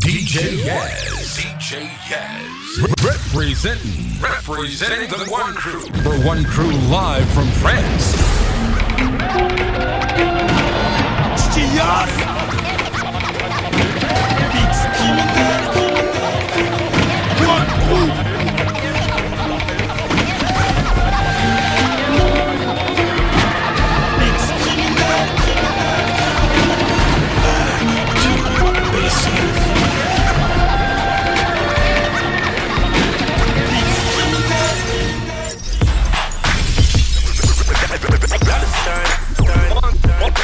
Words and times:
DJ 0.00 0.64
Yaz. 0.64 1.38
DJ 1.38 1.88
Yaz. 2.08 3.04
Representing. 3.04 4.20
Representing 4.20 5.10
the 5.10 5.30
One 5.30 5.54
Crew. 5.54 5.80
For 6.02 6.26
One 6.26 6.44
Crew 6.44 6.72
live 6.88 7.28
from 7.30 7.48
France. 7.62 8.16
Short 12.02 12.51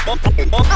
Bom, 0.08 0.16
bom, 0.22 0.48
bom. 0.48 0.67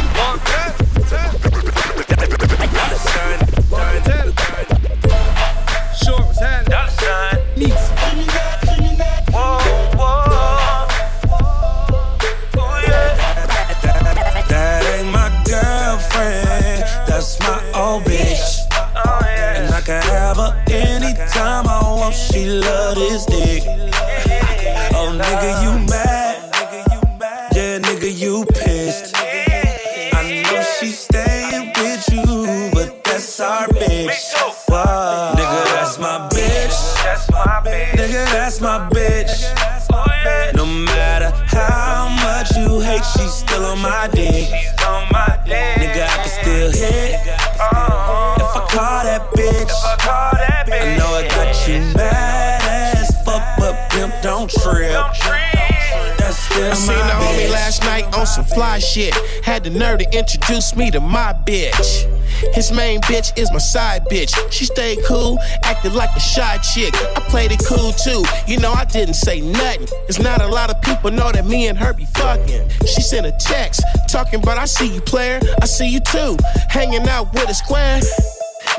On 58.23 58.27
some 58.27 58.45
fly 58.45 58.79
shit. 58.79 59.13
Had 59.43 59.65
the 59.65 59.71
nerve 59.71 59.99
to 59.99 60.17
introduce 60.17 60.77
me 60.77 60.93
to 60.93 61.01
my 61.01 61.33
bitch. 61.45 62.07
His 62.55 62.71
main 62.71 63.01
bitch 63.01 63.37
is 63.37 63.51
my 63.51 63.59
side 63.59 64.05
bitch. 64.05 64.33
She 64.53 64.65
stayed 64.65 64.99
cool, 65.05 65.39
acted 65.65 65.95
like 65.95 66.11
a 66.15 66.21
shy 66.21 66.57
chick. 66.59 66.95
I 67.17 67.21
played 67.29 67.51
it 67.51 67.61
cool 67.67 67.91
too. 67.91 68.23
You 68.47 68.61
know, 68.61 68.73
I 68.73 68.85
didn't 68.85 69.15
say 69.15 69.41
nothing. 69.41 69.89
There's 70.07 70.21
not 70.21 70.41
a 70.41 70.47
lot 70.47 70.71
of 70.71 70.81
people 70.83 71.11
know 71.11 71.33
that 71.33 71.47
me 71.47 71.67
and 71.67 71.77
her 71.77 71.93
be 71.93 72.05
fucking. 72.05 72.69
She 72.87 73.03
sent 73.03 73.27
a 73.27 73.33
text 73.41 73.83
talking 74.09 74.41
about 74.41 74.57
I 74.57 74.67
see 74.67 74.95
you, 74.95 75.01
player. 75.01 75.41
I 75.61 75.67
see 75.67 75.89
you 75.89 75.99
too. 75.99 76.37
Hanging 76.69 77.09
out 77.09 77.33
with 77.35 77.49
a 77.49 77.55
square. 77.55 78.01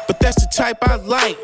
But 0.08 0.22
that's 0.22 0.42
the 0.42 0.50
type 0.56 0.78
I 0.84 0.96
like. 0.96 1.38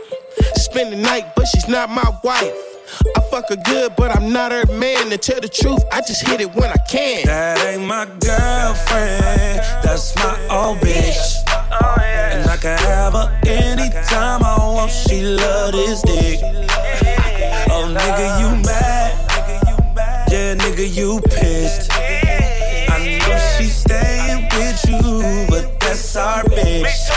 Spend 0.55 0.94
the 0.94 0.97
night, 0.97 1.36
but 1.36 1.47
she's 1.47 1.67
not 1.67 1.89
my 1.89 2.09
wife. 2.23 2.68
I 3.15 3.21
fuck 3.31 3.49
her 3.49 3.55
good, 3.55 3.95
but 3.95 4.15
I'm 4.15 4.31
not 4.31 4.51
her 4.51 4.65
man. 4.73 5.09
To 5.09 5.17
tell 5.17 5.39
the 5.39 5.49
truth, 5.49 5.83
I 5.91 6.01
just 6.01 6.27
hit 6.27 6.41
it 6.41 6.53
when 6.53 6.69
I 6.69 6.77
can. 6.89 7.25
That 7.25 7.65
ain't 7.65 7.86
my 7.86 8.05
girlfriend, 8.05 9.61
that's 9.83 10.15
my 10.15 10.37
old 10.49 10.77
bitch. 10.80 11.45
And 12.31 12.49
I 12.49 12.58
can 12.58 12.77
have 12.77 13.14
her 13.14 13.39
anytime 13.45 14.43
I 14.43 14.58
want, 14.59 14.91
she 14.91 15.21
love 15.23 15.71
this 15.71 16.02
dick. 16.03 16.39
Oh, 17.71 17.86
nigga, 17.89 18.39
you 18.41 18.64
mad? 18.64 19.15
Yeah, 20.31 20.55
nigga, 20.55 20.85
you 20.95 21.19
pissed. 21.21 21.91
I 21.91 23.17
know 23.19 23.37
she's 23.58 23.75
staying 23.75 24.47
with 24.53 24.85
you, 24.87 25.47
but 25.49 25.80
that's 25.80 26.15
our 26.15 26.43
bitch. 26.43 27.08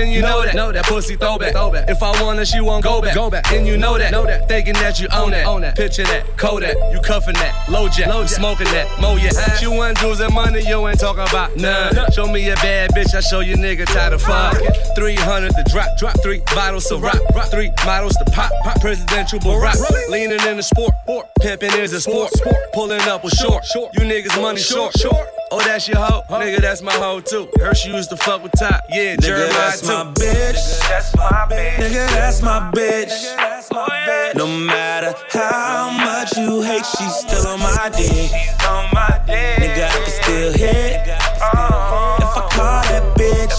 And 0.00 0.12
you 0.12 0.22
know 0.22 0.44
that. 0.44 0.54
Know 0.54 0.72
that 0.72 0.86
pussy 0.86 1.16
throwback. 1.16 1.52
throwback. 1.52 1.88
If 1.88 2.02
I 2.02 2.22
want 2.22 2.38
her, 2.38 2.44
she 2.44 2.60
won't 2.60 2.84
go 2.84 3.00
back. 3.00 3.14
Go 3.14 3.30
back. 3.30 3.50
And 3.52 3.66
you 3.66 3.76
know 3.76 3.98
that. 3.98 4.10
Know 4.12 4.24
that. 4.24 4.48
Thinking 4.48 4.74
that 4.74 5.00
you 5.00 5.08
own 5.12 5.30
that. 5.30 5.46
Own 5.46 5.62
that. 5.62 5.76
Picture 5.76 6.04
that. 6.04 6.36
Kodak. 6.36 6.76
You 6.92 7.00
cuffing 7.00 7.34
that. 7.34 7.68
Low 7.68 7.88
jack. 7.88 8.08
Low 8.08 8.22
jack. 8.22 8.30
Smoking 8.30 8.66
that. 8.66 9.00
Mo 9.00 9.16
yeah. 9.16 9.30
She 9.56 9.66
want 9.66 9.98
jewels 9.98 10.20
and 10.20 10.34
money. 10.34 10.62
You 10.66 10.86
ain't 10.88 10.98
talking 11.00 11.22
about 11.22 11.56
none. 11.56 11.94
Show 12.12 12.26
me 12.26 12.48
a 12.50 12.54
bad 12.56 12.90
bitch. 12.90 13.14
I 13.14 13.20
show 13.20 13.40
you 13.40 13.56
nigga 13.56 13.86
tired 13.86 14.12
of 14.12 14.22
fuck. 14.22 14.56
300 14.96 15.50
to 15.50 15.64
drop. 15.70 15.86
Drop. 15.98 16.22
Three 16.22 16.42
bottles 16.54 16.90
of 16.90 17.02
rock. 17.02 17.20
rock. 17.34 17.50
Three 17.50 17.70
models 17.84 18.16
to 18.16 18.24
pop. 18.32 18.50
Pop. 18.62 18.80
Presidential 18.80 19.38
Barack. 19.40 19.76
Leaning 20.08 20.40
in 20.46 20.56
the 20.56 20.62
sport. 20.62 20.92
sport. 21.02 21.26
Pimping 21.40 21.72
is 21.72 21.92
a 21.92 22.00
sport. 22.00 22.30
Sport. 22.32 22.56
Pulling 22.72 23.00
up 23.02 23.24
with 23.24 23.34
short. 23.34 23.64
short. 23.64 23.90
You 23.94 24.04
niggas 24.04 24.40
money 24.40 24.60
short. 24.60 24.96
Short. 24.98 25.26
Oh, 25.52 25.58
that's 25.58 25.88
your 25.88 25.98
hoe? 25.98 26.22
Nigga, 26.30 26.60
that's 26.60 26.80
my 26.80 26.92
hoe 26.92 27.20
too. 27.20 27.48
Her 27.58 27.74
she 27.74 27.90
used 27.90 28.10
to 28.10 28.16
fuck 28.16 28.42
with 28.42 28.52
top. 28.52 28.84
Yeah, 28.88 29.16
Nigga, 29.16 29.22
Jeremiah 29.22 29.76
too. 29.90 29.96
my 29.96 30.12
bitch. 30.14 31.78
Nigga, 31.78 32.06
that's 32.10 32.42
my 32.42 32.58
oh, 32.58 32.76
bitch. 32.76 34.34
No 34.36 34.46
matter 34.46 35.14
how 35.30 35.90
much 35.90 36.36
you 36.36 36.62
hate, 36.62 36.86
she's 36.86 37.14
still 37.14 37.46
on 37.48 37.58
my 37.60 37.90
dick. 37.96 38.30
She's 38.30 38.66
on 38.66 38.88
my 38.92 39.20
dick. 39.26 39.58
Nigga, 39.58 39.88
I 39.88 39.90
can 39.90 40.22
still 40.22 40.52
hit. 40.52 41.06
If 41.06 41.42
I 41.42 42.48
call 42.52 42.82
that 42.82 43.16
bitch, 43.16 43.52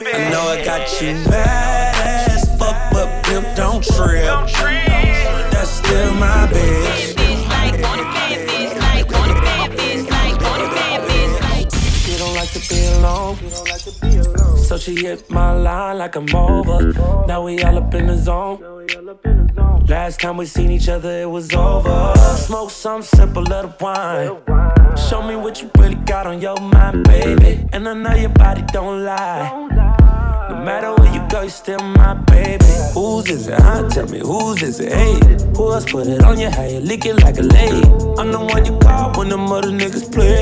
if 0.00 0.14
I 0.14 0.30
know 0.30 0.48
I 0.48 0.64
got 0.64 1.00
you 1.00 1.14
mad 1.30 2.30
as 2.30 2.44
fuck, 2.58 2.76
but 2.92 3.24
pimp 3.24 3.46
don't 3.56 3.82
trip. 3.82 4.24
That's 5.50 5.70
still 5.70 6.14
my 6.14 6.46
bitch. 6.52 7.18
She 12.02 12.18
don't 12.18 12.34
like 12.34 12.50
to 12.50 13.90
be 14.00 14.16
alone. 14.18 14.51
So 14.72 14.78
she 14.78 14.94
hit 15.04 15.28
my 15.28 15.52
line 15.52 15.98
like 15.98 16.16
I'm 16.16 16.34
over. 16.34 16.94
Now 17.28 17.44
we 17.44 17.62
all 17.62 17.76
up 17.76 17.92
in 17.92 18.06
the 18.06 18.16
zone. 18.16 18.58
Last 19.86 20.18
time 20.18 20.38
we 20.38 20.46
seen 20.46 20.70
each 20.70 20.88
other, 20.88 21.10
it 21.10 21.28
was 21.28 21.52
over. 21.52 22.14
Smoke 22.38 22.70
some 22.70 23.02
simple 23.02 23.42
little 23.42 23.74
wine. 23.78 24.40
Show 24.96 25.20
me 25.28 25.36
what 25.36 25.60
you 25.60 25.70
really 25.76 25.96
got 25.96 26.26
on 26.26 26.40
your 26.40 26.56
mind, 26.58 27.04
baby. 27.04 27.68
And 27.74 27.86
I 27.86 27.92
know 27.92 28.14
your 28.14 28.30
body 28.30 28.62
don't 28.72 29.04
lie. 29.04 29.50
No 30.48 30.64
matter 30.64 30.94
where 30.94 31.12
you 31.12 31.20
go, 31.28 31.42
you 31.42 31.50
still 31.50 31.78
my 31.80 32.14
baby. 32.14 32.64
Whose 32.94 33.28
is 33.28 33.48
it? 33.48 33.60
Huh? 33.60 33.86
Tell 33.90 34.08
me 34.08 34.20
whose 34.20 34.62
is 34.62 34.80
it? 34.80 34.92
Hey, 34.92 35.20
who 35.54 35.70
else 35.70 35.84
put 35.84 36.06
it 36.06 36.24
on 36.24 36.38
you? 36.38 36.48
How 36.48 36.64
you 36.64 36.80
like 36.80 37.36
a 37.36 37.42
lady? 37.42 37.86
I'm 38.16 38.32
the 38.32 38.40
one 38.40 38.64
you 38.64 38.78
call 38.78 39.12
when 39.18 39.28
them 39.28 39.52
other 39.52 39.68
niggas 39.68 40.10
play. 40.10 40.41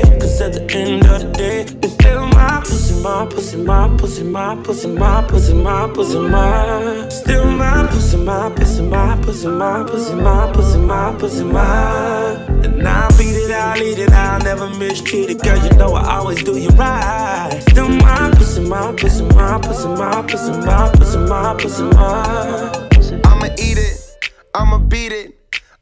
Pussy, 4.11 4.23
my 4.25 4.55
pussy, 4.57 4.87
my 4.89 5.23
pussy, 5.23 5.53
my 5.53 5.87
pussy, 5.93 6.19
my. 6.19 7.07
Still 7.07 7.45
my 7.45 7.87
pussy, 7.87 8.17
my 8.17 8.49
pussy, 8.49 8.81
my 8.81 9.15
pussy, 9.21 9.47
my 9.47 9.83
pussy, 9.83 10.15
my 10.15 10.51
pussy, 10.51 10.77
my 10.79 11.15
pussy, 11.17 11.43
my. 11.45 12.33
And 12.65 12.85
I'll 12.85 13.09
beat 13.17 13.37
it, 13.37 13.51
I'll 13.51 13.81
eat 13.81 13.99
it, 13.99 14.11
I'll 14.11 14.41
never 14.41 14.69
mistreat 14.71 15.29
it. 15.29 15.41
Girl, 15.41 15.57
you 15.63 15.77
know 15.77 15.93
I 15.93 16.17
always 16.17 16.43
do 16.43 16.57
you 16.57 16.69
right. 16.71 17.57
Still 17.69 17.87
my 17.87 18.31
pussy, 18.31 18.61
my 18.67 18.91
pussy, 18.97 19.23
my 19.23 19.57
pussy, 19.59 19.87
my 19.87 20.21
pussy, 20.27 20.51
my 20.51 20.91
pussy, 20.93 21.17
my 21.17 21.55
pussy, 21.57 21.83
my. 21.83 23.21
I'ma 23.23 23.45
eat 23.57 23.77
it, 23.77 24.29
I'ma 24.53 24.77
beat 24.79 25.13
it. 25.13 25.37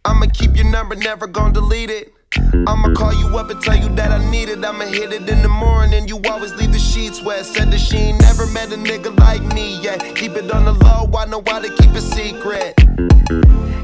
I'ma 0.05 0.27
keep 0.31 0.55
your 0.55 0.69
number, 0.69 0.95
never 0.95 1.25
gon' 1.25 1.51
delete 1.51 1.89
it. 1.89 2.13
I'ma 2.35 2.93
call 2.93 3.13
you 3.13 3.37
up 3.37 3.49
and 3.49 3.61
tell 3.61 3.75
you 3.75 3.89
that 3.95 4.11
I 4.11 4.29
need 4.29 4.49
it. 4.49 4.63
I'ma 4.63 4.85
hit 4.85 5.11
it 5.11 5.27
in 5.27 5.41
the 5.41 5.49
morning. 5.49 6.07
You 6.07 6.21
always 6.29 6.53
leave 6.55 6.71
the 6.71 6.79
sheets 6.79 7.21
wet. 7.21 7.45
Said 7.45 7.71
that 7.71 7.79
she 7.79 7.97
ain't 7.97 8.21
never 8.21 8.45
met 8.47 8.71
a 8.71 8.75
nigga 8.75 9.17
like 9.19 9.41
me 9.53 9.81
yet. 9.81 10.15
Keep 10.15 10.33
it 10.33 10.51
on 10.51 10.65
the 10.65 10.73
low, 10.73 11.09
I 11.17 11.25
know 11.25 11.41
how 11.47 11.59
to 11.59 11.69
keep 11.75 11.91
it 11.91 12.01
secret. 12.01 12.75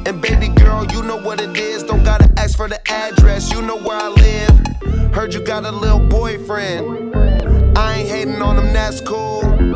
And 0.08 0.22
baby 0.22 0.50
girl, 0.50 0.86
you 0.86 1.02
know 1.04 1.18
what 1.18 1.42
it 1.42 1.58
is. 1.58 1.84
Don't 1.84 2.04
gotta 2.04 2.32
ask 2.38 2.56
for 2.56 2.68
the 2.68 2.80
address, 2.92 3.52
you 3.52 3.62
know 3.62 3.78
where 3.78 3.98
I 3.98 4.10
live. 4.10 5.14
Heard 5.14 5.34
you 5.34 5.44
got 5.44 5.66
a 5.66 5.72
little 5.72 6.00
boyfriend. 6.00 7.16
I 7.78 7.96
ain't 7.98 8.10
hating 8.10 8.42
on 8.42 8.58
him, 8.58 8.74
that's 8.74 9.02
cool. 9.02 9.75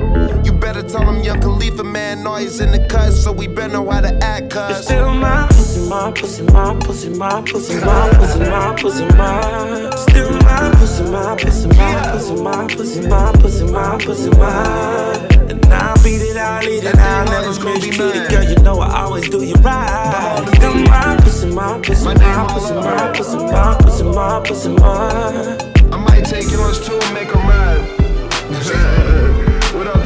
Better 0.60 0.84
tell 0.84 1.10
him 1.10 1.24
young 1.24 1.40
Khalifa 1.40 1.84
man, 1.84 2.26
he's 2.40 2.60
in 2.60 2.72
the 2.72 2.86
cut, 2.88 3.14
so 3.14 3.32
we 3.32 3.48
better 3.48 3.74
know 3.74 3.90
how 3.90 4.02
to 4.02 4.14
act, 4.24 4.46
It's 4.48 4.54
cuz. 4.56 4.86
still 4.86 5.14
my 5.14 5.48
pussy, 5.48 5.90
my 5.90 6.12
pussy, 6.12 6.44
my 6.44 6.76
pussy, 6.76 7.10
my 7.10 7.42
pussy, 7.42 7.80
my 7.80 8.10
pussy, 8.14 8.40
my 8.40 8.76
pussy, 8.76 9.06
my. 9.16 9.90
Still 9.96 10.32
my 10.32 10.70
pussy, 10.76 11.04
my 11.04 11.36
pussy, 11.36 11.68
my 11.68 12.12
pussy, 12.12 12.36
my 12.36 12.68
pussy, 12.68 13.08
my 13.08 13.32
pussy, 13.32 13.66
my 13.66 13.98
pussy, 13.98 14.30
my. 14.32 15.28
And 15.50 15.66
I'll 15.74 16.04
beat 16.04 16.22
it, 16.22 16.36
I'll 16.36 16.64
eat 16.64 16.84
it, 16.84 16.96
I'll 16.98 17.26
never 17.26 17.64
miss 17.64 17.86
you. 17.86 17.94
Girl, 18.30 18.44
you 18.44 18.56
know 18.58 18.80
I 18.80 19.04
always 19.04 19.30
do 19.30 19.44
you 19.44 19.56
right. 19.56 20.46
Come 20.60 20.84
my 20.84 21.18
pussy, 21.24 21.48
my 21.48 21.80
pussy, 21.80 22.06
my 22.06 22.48
pussy, 22.54 22.74
my 22.74 23.14
pussy, 23.16 23.38
my 23.38 23.78
pussy, 23.80 24.04
my 24.04 24.42
pussy, 24.44 24.70
my. 24.70 25.58
I 25.92 25.98
might 25.98 26.26
take 26.26 26.52
yours 26.52 26.86
too 26.86 27.00
and 27.00 27.14
make 27.14 27.32
them 27.32 27.48
ride. 27.48 29.29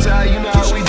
Ty? 0.03 0.25
You 0.25 0.39
know 0.39 0.51
we 0.73 0.82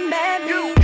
you 0.00 0.74
me. 0.74 0.77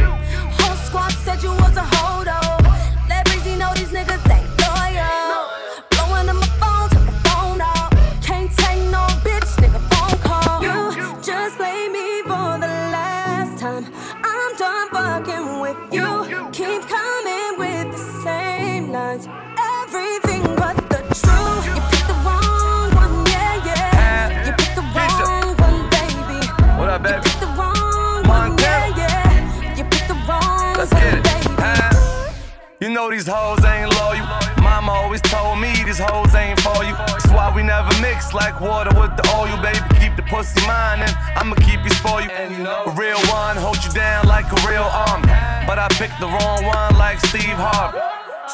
We 38.15 38.21
mix 38.21 38.35
like 38.35 38.61
water 38.61 38.91
with 39.01 39.17
the 39.17 39.25
oil, 39.35 39.57
baby. 39.63 39.79
Keep 40.01 40.17
the 40.17 40.23
pussy 40.23 40.61
mine 40.67 41.01
and 41.03 41.15
I'ma 41.37 41.55
keep 41.57 41.83
you 41.83 41.91
spoiled. 41.91 42.31
A 42.31 42.93
real 42.97 43.19
one 43.31 43.57
hold 43.57 43.79
you 43.85 43.91
down 43.93 44.27
like 44.27 44.47
a 44.47 44.69
real 44.69 44.89
army. 45.09 45.29
But 45.67 45.79
I 45.79 45.89
picked 45.99 46.21
the 46.21 46.29
wrong 46.29 46.65
one 46.65 46.97
like 46.97 47.19
Steve 47.27 47.59
Harvey. 47.59 47.99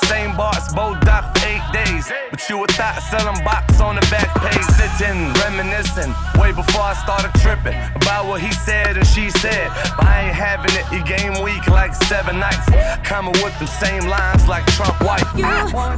Same 0.07 0.37
bars, 0.37 0.73
both 0.73 1.01
doc 1.01 1.37
for 1.37 1.47
eight 1.47 1.67
days. 1.73 2.11
But 2.31 2.41
you 2.49 2.63
a 2.63 2.67
thought 2.79 3.03
selling 3.11 3.43
box 3.45 3.81
on 3.81 3.97
the 3.97 4.07
back 4.09 4.31
page. 4.39 4.65
Sitting, 4.79 5.33
reminiscing. 5.45 6.15
Way 6.41 6.53
before 6.53 6.83
I 6.83 6.95
started 6.95 7.33
tripping 7.43 7.77
about 7.97 8.27
what 8.27 8.41
he 8.41 8.53
said 8.53 8.97
and 8.97 9.07
she 9.07 9.31
said. 9.31 9.69
But 9.99 10.07
I 10.07 10.29
ain't 10.29 10.37
having 10.37 10.73
it. 10.79 10.87
You 10.95 11.03
game 11.05 11.43
week 11.43 11.67
like 11.67 11.95
seven 11.95 12.39
nights. 12.39 12.67
Coming 13.03 13.35
with 13.43 13.57
them 13.59 13.69
same 13.69 14.07
lines 14.07 14.47
like 14.49 14.65
Trump 14.79 14.99
wife. 15.03 15.27
You 15.37 15.45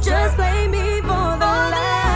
just 0.01 0.35
play 0.35 0.67
me 0.67 1.01
for 1.01 1.37
the 1.37 1.53
last 1.75 2.12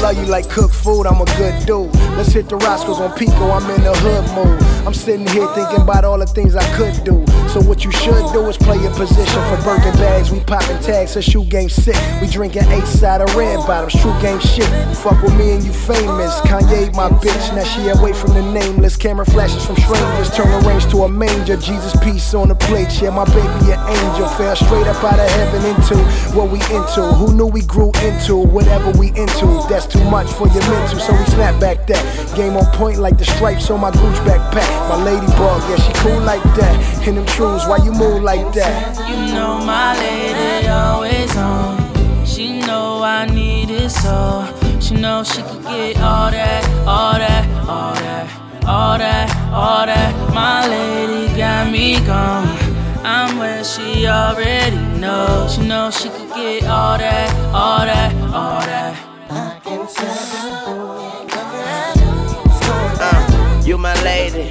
love 0.00 0.16
you 0.18 0.26
like 0.26 0.48
cooked 0.48 0.74
food, 0.74 1.06
I'm 1.06 1.20
a 1.20 1.24
good 1.36 1.66
dude. 1.66 1.94
Let's 2.16 2.32
hit 2.32 2.48
the 2.48 2.56
Roscoe's 2.56 3.00
on 3.00 3.16
Pico, 3.16 3.50
I'm 3.50 3.68
in 3.70 3.82
the 3.82 3.94
hood 3.94 4.24
mood. 4.34 4.62
I'm 4.86 4.94
sitting 4.94 5.26
here 5.26 5.46
thinking 5.54 5.82
about 5.82 6.04
all 6.04 6.18
the 6.18 6.26
things 6.26 6.54
I 6.54 6.64
could 6.76 7.04
do. 7.04 7.24
So 7.56 7.62
what 7.62 7.86
you 7.86 7.90
should 7.90 8.20
do 8.34 8.46
is 8.50 8.58
play 8.58 8.76
your 8.76 8.92
position 8.92 9.40
for 9.48 9.56
Birkin 9.64 9.94
bags. 9.94 10.30
We 10.30 10.40
popping 10.40 10.78
tags, 10.80 11.14
her 11.14 11.22
shoe 11.22 11.42
game 11.42 11.70
sick. 11.70 11.96
We 12.20 12.28
drinking 12.28 12.64
eight 12.68 12.84
side 12.84 13.22
of 13.22 13.34
red 13.34 13.56
bottoms, 13.66 13.98
true 13.98 14.12
game 14.20 14.40
shit. 14.40 14.68
Fuck 14.98 15.22
with 15.22 15.34
me 15.38 15.52
and 15.52 15.64
you 15.64 15.72
famous. 15.72 16.38
Kanye 16.44 16.94
my 16.94 17.08
bitch, 17.08 17.56
now 17.56 17.64
she 17.64 17.88
away 17.88 18.12
from 18.12 18.34
the 18.34 18.42
nameless. 18.42 18.98
Camera 18.98 19.24
flashes 19.24 19.64
from 19.64 19.76
strangers, 19.76 20.28
turn 20.36 20.50
the 20.52 20.68
range 20.68 20.84
to 20.90 21.04
a 21.04 21.08
manger. 21.08 21.56
Jesus 21.56 21.96
peace 22.04 22.34
on 22.34 22.48
the 22.48 22.54
plate, 22.54 22.92
yeah, 23.00 23.08
my 23.08 23.24
baby 23.24 23.72
an 23.72 23.80
angel. 23.88 24.28
Fell 24.36 24.54
straight 24.54 24.86
up 24.86 25.02
out 25.02 25.18
of 25.18 25.30
heaven 25.40 25.64
into 25.64 25.96
what 26.36 26.50
we 26.50 26.60
into. 26.76 27.00
Who 27.16 27.32
knew 27.32 27.46
we 27.46 27.62
grew 27.62 27.90
into 28.04 28.36
whatever 28.36 28.90
we 28.98 29.16
into? 29.16 29.64
That's 29.70 29.86
too 29.86 30.04
much 30.10 30.28
for 30.28 30.46
your 30.48 30.60
mental, 30.68 31.00
so 31.00 31.16
we 31.16 31.24
snap 31.32 31.58
back 31.58 31.86
that. 31.86 32.04
Game 32.36 32.54
on 32.54 32.66
point 32.76 32.98
like 32.98 33.16
the 33.16 33.24
stripes 33.24 33.70
on 33.70 33.80
my 33.80 33.92
Gucci 33.92 34.20
backpack. 34.28 34.68
My 34.90 35.02
lady 35.02 35.24
ladybug, 35.24 35.62
yeah, 35.70 35.80
she 35.80 35.92
cool 36.04 36.20
like 36.20 36.44
that. 36.60 37.08
In 37.08 37.14
them 37.14 37.24
trues, 37.46 37.66
why 37.66 37.78
you 37.78 37.92
move 37.92 38.22
like 38.22 38.52
that? 38.52 38.96
You 39.08 39.34
know 39.34 39.58
my 39.64 39.96
lady 39.98 40.68
always 40.68 41.36
on. 41.36 42.24
She 42.24 42.60
know 42.60 43.02
I 43.02 43.26
need 43.26 43.70
it 43.70 43.90
so. 43.90 44.46
She 44.80 44.94
know 44.94 45.22
she 45.24 45.42
could 45.42 45.62
get 45.62 45.98
all 45.98 46.30
that, 46.30 46.62
all 46.86 47.14
that, 47.14 47.44
all 47.68 47.94
that, 47.94 48.64
all 48.66 48.98
that, 48.98 49.26
all 49.52 49.86
that. 49.86 50.12
My 50.34 50.68
lady 50.68 51.34
got 51.36 51.70
me 51.70 51.98
gone. 52.06 52.48
I'm 53.04 53.38
where 53.38 53.64
she 53.64 54.06
already 54.06 54.76
knows. 55.00 55.54
She 55.54 55.66
know 55.66 55.90
she 55.90 56.08
could 56.08 56.28
get 56.34 56.64
all 56.64 56.98
that, 56.98 57.28
all 57.54 57.84
that, 57.86 58.12
all 58.34 58.60
that. 58.60 58.94
I 59.30 59.60
can 59.62 59.86
Uh, 62.98 63.62
you 63.64 63.76
my 63.78 63.94
lady, 64.02 64.50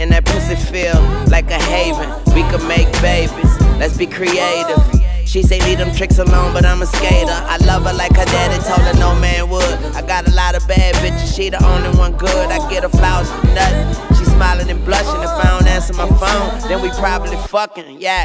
and 0.00 0.10
that 0.12 0.24
pussy 0.24 0.56
feel 0.56 1.00
like 1.30 1.50
a 1.50 1.60
haven. 1.70 2.08
We 2.34 2.42
could 2.50 2.66
make 2.66 2.90
babies, 3.00 3.52
let's 3.78 3.96
be 3.96 4.06
creative. 4.06 4.82
She 5.26 5.42
say 5.42 5.58
leave 5.60 5.78
them 5.78 5.94
tricks 5.94 6.18
alone, 6.18 6.52
but 6.52 6.64
I'm 6.64 6.82
a 6.82 6.86
skater. 6.86 7.32
I 7.32 7.56
love 7.66 7.84
her 7.84 7.92
like 7.92 8.14
her 8.14 8.24
daddy 8.24 8.62
told 8.62 8.82
her 8.86 8.94
no 9.00 9.18
man 9.18 9.48
would. 9.50 9.78
I 9.96 10.02
got 10.06 10.28
a 10.28 10.30
lot 10.32 10.54
of 10.54 10.66
bad 10.68 10.94
bitches, 10.96 11.34
she 11.34 11.50
the 11.50 11.64
only 11.64 11.90
one 11.98 12.16
good. 12.16 12.50
I 12.50 12.58
get 12.70 12.82
her 12.82 12.88
flowers 12.88 13.30
for 13.30 13.46
nothing. 13.48 14.16
She 14.16 14.24
smiling 14.24 14.70
and 14.70 14.84
blushing 14.84 15.22
if 15.22 15.30
I 15.30 15.58
don't 15.58 15.66
answer 15.66 15.94
my 15.94 16.08
phone, 16.08 16.68
then 16.68 16.82
we 16.82 16.90
probably 16.90 17.36
fucking, 17.48 18.00
yeah. 18.00 18.24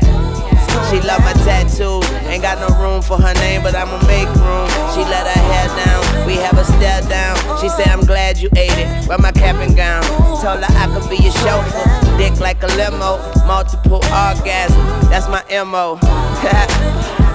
She 0.90 1.00
love 1.02 1.22
my 1.22 1.34
tattoos, 1.46 2.06
ain't 2.26 2.42
got 2.42 2.58
no 2.60 2.70
room 2.82 3.02
for 3.02 3.18
her 3.18 3.34
name, 3.36 3.64
but 3.64 3.76
I'ma 3.76 3.98
make 4.08 4.28
room. 4.42 4.68
She 4.94 5.02
let 5.06 5.26
her 5.28 5.42
hair 5.52 5.68
down, 5.86 6.28
we 6.28 6.36
have 6.36 6.58
a 6.58 6.66
stare 6.66 7.02
down. 7.10 7.38
She 7.60 7.70
said, 7.70 7.88
I'm 7.88 8.06
glad 8.06 8.38
you 8.38 8.50
ate 8.56 8.78
it, 8.78 9.08
wear 9.08 9.18
my 9.18 9.32
cap 9.32 9.56
and 9.56 9.76
gown. 9.76 10.04
Told 10.42 10.64
her 10.64 10.74
I 10.78 10.88
could 10.94 11.10
be 11.10 11.18
your 11.18 11.34
chauffeur, 11.44 12.18
dick 12.18 12.40
like 12.40 12.64
a 12.64 12.68
limo, 12.78 13.18
multiple 13.46 14.02
orgasms, 14.10 15.10
that's 15.10 15.28
my 15.28 15.44
MO. 15.64 16.00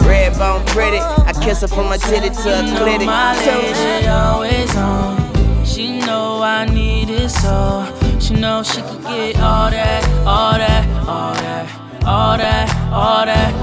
Red 0.06 0.36
bone 0.36 0.64
pretty, 0.66 0.98
I 0.98 1.32
kiss 1.42 1.62
her 1.62 1.68
from 1.68 1.86
her 1.86 1.98
titty 1.98 2.28
to 2.28 2.34
her 2.34 2.62
clitty. 2.76 3.06
my 3.06 3.34
lady 3.34 4.06
always 4.06 4.76
on. 4.76 5.64
She 5.64 5.98
know 6.00 6.42
I 6.42 6.66
need 6.66 7.08
it 7.08 7.30
so. 7.30 7.86
She 8.20 8.34
know 8.34 8.62
she 8.62 8.80
could 8.82 9.02
get 9.02 9.40
all 9.40 9.70
that, 9.70 10.04
all 10.26 10.52
that, 10.52 11.08
all 11.08 11.34
that, 11.34 11.83
all 12.06 12.36
that, 12.36 12.68
all 12.92 13.24
that. 13.24 13.53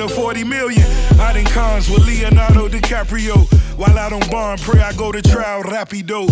A 0.00 0.08
40 0.08 0.44
million? 0.44 0.84
I 1.18 1.32
done 1.32 1.44
cons 1.46 1.90
with 1.90 2.06
Leonardo 2.06 2.68
DiCaprio. 2.68 3.46
While 3.76 3.98
I 3.98 4.08
don't 4.08 4.30
bond, 4.30 4.60
pray 4.60 4.80
I 4.80 4.92
go 4.92 5.12
to 5.12 5.20
trial 5.20 5.62
rapido. 5.62 6.28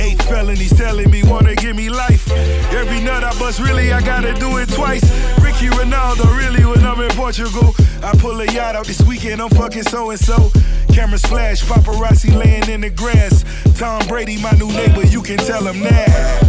Eight 0.00 0.22
felonies 0.22 0.76
telling 0.76 1.10
me 1.10 1.22
wanna 1.24 1.54
give 1.54 1.76
me 1.76 1.88
life. 1.88 2.30
Every 2.72 3.00
nut 3.00 3.24
I 3.24 3.36
bust, 3.38 3.60
really, 3.60 3.92
I 3.92 4.00
gotta 4.00 4.34
do 4.34 4.58
it 4.58 4.68
twice. 4.70 5.02
Ricky 5.40 5.66
Ronaldo, 5.66 6.24
really, 6.38 6.64
when 6.64 6.84
I'm 6.84 7.00
in 7.00 7.10
Portugal. 7.10 7.74
I 8.02 8.12
pull 8.18 8.40
a 8.40 8.46
yacht 8.46 8.76
out 8.76 8.86
this 8.86 9.02
weekend, 9.02 9.40
I'm 9.40 9.50
fucking 9.50 9.84
so 9.84 10.10
and 10.10 10.18
so. 10.18 10.50
Cameras 10.92 11.22
flash, 11.22 11.62
paparazzi 11.62 12.34
laying 12.34 12.68
in 12.68 12.80
the 12.80 12.90
grass. 12.90 13.44
Tom 13.78 14.06
Brady, 14.08 14.40
my 14.40 14.52
new 14.52 14.68
neighbor, 14.68 15.06
you 15.06 15.22
can 15.22 15.38
tell 15.38 15.66
him 15.66 15.80
that. 15.80 16.42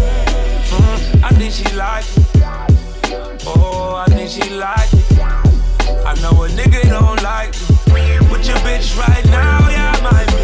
Mm, 0.69 1.23
I 1.23 1.29
think 1.29 1.53
she 1.53 1.75
like 1.75 2.05
it. 2.17 3.43
Oh, 3.45 3.95
I 3.95 4.11
think 4.11 4.29
she 4.29 4.49
like 4.49 4.93
it. 4.93 5.12
Know 6.21 6.43
a 6.43 6.47
nigga 6.47 6.81
don't 6.87 7.21
like 7.21 7.51
me. 7.91 8.17
With 8.31 8.47
your 8.47 8.55
bitch 8.63 8.95
right 8.97 9.25
now, 9.25 9.69
yeah, 9.69 9.91
I 9.93 10.01
might 10.01 10.29
be. 10.31 10.43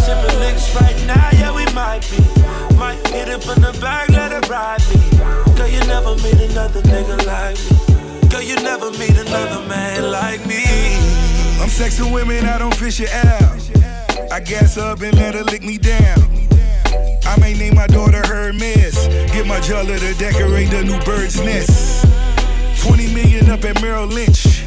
Sipping 0.00 0.38
licks 0.40 0.74
right 0.80 0.96
now, 1.06 1.28
yeah, 1.32 1.54
we 1.54 1.64
might 1.74 2.00
be. 2.10 2.20
Might 2.76 2.96
hit 3.08 3.28
it 3.28 3.42
from 3.42 3.60
the 3.60 3.76
back, 3.80 4.08
let 4.08 4.32
it 4.32 4.48
ride 4.48 4.80
me. 4.88 5.00
Girl, 5.56 5.68
you 5.68 5.80
never 5.86 6.14
meet 6.16 6.40
another 6.50 6.80
nigga 6.82 7.26
like 7.26 7.58
me. 7.58 8.28
Girl, 8.30 8.42
you 8.42 8.56
never 8.56 8.90
meet 8.92 9.10
another 9.10 9.66
man 9.68 10.10
like 10.10 10.46
me. 10.46 10.64
I'm 11.60 11.68
sexing 11.68 12.14
women, 12.14 12.46
I 12.46 12.56
don't 12.58 12.74
fish 12.74 13.00
it 13.00 13.12
out. 13.12 13.60
I 14.32 14.40
gas 14.40 14.78
up 14.78 15.02
and 15.02 15.14
let 15.16 15.34
her 15.34 15.44
lick 15.44 15.62
me 15.62 15.76
down. 15.76 16.30
I 17.26 17.36
may 17.38 17.52
name 17.52 17.74
my 17.74 17.86
daughter 17.88 18.22
Hermes. 18.26 18.96
Get 19.32 19.46
my 19.46 19.60
jeweler 19.60 19.98
to 19.98 20.14
decorate 20.14 20.70
the 20.70 20.82
new 20.82 20.98
bird's 21.00 21.38
nest. 21.40 22.06
20 22.86 23.12
million 23.12 23.50
up 23.50 23.64
at 23.64 23.82
Merrill 23.82 24.06
Lynch. 24.06 24.59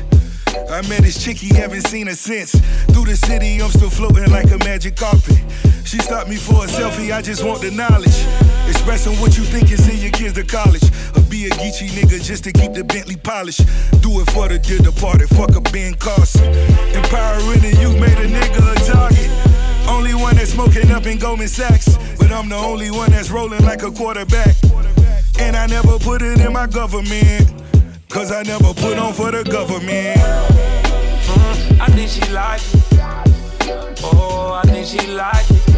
Met 0.89 1.01
this 1.01 1.23
chick, 1.23 1.37
he 1.37 1.53
haven't 1.55 1.87
seen 1.87 2.07
her 2.07 2.15
since. 2.15 2.51
Through 2.91 3.05
the 3.05 3.15
city, 3.15 3.61
I'm 3.61 3.69
still 3.69 3.89
floating 3.89 4.29
like 4.31 4.51
a 4.51 4.57
magic 4.59 4.95
carpet. 4.95 5.39
She 5.85 5.97
stopped 5.99 6.29
me 6.29 6.35
for 6.35 6.65
a 6.65 6.67
selfie, 6.67 7.13
I 7.13 7.21
just 7.21 7.43
want 7.43 7.61
the 7.61 7.71
knowledge. 7.71 8.25
Expressing 8.67 9.13
what 9.21 9.37
you 9.37 9.43
think 9.43 9.69
and 9.69 9.79
send 9.79 9.99
your 9.99 10.11
kids 10.11 10.33
to 10.33 10.43
college. 10.43 10.83
Or 11.15 11.21
be 11.29 11.45
a 11.45 11.49
Geechee 11.51 11.89
nigga 11.89 12.21
just 12.23 12.43
to 12.45 12.51
keep 12.51 12.73
the 12.73 12.83
Bentley 12.83 13.15
polished. 13.15 13.61
Do 14.01 14.19
it 14.19 14.29
for 14.31 14.47
the 14.47 14.59
dear 14.59 14.79
departed, 14.79 15.29
fuck 15.29 15.55
a 15.55 15.61
Ben 15.71 15.93
Carson. 15.95 16.45
Empowering 16.93 17.61
the 17.61 17.77
youth 17.79 17.99
made 17.99 18.17
a 18.19 18.27
nigga 18.27 18.61
a 18.71 18.91
target. 18.91 19.29
Only 19.87 20.13
one 20.13 20.35
that's 20.35 20.51
smoking 20.51 20.91
up 20.91 21.05
in 21.05 21.17
Goldman 21.17 21.47
Sachs. 21.47 21.97
But 22.17 22.31
I'm 22.31 22.49
the 22.49 22.55
only 22.55 22.91
one 22.91 23.11
that's 23.11 23.31
rolling 23.31 23.63
like 23.63 23.83
a 23.83 23.91
quarterback. 23.91 24.55
And 25.39 25.55
I 25.55 25.67
never 25.67 25.99
put 25.99 26.21
it 26.21 26.39
in 26.39 26.51
my 26.51 26.67
government. 26.67 27.53
Cause 28.09 28.31
I 28.31 28.43
never 28.43 28.73
put 28.73 28.97
on 28.97 29.13
for 29.13 29.31
the 29.31 29.43
government. 29.43 30.72
Think 31.93 32.09
she 32.09 32.33
like 32.33 32.59
it. 32.73 34.01
Oh, 34.03 34.59
I 34.61 34.67
think 34.67 34.87
she 34.87 35.07
like 35.13 35.45
it. 35.49 35.77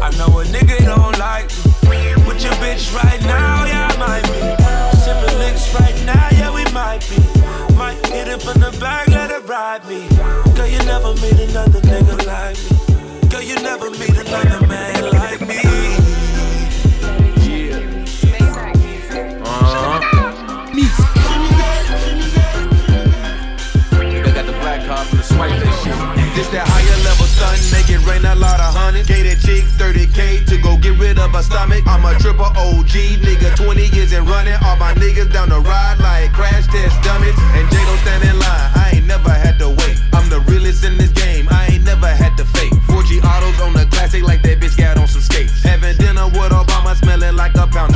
I 0.00 0.10
know 0.18 0.38
a 0.38 0.44
nigga 0.44 0.78
don't 0.84 1.18
like 1.18 1.48
me. 1.88 2.14
With 2.26 2.44
your 2.44 2.52
bitch 2.60 2.94
right 2.94 3.20
now, 3.22 3.64
yeah, 3.64 3.88
I 3.90 3.96
might 3.96 4.22
be. 4.28 4.40
Sipping 5.00 5.38
licks 5.38 5.74
right 5.74 5.96
now, 6.04 6.28
yeah, 6.32 6.54
we 6.54 6.64
might 6.72 7.00
be. 7.08 7.16
Might 7.76 8.06
hit 8.06 8.28
it 8.28 8.42
from 8.42 8.60
the 8.60 8.76
back, 8.78 9.08
let 9.08 9.30
it 9.30 9.48
ride 9.48 9.84
me. 9.86 10.06
Girl, 10.54 10.68
you 10.68 10.78
never 10.84 11.14
meet 11.14 11.40
another 11.48 11.80
nigga 11.80 12.26
like 12.26 12.58
me. 12.70 13.28
Girl, 13.30 13.42
you 13.42 13.56
never 13.56 13.90
meet 13.90 14.16
another 14.16 14.66
man 14.66 15.10
like 15.12 15.40
me. 15.40 15.81
That 26.52 26.68
higher 26.68 27.00
level 27.00 27.24
stun, 27.24 27.56
make 27.72 27.88
it 27.88 28.04
rain 28.04 28.24
a 28.28 28.36
lot 28.36 28.60
of 28.60 28.76
honey. 28.76 29.02
That 29.02 29.40
chick 29.40 29.64
30k 29.80 30.44
to 30.52 30.60
go 30.60 30.76
get 30.76 30.98
rid 31.00 31.18
of 31.18 31.32
her 31.32 31.42
stomach. 31.42 31.82
I'm 31.86 32.04
a 32.04 32.12
triple 32.20 32.44
OG 32.44 33.24
nigga, 33.24 33.56
20 33.56 33.96
years 33.96 34.12
and 34.12 34.28
running. 34.28 34.56
All 34.60 34.76
my 34.76 34.92
niggas 34.94 35.32
down 35.32 35.48
the 35.48 35.60
ride 35.60 35.98
like 35.98 36.32
crash 36.32 36.68
test 36.68 37.00
dummies. 37.00 37.34
And 37.56 37.64
J 37.72 37.76
don't 37.80 38.00
stand 38.04 38.22
in 38.28 38.36
line, 38.38 38.68
I 38.76 38.92
ain't 38.94 39.06
never 39.06 39.32
had 39.32 39.58
to 39.64 39.68
wait. 39.72 39.96
I'm 40.12 40.28
the 40.28 40.40
realest 40.44 40.84
in 40.84 40.98
this 40.98 41.10
game, 41.12 41.48
I 41.50 41.72
ain't 41.72 41.84
never 41.84 42.08
had 42.08 42.36
to 42.36 42.44
fake. 42.44 42.72
4G 42.92 43.24
autos 43.24 43.60
on 43.64 43.72
the 43.72 43.88
classic 43.88 44.22
like 44.22 44.42
that 44.42 44.60
bitch 44.60 44.76
got 44.76 44.98
on 44.98 45.08
some 45.08 45.22
skates. 45.22 45.62
Having 45.64 45.96
dinner 45.96 46.28
with 46.36 46.52
Obama, 46.52 46.94
smelling 46.96 47.34
like 47.34 47.56
a 47.56 47.66
pound 47.66 47.91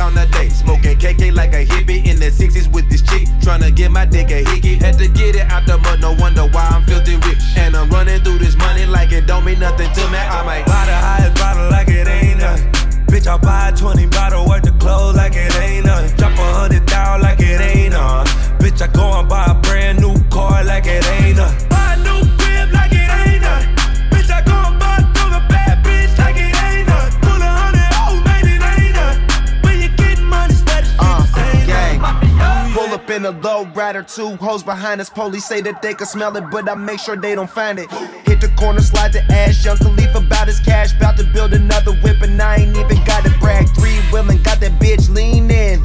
pound 0.00 0.16
a 0.16 0.26
day, 0.32 0.48
smoking 0.48 0.96
KK 0.96 1.34
like 1.34 1.52
a 1.52 1.66
hippie 1.66 2.06
in 2.06 2.18
the 2.18 2.30
60s 2.30 2.72
with 2.72 2.88
this 2.88 3.02
chick. 3.02 3.28
Trying 3.42 3.60
to 3.60 3.70
get 3.70 3.90
my 3.90 4.06
dick 4.06 4.30
a 4.30 4.42
hickey. 4.50 4.76
Had 4.76 4.96
to 4.98 5.08
get 5.08 5.36
it 5.36 5.46
out 5.52 5.66
the 5.66 5.76
mud, 5.76 6.00
no 6.00 6.14
wonder 6.14 6.46
why 6.54 6.64
I'm 6.72 6.82
filthy 6.84 7.16
rich. 7.16 7.42
And 7.56 7.76
I'm 7.76 7.90
running 7.90 8.20
through 8.22 8.38
this 8.38 8.56
money 8.56 8.86
like 8.86 9.12
it 9.12 9.26
don't 9.26 9.44
mean 9.44 9.58
nothing 9.58 9.92
to 9.92 10.02
me. 10.08 10.18
I 10.18 10.42
might 10.42 10.64
buy 10.64 10.84
the 10.86 10.96
highest 11.06 11.34
bottle 11.36 11.68
like 11.68 11.88
it 11.88 12.08
ain't 12.08 12.40
nothing. 12.40 12.72
Bitch, 13.12 13.26
I 13.26 13.36
buy 13.36 13.68
a 13.68 13.76
20 13.76 14.06
bottle 14.06 14.48
worth 14.48 14.66
of 14.66 14.78
clothes 14.78 15.16
like 15.16 15.34
it 15.34 15.54
ain't 15.56 15.84
nothing. 15.84 16.16
Drop 16.16 16.32
a 16.32 16.48
hundred 16.58 16.86
down 16.86 17.20
like 17.20 17.40
it 17.40 17.60
ain't 17.60 17.92
nothing. 17.92 18.32
Bitch, 18.58 18.80
I 18.80 18.86
go 18.86 19.20
and 19.20 19.28
buy 19.28 19.46
a 19.48 19.54
brand 19.54 20.00
new 20.00 20.16
car 20.30 20.64
like 20.64 20.86
it 20.86 21.04
ain't 21.06 21.36
nothing. 21.36 21.69
In 33.10 33.24
a 33.24 33.32
low 33.32 33.64
rider, 33.74 34.04
two 34.04 34.36
hoes 34.36 34.62
behind 34.62 35.00
us. 35.00 35.10
Police 35.10 35.44
say 35.44 35.60
that 35.62 35.82
they 35.82 35.94
can 35.94 36.06
smell 36.06 36.36
it, 36.36 36.44
but 36.48 36.70
I 36.70 36.76
make 36.76 37.00
sure 37.00 37.16
they 37.16 37.34
don't 37.34 37.50
find 37.50 37.80
it. 37.80 37.90
Hit 38.24 38.40
the 38.40 38.48
corner, 38.56 38.80
slide 38.80 39.12
the 39.12 39.20
ass. 39.32 39.64
Young 39.64 39.78
Khalif 39.78 40.14
about 40.14 40.46
his 40.46 40.60
cash, 40.60 40.94
about 40.96 41.18
to 41.18 41.24
build 41.24 41.52
another 41.52 41.92
whip, 42.02 42.22
and 42.22 42.40
I 42.40 42.58
ain't 42.58 42.76
even 42.76 43.04
got 43.04 43.24
to 43.24 43.30
brag. 43.40 43.68
Three 43.74 43.98
willing, 44.12 44.40
got 44.44 44.60
that 44.60 44.78
bitch 44.80 45.10
leaning. 45.10 45.82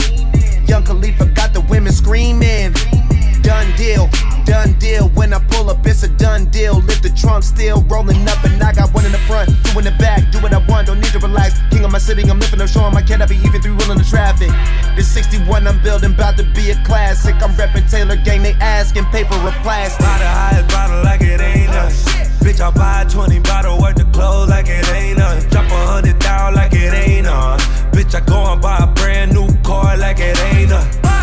Young 0.68 0.84
Khalifa 0.84 1.26
got 1.34 1.52
the 1.52 1.62
women 1.62 1.94
screaming. 1.94 2.74
Done 3.46 3.70
deal, 3.78 4.10
done 4.46 4.74
deal. 4.80 5.10
When 5.10 5.32
I 5.32 5.38
pull 5.38 5.70
up, 5.70 5.86
it's 5.86 6.02
a 6.02 6.10
done 6.10 6.46
deal. 6.46 6.82
Lift 6.82 7.04
the 7.04 7.14
trunk, 7.14 7.44
still 7.44 7.84
rolling 7.84 8.28
up, 8.28 8.44
and 8.44 8.58
I 8.58 8.74
got 8.74 8.92
one 8.92 9.06
in 9.06 9.12
the 9.12 9.22
front, 9.30 9.54
two 9.66 9.78
in 9.78 9.86
the 9.86 9.94
back. 10.02 10.32
Do 10.32 10.42
what 10.42 10.52
I 10.52 10.58
want, 10.66 10.88
don't 10.88 11.00
need 11.00 11.14
to 11.14 11.20
relax. 11.20 11.62
King 11.70 11.86
of 11.86 11.92
my 11.92 12.00
city, 12.00 12.24
I'm 12.28 12.40
lifting 12.40 12.60
up, 12.60 12.70
showing 12.70 12.96
my 12.96 13.06
be 13.06 13.38
even 13.46 13.62
through 13.62 13.76
willing 13.78 14.00
the 14.00 14.04
traffic. 14.04 14.50
This 14.98 15.08
61 15.14 15.68
I'm 15.68 15.80
building, 15.84 16.14
about 16.14 16.38
to 16.38 16.44
be 16.58 16.72
a 16.72 16.84
classic. 16.84 17.36
I'm 17.36 17.54
repping 17.54 17.86
Taylor 17.90 18.18
Gang, 18.18 18.42
they 18.42 18.54
asking 18.54 19.06
paper 19.14 19.36
or 19.36 19.54
plastic. 19.62 20.02
Buy 20.02 20.18
the 20.18 20.26
highest 20.26 20.68
bottle 20.74 21.04
like 21.04 21.22
it 21.22 21.40
ain't 21.40 21.70
oh, 21.70 21.86
nothing. 21.86 22.26
Bitch, 22.42 22.62
I 22.62 22.72
buy 22.72 23.04
a 23.04 23.10
20 23.10 23.40
bottle 23.42 23.80
worth 23.80 24.02
of 24.02 24.12
clothes 24.12 24.50
like 24.50 24.66
it 24.70 24.90
ain't 24.90 25.20
nothing. 25.20 25.50
Drop 25.52 25.66
a 25.66 25.86
hundred 25.86 26.18
down 26.18 26.56
like 26.56 26.74
it 26.74 26.94
ain't 26.94 27.26
nothing. 27.26 27.62
Bitch, 27.94 28.16
I 28.16 28.26
go 28.26 28.42
and 28.52 28.60
buy 28.60 28.80
a 28.82 28.88
brand 28.88 29.34
new 29.34 29.54
car 29.62 29.96
like 29.98 30.18
it 30.18 30.36
ain't 30.50 30.72
nothing. 30.72 31.15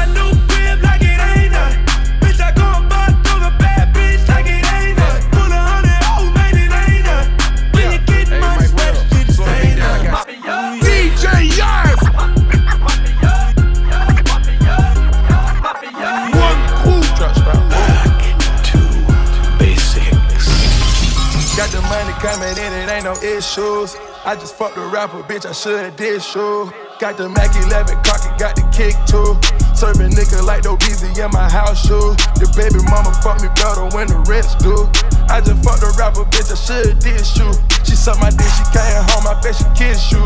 Coming 22.32 22.56
in, 22.56 22.72
it 22.72 22.88
ain't 22.88 23.04
no 23.04 23.12
issues. 23.16 24.12
I 24.24 24.36
just 24.38 24.54
fucked 24.54 24.78
a 24.78 24.86
rapper, 24.86 25.18
bitch, 25.26 25.42
I 25.42 25.50
should've 25.50 25.98
did 25.98 26.22
shoe. 26.22 26.70
Got 27.02 27.18
the 27.18 27.26
Mac 27.26 27.50
11 27.58 28.06
cocky, 28.06 28.30
got 28.38 28.54
the 28.54 28.62
kick 28.70 28.94
too. 29.10 29.34
Serving 29.74 30.14
nigga 30.14 30.46
like 30.46 30.62
no 30.62 30.78
busy 30.78 31.10
in 31.10 31.30
my 31.34 31.50
house 31.50 31.82
shoe. 31.82 32.14
The 32.38 32.46
baby 32.54 32.78
mama 32.86 33.10
fuck 33.18 33.42
me 33.42 33.50
better 33.58 33.82
when 33.90 34.06
the 34.06 34.22
rest 34.30 34.62
do. 34.62 34.86
I 35.26 35.42
just 35.42 35.58
fucked 35.66 35.82
a 35.82 35.90
rapper, 35.98 36.22
bitch, 36.30 36.54
I 36.54 36.58
should 36.58 37.02
diss 37.02 37.34
you. 37.34 37.50
She 37.82 37.98
sucked 37.98 38.22
my 38.22 38.30
dick, 38.30 38.46
she 38.54 38.62
came 38.70 39.02
home, 39.10 39.26
I 39.26 39.34
bet 39.42 39.58
she 39.58 39.66
kiss 39.74 40.14
you. 40.14 40.22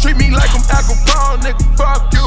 Treat 0.00 0.16
me 0.16 0.32
like 0.32 0.48
I'm 0.56 0.64
Al 0.72 0.80
Capone, 0.80 1.44
nigga, 1.44 1.68
fuck 1.76 2.08
you. 2.16 2.24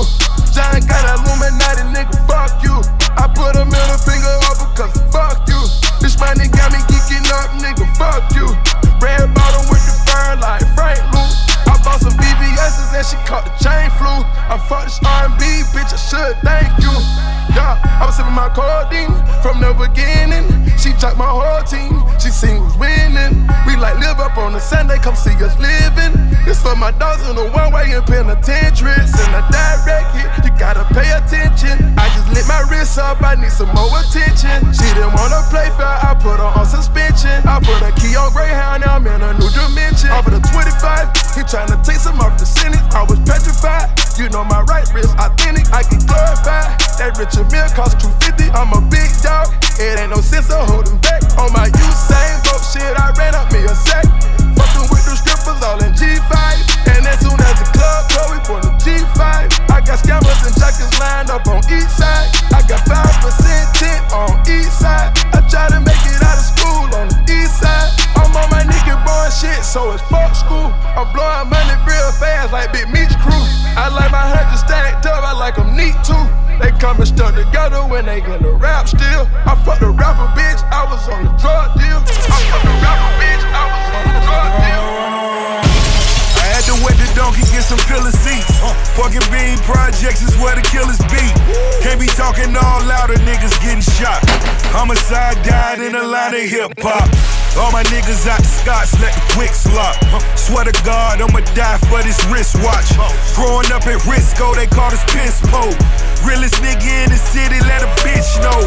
John 0.54 0.86
got 0.86 1.02
Illuminati, 1.18 1.98
nigga, 1.98 2.14
fuck 2.30 2.62
you. 2.62 2.78
I 3.18 3.26
put 3.34 3.58
a 3.58 3.66
middle 3.66 3.98
finger 4.06 4.38
up 4.54 4.62
because 4.70 4.94
fuck 5.10 5.42
you. 5.50 5.66
This 5.98 6.14
money 6.22 6.46
got 6.54 6.70
me 6.70 6.78
geeking 6.86 7.26
up, 7.34 7.58
nigga, 7.58 7.90
fuck 7.98 8.22
you. 8.38 8.54
Red 9.02 9.34
bottom 9.34 9.66
with 9.74 9.82
the 9.82 10.07
fur 10.18 10.36
like 10.42 10.66
Frank 10.74 11.00
Luke. 11.14 11.38
I 11.70 11.78
bought 11.84 12.02
some 12.02 12.16
BBS's 12.18 12.90
and 12.98 13.06
she 13.06 13.18
caught 13.30 13.46
the 13.46 13.54
chain 13.62 13.90
flu. 14.02 14.14
I 14.50 14.58
fucked 14.58 14.90
this 14.90 15.00
R&B, 15.04 15.44
bitch, 15.74 15.94
I 15.94 16.00
should 16.00 16.36
thank 16.42 16.72
you. 16.82 16.94
Yeah, 17.54 17.78
I 18.02 18.06
was 18.06 18.18
sipping 18.18 18.34
my 18.34 18.50
codeine 18.50 19.14
from 19.42 19.62
the 19.62 19.74
beginning. 19.78 20.46
She 20.78 20.94
took 20.98 21.18
my 21.18 21.30
whole 21.30 21.64
team, 21.66 22.02
she 22.18 22.30
seen 22.30 22.58
who's 22.58 22.78
winning. 22.78 23.46
We 23.66 23.78
like 23.78 23.98
live 24.00 24.20
up 24.20 24.38
on 24.38 24.56
a 24.56 24.62
Sunday, 24.62 24.98
come 24.98 25.16
see 25.16 25.36
us 25.44 25.54
living. 25.60 26.14
This 26.46 26.62
for 26.62 26.76
my 26.76 26.92
dogs 26.96 27.28
in 27.28 27.36
the 27.36 27.50
one 27.52 27.74
way 27.74 27.92
in 27.92 28.02
penitentiary. 28.04 28.96
Send 29.06 29.34
a 29.36 29.44
direct 29.52 30.10
hit, 30.16 30.30
you 30.46 30.52
gotta 30.58 30.86
pay 30.94 31.10
attention. 31.14 31.76
I 31.98 32.10
just 32.16 32.30
lit 32.34 32.48
my 32.48 32.57
wrist 32.70 33.00
up, 33.00 33.22
I 33.24 33.36
need 33.36 33.52
some 33.52 33.72
more 33.74 33.90
attention. 34.00 34.64
She 34.72 34.88
didn't 34.96 35.16
wanna 35.16 35.42
play 35.50 35.72
fair, 35.76 35.98
I 36.04 36.16
put 36.16 36.40
her 36.40 36.52
on 36.56 36.66
suspension. 36.66 37.44
I 37.48 37.60
put 37.60 37.80
a 37.84 37.92
key 38.00 38.16
on 38.16 38.32
Greyhound, 38.32 38.84
now 38.86 38.96
I'm 38.96 39.08
in 39.08 39.22
a 39.22 39.34
new 39.36 39.50
dimension. 39.52 40.12
Off 40.12 40.28
of 40.28 40.34
the 40.36 40.44
25, 40.54 41.12
he 41.36 41.42
tryna 41.48 41.80
take 41.84 42.00
some 42.00 42.20
off 42.20 42.38
the 42.38 42.46
sentence. 42.46 42.84
I 42.94 43.04
was 43.04 43.20
petrified, 43.24 43.92
you 44.20 44.30
know 44.30 44.44
my 44.44 44.62
right 44.68 44.88
wrist 44.94 45.16
authentic, 45.18 45.68
I 45.72 45.84
get 45.88 46.04
glorified. 46.08 46.78
That 47.00 47.16
Richard 47.18 47.48
Mille 47.52 47.70
cost 47.78 48.00
250, 48.02 48.52
I'm 48.52 48.74
a 48.74 48.82
big 48.90 49.10
dog. 49.24 49.54
It 49.78 50.02
ain't 50.02 50.10
no 50.10 50.20
sense 50.22 50.50
of 50.50 50.66
holding 50.66 50.98
back. 51.06 51.22
On 51.38 51.54
my 51.54 51.70
Usain 51.70 52.36
Bolt 52.42 52.66
shit, 52.66 52.90
I 52.98 53.14
ran 53.14 53.38
up 53.38 53.54
me 53.54 53.62
a 53.62 53.76
sack. 53.78 54.10
Fucking 54.58 54.90
with 54.90 55.06
the 55.06 55.14
strippers 55.14 55.62
all 55.62 55.78
in 55.86 55.94
G5. 55.94 56.34
And 56.90 57.06
as 57.06 57.22
soon 57.22 57.38
as 57.38 57.56
the 57.62 57.70
club 57.78 58.02
go, 58.10 58.22
we 58.34 58.42
pull 58.42 58.58
the 58.58 58.74
G5. 58.82 59.22
I 59.70 59.78
got 59.86 60.02
scammers 60.02 60.42
and 60.42 60.56
jackets 60.58 60.98
lined 60.98 61.30
up 61.30 61.46
on 61.46 61.62
each 61.70 61.86
side. 61.94 62.26
I 62.58 62.66
got 62.66 62.82
5% 62.90 63.78
tint 63.78 64.02
on 64.10 64.34
each 64.50 64.74
side. 64.74 65.14
I 65.30 65.46
try 65.46 65.70
to 65.70 65.78
make 65.78 66.02
it 66.10 66.18
out 66.26 66.42
of 66.42 66.48
school 66.50 66.90
on 66.98 67.06
the 67.06 67.22
east 67.30 67.62
side. 67.62 67.94
I'm 68.18 68.34
on 68.34 68.50
my 68.50 68.66
nigga 68.66 68.98
boy 69.06 69.30
shit, 69.30 69.62
so 69.62 69.94
it's 69.94 70.02
fuck 70.10 70.34
school. 70.34 70.74
I'm 70.98 71.06
blowing 71.14 71.54
money 71.54 71.78
real 71.86 72.10
fast 72.18 72.50
like 72.50 72.74
Big 72.74 72.90
Meech 72.90 73.14
crew. 73.22 73.46
I 73.78 73.94
like 73.94 74.10
my 74.10 74.26
hundred 74.26 74.58
stacked 74.58 75.06
up, 75.06 75.22
I 75.22 75.38
like 75.38 75.54
them 75.54 75.78
neat 75.78 75.94
too. 76.02 76.18
They 76.58 76.74
coming 76.82 77.06
stuck 77.06 77.38
together 77.38 77.86
when 77.86 78.10
they 78.10 78.22
gonna 78.22 78.58
rap 78.58 78.90
still. 78.90 79.30
I 79.46 79.54
fucked 79.62 79.86
a 79.86 79.94
rapper, 79.94 80.26
bitch, 80.34 80.58
I 80.74 80.82
was 80.90 81.06
on 81.14 81.30
the 81.30 81.34
drug 81.38 81.78
deal. 81.78 82.02
I 82.02 82.38
fucked 82.50 82.66
a 82.66 82.74
rapper, 82.82 83.12
bitch, 83.22 83.44
I 83.54 83.64
was 83.70 83.86
on 83.94 84.06
the 84.10 84.20
drug 84.26 84.50
deal. 84.66 85.27
Had 86.58 86.74
to 86.74 86.84
wet 86.84 86.98
the 86.98 87.06
donkey, 87.14 87.42
get 87.54 87.62
some 87.62 87.78
pillar 87.86 88.10
seats. 88.10 88.50
Uh, 88.66 88.74
fucking 88.98 89.22
bean 89.30 89.60
projects 89.62 90.24
is 90.24 90.36
where 90.42 90.56
the 90.56 90.64
killers 90.64 90.98
be. 91.06 91.22
Can't 91.86 92.02
be 92.02 92.08
talking 92.18 92.50
all 92.58 92.82
louder, 92.82 93.14
niggas 93.30 93.54
getting 93.62 93.80
shot. 93.80 94.26
Homicide 94.74 95.38
died 95.46 95.78
in 95.78 95.94
a 95.94 96.02
line 96.02 96.34
of 96.34 96.42
hip 96.42 96.74
hop. 96.80 97.47
All 97.58 97.72
my 97.72 97.84
niggas 97.90 98.28
out 98.28 98.38
the 98.38 98.48
Scots, 98.48 98.94
let 99.02 99.14
the 99.14 99.34
quicks 99.34 99.66
lock. 99.74 99.98
Swear 100.38 100.66
to 100.66 100.76
God, 100.86 101.22
I'ma 101.22 101.42
die 101.58 101.78
for 101.90 102.04
this 102.04 102.22
wristwatch. 102.30 102.94
Growing 103.34 103.72
up 103.74 103.86
at 103.90 103.98
Risco, 104.06 104.54
they 104.54 104.68
called 104.68 104.94
us 104.94 105.04
piss 105.10 105.42
po. 105.50 105.74
Realest 106.22 106.62
nigga 106.62 106.86
in 107.06 107.10
the 107.10 107.18
city, 107.18 107.58
let 107.66 107.82
a 107.82 107.90
bitch 108.06 108.30
know. 108.42 108.62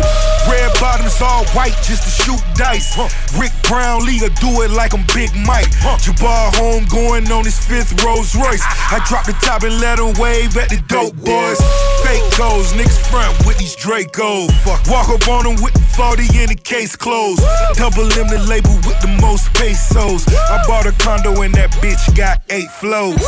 Red 0.50 0.72
bottoms 0.80 1.20
all 1.22 1.44
white 1.54 1.76
just 1.86 2.02
to 2.02 2.10
shoot 2.10 2.42
dice. 2.54 2.98
Rick 3.38 3.52
Brownlee 3.68 4.18
will 4.20 4.34
do 4.42 4.62
it 4.62 4.70
like 4.70 4.94
I'm 4.94 5.04
Big 5.14 5.30
Mike. 5.46 5.70
Jabbar 6.02 6.50
home 6.56 6.84
going 6.90 7.30
on 7.30 7.44
his 7.44 7.58
fifth 7.58 8.02
Rolls 8.02 8.34
Royce. 8.34 8.64
I 8.90 8.98
drop 9.06 9.26
the 9.26 9.36
top 9.42 9.62
and 9.62 9.78
let 9.80 9.98
him 9.98 10.18
wave 10.18 10.56
at 10.56 10.68
the 10.70 10.82
dope 10.88 11.14
boys. 11.22 11.60
Fake 12.02 12.26
goals, 12.38 12.72
niggas 12.72 12.98
front 13.10 13.36
with 13.46 13.58
these 13.58 13.76
Dracos. 13.76 14.50
Walk 14.90 15.08
up 15.08 15.28
on 15.28 15.44
them 15.44 15.62
with 15.62 15.74
the 15.74 15.84
40 15.94 16.22
in 16.42 16.48
the 16.48 16.58
case 16.58 16.96
closed. 16.96 17.42
Double 17.74 18.08
M 18.18 18.28
the 18.28 18.42
label 18.48 18.79
with 18.86 19.00
the 19.00 19.08
most 19.20 19.52
pesos. 19.54 20.26
I 20.28 20.62
bought 20.66 20.86
a 20.86 20.92
condo 20.92 21.42
and 21.42 21.54
that 21.54 21.70
bitch 21.82 22.14
got 22.16 22.42
eight 22.50 22.70
flows. 22.70 23.20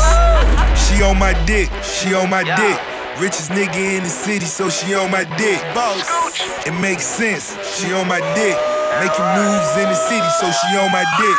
She 0.76 1.02
on 1.02 1.18
my 1.18 1.32
dick, 1.46 1.70
she 1.82 2.14
on 2.14 2.30
my 2.30 2.44
dick. 2.44 2.78
Richest 3.20 3.50
nigga 3.50 3.76
in 3.76 4.02
the 4.02 4.08
city, 4.08 4.46
so 4.46 4.70
she 4.70 4.94
on 4.94 5.10
my 5.10 5.24
dick. 5.36 5.60
Boss, 5.74 6.00
It 6.66 6.72
makes 6.80 7.04
sense, 7.04 7.56
she 7.76 7.92
on 7.92 8.08
my 8.08 8.20
dick. 8.34 8.56
Making 9.00 9.28
moves 9.36 9.72
in 9.76 9.88
the 9.88 9.98
city, 10.08 10.28
so 10.40 10.48
she 10.48 10.76
on 10.76 10.90
my 10.92 11.04
dick. 11.20 11.36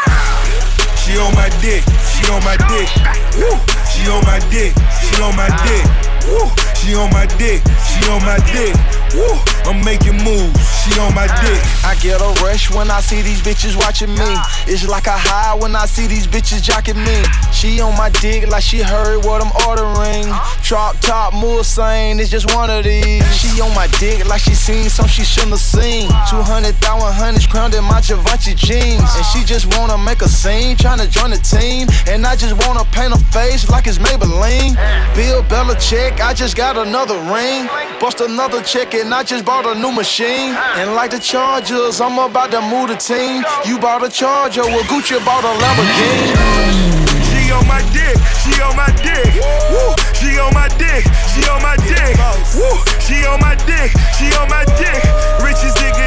She 1.01 1.17
on 1.17 1.33
my 1.35 1.49
dick, 1.61 1.83
she 2.13 2.23
on 2.31 2.43
my 2.45 2.57
dick. 2.69 2.89
Woo. 3.35 3.57
She 3.89 4.09
on 4.09 4.23
my 4.25 4.39
dick, 4.49 4.73
she 5.01 5.21
on 5.21 5.35
my 5.35 5.49
dick. 5.65 5.85
Woo. 6.29 6.49
She 6.77 6.95
on 6.95 7.09
my 7.11 7.25
dick, 7.37 7.61
she 7.83 7.99
on 8.09 8.21
my 8.23 8.37
dick. 8.51 8.75
Woo. 9.13 9.53
I'm 9.65 9.83
making 9.85 10.17
moves, 10.23 10.59
she 10.83 10.99
on 10.99 11.15
my 11.15 11.27
dick. 11.39 11.63
I 11.85 11.95
get 12.01 12.19
a 12.19 12.27
rush 12.43 12.69
when 12.69 12.91
I 12.91 12.99
see 12.99 13.21
these 13.21 13.41
bitches 13.41 13.77
watching 13.77 14.09
me. 14.09 14.35
It's 14.67 14.87
like 14.87 15.07
a 15.07 15.15
high 15.15 15.55
when 15.55 15.75
I 15.75 15.85
see 15.85 16.05
these 16.05 16.27
bitches 16.27 16.61
jocking 16.61 16.99
me. 16.99 17.23
She 17.53 17.79
on 17.79 17.95
my 17.95 18.09
dick 18.09 18.47
like 18.49 18.63
she 18.63 18.81
heard 18.81 19.23
what 19.23 19.41
I'm 19.41 19.53
ordering. 19.67 20.27
Drop 20.61 20.99
top 20.99 21.33
Mulsanne, 21.33 22.19
it's 22.19 22.29
just 22.29 22.53
one 22.53 22.69
of 22.69 22.83
these. 22.83 23.23
She 23.37 23.61
on 23.61 23.73
my 23.73 23.87
dick 23.99 24.25
like 24.27 24.41
she 24.41 24.53
seen 24.53 24.89
some 24.89 25.07
she 25.07 25.23
shouldn't 25.23 25.51
have 25.51 25.61
seen. 25.61 26.09
200,000 26.29 26.75
hundreds 27.13 27.47
crowned 27.47 27.73
in 27.73 27.83
my 27.85 28.01
Givenchy 28.01 28.53
jeans. 28.55 29.15
And 29.15 29.25
she 29.31 29.45
just 29.45 29.65
wanna 29.77 29.97
make 29.97 30.21
a 30.21 30.27
scene, 30.27 30.75
tryna 30.75 31.09
join 31.09 31.31
the 31.31 31.37
team. 31.37 31.87
And 32.07 32.25
I 32.25 32.35
just 32.35 32.55
wanna 32.67 32.83
paint 32.91 33.13
her 33.13 33.23
face 33.31 33.69
like 33.69 33.87
it's 33.87 33.97
Maybelline. 33.97 34.75
Bill 35.15 35.41
Belichick, 35.43 36.19
I 36.19 36.33
just 36.33 36.57
got 36.57 36.75
another 36.75 37.15
ring. 37.31 37.69
Bust 38.01 38.19
another 38.19 38.61
check 38.61 38.93
and 39.03 39.13
I 39.13 39.21
just 39.21 39.43
bought 39.43 39.65
a 39.67 39.75
new 39.75 39.91
machine. 39.91 40.55
And 40.79 40.95
like 40.95 41.11
the 41.11 41.19
Chargers, 41.19 41.99
I'm 41.99 42.17
about 42.17 42.51
to 42.51 42.61
move 42.61 42.87
the 42.87 42.95
team. 42.95 43.43
You 43.67 43.77
bought 43.77 44.03
a 44.03 44.09
Charger, 44.09 44.63
well 44.63 44.83
Gucci 44.87 45.19
bought 45.27 45.43
a 45.43 45.51
Lamborghini. 45.59 46.31
She 47.27 47.51
on 47.51 47.67
my 47.67 47.83
dick, 47.91 48.15
she 48.41 48.55
on 48.63 48.75
my 48.79 48.87
dick. 49.03 49.27
Woo. 49.71 49.91
She 50.15 50.39
on 50.39 50.53
my 50.55 50.71
dick, 50.79 51.03
she 51.35 51.43
on 51.51 51.61
my 51.61 51.75
dick. 51.83 52.15
Woo. 52.55 52.71
She 53.03 53.27
on 53.27 53.39
my 53.43 53.55
dick, 53.67 53.91
she 54.15 54.31
on 54.39 54.47
my 54.47 54.63
dick. 54.79 55.03
Richest 55.43 55.75
nigga 55.83 56.02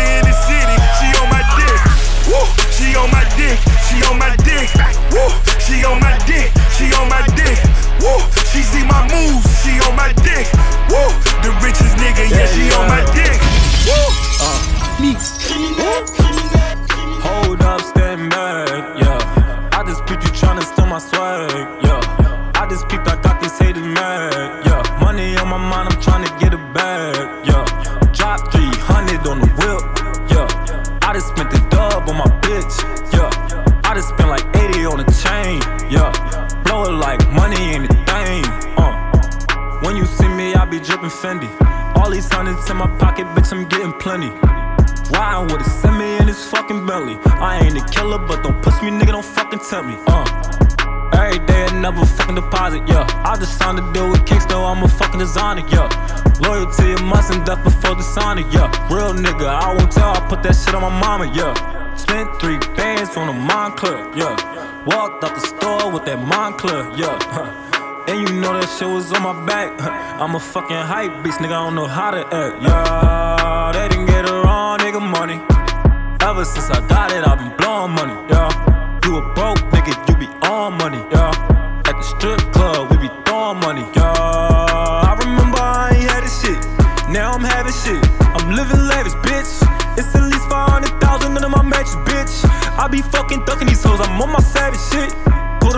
on 2.96 3.10
my 3.12 3.24
dick, 3.36 3.58
she 3.86 4.02
on 4.08 4.18
my 4.18 4.34
dick. 4.42 4.68
Woo. 5.12 5.28
She 5.60 5.84
on 5.84 6.00
my 6.00 6.16
dick, 6.26 6.50
she 6.76 6.88
on 6.96 7.08
my 7.08 7.22
dick. 7.36 7.58
Woo. 8.00 8.18
She 8.50 8.62
see 8.62 8.84
my 8.84 9.04
moves, 9.12 9.44
she 9.62 9.78
on 9.86 9.94
my 9.94 10.12
dick. 10.24 10.46
Woo. 10.88 11.08
The 11.44 11.52
richest 11.62 11.96
nigga, 12.00 12.24
yeah, 12.30 12.46
she 12.48 12.72
on 12.72 12.88
my 12.88 13.02
dick. 13.12 13.38
Woo. 13.86 14.08
Uh. 14.40 14.60
Hold 17.22 17.62
up, 17.62 17.80
stand 17.80 18.30
back, 18.30 18.68
yeah. 18.98 19.70
I 19.72 19.84
just 19.84 20.04
peeped 20.06 20.24
you 20.24 20.30
tryna 20.30 20.62
steal 20.62 20.86
my 20.86 20.98
swag, 20.98 21.50
yeah. 21.84 22.52
I 22.54 22.66
just 22.68 22.88
peeped, 22.88 23.06
I 23.08 23.20
got 23.20 23.40
these 23.40 23.58
haters 23.58 23.82
mad, 23.82 24.66
yeah. 24.66 24.82
Money 25.00 25.36
on 25.36 25.48
my 25.48 25.58
mind, 25.58 25.88
I'm 25.90 26.00
tryna 26.00 26.30
get 26.40 26.45
Dripping 41.06 41.48
Fendi. 41.48 41.96
All 41.96 42.10
these 42.10 42.28
hundreds 42.28 42.68
in 42.70 42.76
my 42.76 42.86
pocket, 42.98 43.26
bitch, 43.34 43.52
I'm 43.52 43.68
getting 43.68 43.92
plenty. 43.92 44.28
Riding 45.10 45.52
with 45.52 45.66
a 45.66 45.70
semi 45.70 46.16
in 46.18 46.26
his 46.26 46.44
fucking 46.50 46.86
belly. 46.86 47.16
I 47.24 47.60
ain't 47.64 47.76
a 47.76 47.84
killer, 47.92 48.18
but 48.18 48.42
don't 48.42 48.60
push 48.62 48.80
me, 48.82 48.90
nigga, 48.90 49.12
don't 49.12 49.24
fucking 49.24 49.60
tell 49.70 49.82
me. 49.82 49.94
Uh. 50.06 50.24
Every 51.12 51.38
day 51.46 51.66
another 51.70 52.04
fucking 52.04 52.34
deposit, 52.34 52.82
yeah. 52.88 53.06
I 53.24 53.36
just 53.36 53.56
signed 53.58 53.78
a 53.78 53.92
deal 53.92 54.10
with 54.10 54.26
Kicks, 54.26 54.46
though 54.46 54.64
I'm 54.64 54.82
a 54.82 54.88
fucking 54.88 55.20
designer, 55.20 55.64
yeah. 55.68 55.88
Loyalty 56.40 56.92
a 56.92 57.00
must 57.02 57.32
and 57.32 57.44
death 57.46 57.62
before 57.62 57.94
dishonor, 57.94 58.42
yeah. 58.50 58.68
Real 58.92 59.14
nigga, 59.14 59.46
I 59.46 59.74
won't 59.74 59.92
tell, 59.92 60.10
I 60.10 60.26
put 60.28 60.42
that 60.42 60.56
shit 60.56 60.74
on 60.74 60.82
my 60.82 61.00
mama, 61.00 61.30
yeah. 61.32 61.54
Spent 61.94 62.28
three 62.40 62.58
bands 62.74 63.16
on 63.16 63.28
a 63.28 63.32
Moncler, 63.32 64.14
yeah. 64.16 64.34
Walked 64.84 65.22
out 65.22 65.34
the 65.34 65.40
store 65.40 65.92
with 65.92 66.04
that 66.06 66.18
Moncler, 66.18 66.98
yeah. 66.98 67.62
And 68.08 68.28
you 68.28 68.40
know 68.40 68.52
that 68.54 68.68
shit 68.78 68.86
was 68.86 69.12
on 69.12 69.22
my 69.22 69.34
back. 69.46 69.74
I'm 70.22 70.36
a 70.36 70.40
fucking 70.40 70.76
hype 70.76 71.24
beast, 71.24 71.40
nigga. 71.40 71.58
I 71.58 71.66
don't 71.66 71.74
know 71.74 71.86
how 71.88 72.12
to 72.12 72.22
act. 72.22 72.62
Yeah, 72.62 73.72
they 73.74 73.88
didn't 73.88 74.06
get 74.06 74.24
it 74.24 74.30
wrong, 74.30 74.78
nigga. 74.78 75.02
Money. 75.02 75.42
Ever 76.22 76.44
since 76.44 76.70
I 76.70 76.86
got 76.86 77.10
it, 77.10 77.26
I've 77.26 77.38
been 77.38 77.50
blowing 77.58 77.92
money. 77.98 78.14
Yeah, 78.30 78.46
you 79.02 79.18
a 79.18 79.22
broke 79.34 79.58
nigga, 79.74 79.90
you 80.06 80.14
be 80.22 80.30
on 80.46 80.78
money. 80.78 81.02
Yeah, 81.10 81.82
at 81.82 81.98
the 81.98 82.02
strip 82.02 82.38
club, 82.54 82.90
we 82.90 82.96
be 82.98 83.10
throwing 83.26 83.58
money. 83.58 83.82
Yeah, 83.98 84.14
I 84.14 85.18
remember 85.18 85.58
I 85.58 85.90
ain't 85.90 86.06
had 86.06 86.22
this 86.22 86.34
shit. 86.38 86.62
Now 87.10 87.32
I'm 87.34 87.42
having 87.42 87.74
shit. 87.74 87.98
I'm 88.22 88.54
living 88.54 88.86
lavish, 88.86 89.18
bitch. 89.26 89.50
It's 89.98 90.14
at 90.14 90.22
least 90.22 90.46
500,000 90.46 91.34
under 91.34 91.48
my 91.48 91.62
mattress, 91.62 91.96
bitch. 92.06 92.46
I 92.78 92.86
be 92.86 93.02
fucking 93.02 93.44
ducking 93.46 93.66
these 93.66 93.82
hoes, 93.82 93.98
I'm 93.98 94.22
on 94.22 94.30
my 94.30 94.38
savage 94.38 94.78
shit. 94.94 95.25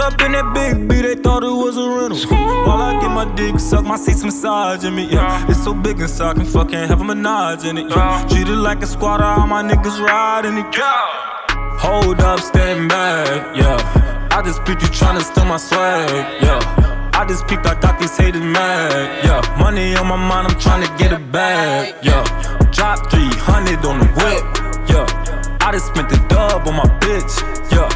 Up 0.09 0.19
in 0.23 0.33
that 0.33 0.55
big 0.55 0.89
B, 0.89 1.03
they 1.03 1.17
thought 1.17 1.45
it 1.45 1.53
was 1.53 1.77
a 1.77 1.85
rental. 1.85 2.17
While 2.65 2.81
I 2.81 2.99
get 2.99 3.11
my 3.11 3.27
dick 3.35 3.61
sucked, 3.61 3.87
my 3.87 3.99
seats 3.99 4.25
massaging 4.25 4.95
me. 4.95 5.05
Yeah, 5.05 5.51
it's 5.51 5.63
so 5.63 5.75
big 5.75 6.01
inside, 6.01 6.31
I 6.31 6.33
can 6.41 6.47
fucking 6.47 6.89
have 6.89 7.03
a 7.03 7.05
menage 7.05 7.67
in 7.67 7.77
it. 7.77 7.91
Yeah. 7.91 8.27
Treat 8.27 8.49
it 8.49 8.57
like 8.57 8.83
a 8.83 8.87
squatter, 8.87 9.25
all 9.25 9.47
my 9.47 9.63
niggas 9.63 10.01
riding 10.01 10.57
it. 10.57 10.75
Yeah. 10.75 11.77
Hold 11.85 12.21
up, 12.23 12.41
stand 12.41 12.89
back, 12.89 13.55
yeah. 13.55 14.31
I 14.33 14.41
just 14.41 14.65
peeped 14.65 14.81
you 14.81 14.89
tryna 14.89 15.21
steal 15.21 15.45
my 15.45 15.59
swag, 15.59 16.09
yeah. 16.43 17.13
I 17.13 17.27
just 17.29 17.47
peeped, 17.47 17.67
I 17.67 17.79
got 17.79 18.01
these 18.01 18.17
haters 18.17 18.41
mad, 18.41 19.27
yeah. 19.27 19.43
Money 19.61 19.95
on 19.95 20.07
my 20.07 20.17
mind, 20.17 20.49
I'm 20.49 20.57
tryna 20.59 20.89
get 20.97 21.13
it 21.13 21.31
back, 21.31 22.03
yeah. 22.03 22.25
Drop 22.73 23.11
300 23.11 23.85
on 23.85 23.99
the 23.99 24.07
whip, 24.17 24.43
yeah. 24.89 25.59
I 25.61 25.73
just 25.73 25.89
spent 25.89 26.09
the 26.09 26.17
dub 26.29 26.67
on 26.67 26.77
my 26.77 26.89
bitch, 26.97 27.43
yeah. 27.73 27.88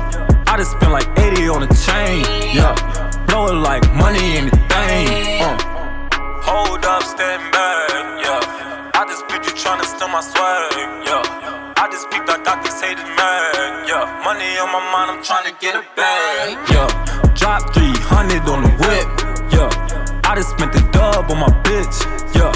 I 0.52 0.58
just 0.58 0.72
spent 0.72 0.92
like 0.92 1.08
80 1.18 1.48
on 1.48 1.62
a 1.62 1.66
chain, 1.72 2.20
yeah. 2.52 2.76
Blow 3.26 3.46
it 3.46 3.56
like 3.56 3.88
money 3.94 4.36
in 4.36 4.50
the 4.50 4.56
thing, 4.68 5.40
uh. 5.40 5.56
Hold 6.44 6.84
up, 6.84 7.02
stand 7.04 7.40
back, 7.56 7.88
yeah. 8.20 8.92
I 8.92 9.02
just 9.08 9.26
peeped 9.32 9.46
you 9.48 9.56
tryna 9.56 9.88
steal 9.88 10.12
my 10.12 10.20
swag, 10.20 10.76
yeah. 11.08 11.24
I 11.80 11.88
just 11.90 12.04
peeped, 12.10 12.28
I 12.28 12.36
got 12.44 12.62
these 12.62 12.78
haters 12.84 13.00
mad, 13.16 13.88
yeah. 13.88 14.04
Money 14.28 14.44
on 14.60 14.68
my 14.68 14.84
mind, 14.92 15.08
I'm 15.16 15.20
tryna 15.24 15.58
get 15.58 15.74
it 15.74 15.88
back, 15.96 16.68
yeah. 16.68 17.32
Drop 17.32 17.72
300 17.72 18.44
on 18.52 18.60
the 18.60 18.72
whip, 18.76 19.08
yeah. 19.56 20.20
I 20.28 20.36
just 20.36 20.50
spent 20.50 20.74
the 20.74 20.84
dub 20.92 21.30
on 21.30 21.38
my 21.40 21.48
bitch, 21.64 21.96
yeah. 22.36 22.52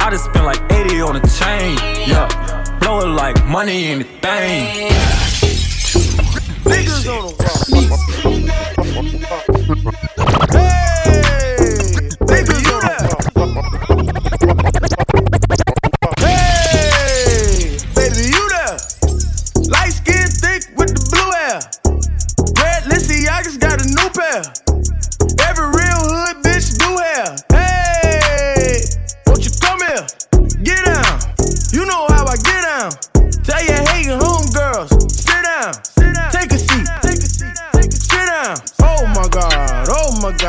I 0.00 0.10
just 0.10 0.24
spent 0.24 0.44
like 0.44 0.58
80 0.72 1.00
on 1.00 1.14
a 1.14 1.22
chain, 1.38 1.78
yeah. 2.10 2.26
Blow 2.80 3.06
it 3.06 3.14
like 3.14 3.38
money 3.46 3.92
in 3.92 4.00
the 4.00 4.08
thing. 4.18 4.90
Niggas 6.66 7.06
on 7.08 7.22
the 7.22 7.32
wall. 7.38 7.56
Hey, 10.50 11.62
niggas 12.26 12.62
you 12.66 12.80
there? 12.80 13.95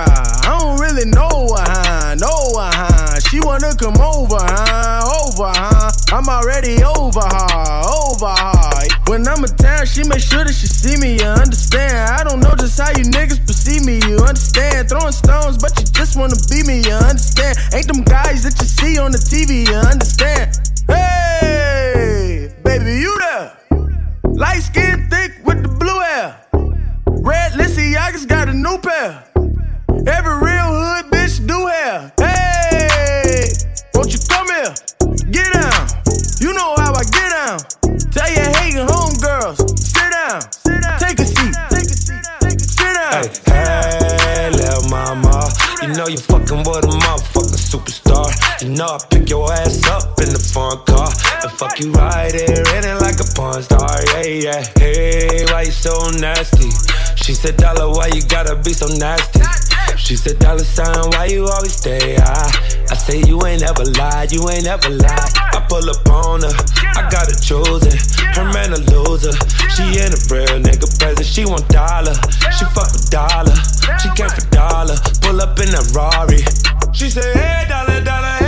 I 0.09 0.57
don't 0.59 0.79
really 0.79 1.05
know 1.05 1.55
her, 1.55 1.65
huh? 1.65 2.15
Know 2.15 2.59
her, 2.59 2.71
huh? 2.71 3.19
She 3.19 3.39
wanna 3.39 3.75
come 3.75 3.99
over, 4.01 4.37
huh? 4.39 5.03
Over, 5.03 5.51
huh? 5.53 5.91
I'm 6.11 6.27
already 6.29 6.83
over 6.83 7.19
her. 7.19 7.81
Over 7.83 8.29
her. 8.29 8.67
When 9.07 9.27
I'm 9.27 9.43
in 9.43 9.55
town, 9.55 9.85
she 9.85 10.03
make 10.03 10.19
sure 10.19 10.43
that 10.43 10.53
she 10.53 10.67
see 10.67 10.97
me. 10.97 11.15
You 11.19 11.27
understand? 11.27 11.95
I 12.11 12.23
don't 12.23 12.39
know 12.39 12.55
just 12.55 12.79
how 12.79 12.89
you 12.89 13.03
niggas 13.05 13.45
perceive 13.45 13.85
me. 13.85 13.99
You 14.07 14.17
understand? 14.19 14.89
Throwing 14.89 15.11
stones, 15.11 15.57
but 15.57 15.71
you 15.79 15.85
just 15.91 16.17
wanna 16.17 16.35
be 16.49 16.63
me. 16.63 16.83
You 16.83 16.95
understand? 16.95 17.57
Ain't 17.73 17.87
them 17.87 18.03
guys 18.03 18.43
that 18.43 18.59
you 18.59 18.67
see 18.67 18.97
on 18.99 19.11
the 19.11 19.17
TV. 19.17 19.67
You 19.67 19.75
understand? 19.75 20.55
Hey, 20.87 22.53
baby, 22.63 22.99
you 22.99 23.17
there? 23.19 23.57
Light 24.23 24.61
skin 24.61 25.09
thick 25.09 25.39
with 25.45 25.63
the 25.63 25.69
blue 25.69 25.99
hair. 25.99 26.39
Red 27.27 27.53
Balenciaga's 27.53 28.25
got 28.25 28.47
a 28.49 28.53
new 28.53 28.77
pair. 28.77 29.26
Every 30.07 30.35
real 30.39 30.71
hood 30.71 31.11
bitch 31.11 31.45
do 31.45 31.67
hair. 31.67 32.13
Hey, 32.17 33.51
won't 33.93 34.13
you 34.13 34.19
come 34.29 34.47
here? 34.47 34.73
Get 35.31 35.51
down. 35.51 35.87
You 36.39 36.53
know 36.53 36.75
how 36.77 36.93
I 36.95 37.03
get 37.11 37.27
down. 37.35 37.59
Tell 38.15 38.31
your 38.31 38.47
hating 38.55 38.87
homegirls, 38.87 39.59
sit 39.75 40.07
down. 40.15 40.39
Take 40.97 41.19
a 41.19 41.25
seat. 41.25 41.53
Sit 42.55 42.93
down. 42.95 43.27
Hey, 43.51 44.49
little 44.51 44.87
mama, 44.89 45.51
you 45.81 45.89
know 45.89 46.07
you 46.07 46.17
fucking 46.17 46.59
with 46.59 46.87
a 46.87 46.93
motherfucking 47.03 47.59
superstar. 47.59 48.31
You 48.61 48.69
know 48.69 48.87
I 48.87 48.99
pick 49.09 49.29
your 49.29 49.51
ass 49.51 49.85
up 49.89 50.17
in 50.21 50.31
the 50.31 50.39
front 50.39 50.85
car 50.85 51.11
and 51.43 51.51
fuck 51.51 51.81
you 51.81 51.91
right 51.91 52.31
here 52.33 52.63
in 52.63 52.85
it 52.87 53.01
like 53.01 53.19
a 53.19 53.27
porn 53.35 53.61
star. 53.61 53.99
Yeah, 54.15 54.23
yeah. 54.23 54.63
Hey, 54.79 55.43
why 55.51 55.63
you 55.63 55.71
so 55.71 56.11
nasty? 56.11 56.71
She 57.27 57.33
said, 57.33 57.57
Dollar, 57.57 57.91
why 57.91 58.07
you 58.15 58.23
gotta 58.23 58.55
be 58.55 58.71
so 58.71 58.87
nasty? 58.87 59.43
She 59.97 60.15
said, 60.15 60.39
Dollar 60.39 60.63
sign, 60.63 61.11
why 61.11 61.25
you 61.25 61.45
always 61.45 61.75
stay 61.75 62.15
high? 62.15 62.51
I 62.89 62.95
say, 62.95 63.19
You 63.27 63.45
ain't 63.45 63.63
ever 63.63 63.83
lied, 63.83 64.31
you 64.31 64.47
ain't 64.47 64.65
ever 64.65 64.87
lied. 64.87 65.35
I 65.35 65.59
pull 65.67 65.83
up 65.89 66.07
on 66.07 66.43
her, 66.47 66.55
I 66.95 67.03
got 67.11 67.27
her 67.27 67.35
chosen. 67.35 67.91
Her 68.31 68.47
man 68.55 68.71
a 68.71 68.79
loser. 68.79 69.35
She 69.75 69.99
ain't 69.99 70.15
a 70.15 70.19
real 70.31 70.55
nigga 70.63 70.87
present, 70.97 71.27
she 71.27 71.43
want 71.43 71.67
dollar. 71.67 72.15
She 72.55 72.63
fuck 72.71 72.95
with 72.95 73.11
dollar, 73.11 73.59
she 73.99 74.07
came 74.15 74.31
for 74.31 74.47
dollar. 74.47 74.95
Pull 75.19 75.41
up 75.43 75.59
in 75.59 75.67
a 75.75 75.83
Rari. 75.91 76.47
She 76.95 77.09
said, 77.11 77.35
Hey, 77.35 77.67
dollar, 77.67 77.99
dollar, 78.07 78.39
hey, 78.39 78.46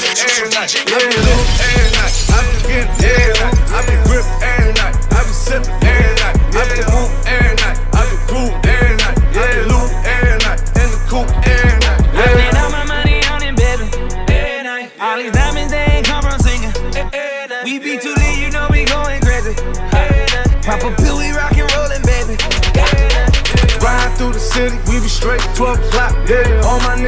Every 0.00 0.48
night. 0.50 0.72
Yeah, 0.72 0.96
lit 0.96 1.12
every 1.60 1.90
night. 1.92 2.12
I 2.32 2.40
be 2.40 2.56
getting 2.68 2.88
every 3.04 3.36
night. 3.36 3.56
I 3.68 3.78
be 3.84 3.94
gripped 4.08 4.32
every 4.40 4.72
night. 4.80 4.94
I 5.12 5.20
be 5.24 5.32
sipping 5.32 5.76
every 5.84 6.14
night. 6.20 6.36
I 6.56 6.62
be 6.72 6.80
whoop 6.88 7.10
every 7.28 7.54
night. 7.60 7.76
I 7.92 8.00
be 8.08 8.16
groove 8.24 8.54
every 8.64 8.96
night. 8.96 9.16
I 9.36 9.44
be 9.52 9.60
loot 9.68 9.90
every 10.08 10.38
night. 10.40 10.60
In 10.80 10.88
the 10.88 11.00
coop 11.04 11.28
every 11.44 11.76
night. 11.84 12.00
I 12.16 12.24
spend 12.32 12.56
all 12.56 12.70
my 12.72 12.84
money 12.88 13.20
on 13.28 13.40
it, 13.44 13.54
baby. 13.56 13.86
Every 14.32 14.62
night. 14.64 14.88
All 15.00 15.16
these 15.20 15.32
diamonds, 15.32 15.70
they 15.72 15.84
ain't 16.00 16.06
come 16.06 16.22
from 16.24 16.38
singing. 16.40 16.72
We 17.64 17.78
be 17.78 17.98
too 18.00 18.14
lit, 18.16 18.38
you 18.40 18.50
know 18.50 18.68
we 18.72 18.84
going 18.88 19.20
crazy. 19.20 19.54
Pop 20.64 20.80
a 20.80 20.90
pill, 20.96 21.18
we 21.18 21.28
rockin' 21.32 21.68
rollin', 21.76 22.00
baby. 22.08 22.40
Ride 23.84 24.12
through 24.16 24.32
the 24.32 24.40
city, 24.40 24.76
we 24.88 25.00
be 25.00 25.08
straight 25.08 25.40
12 25.56 25.76
o'clock. 25.76 26.12
Yeah, 26.28 26.59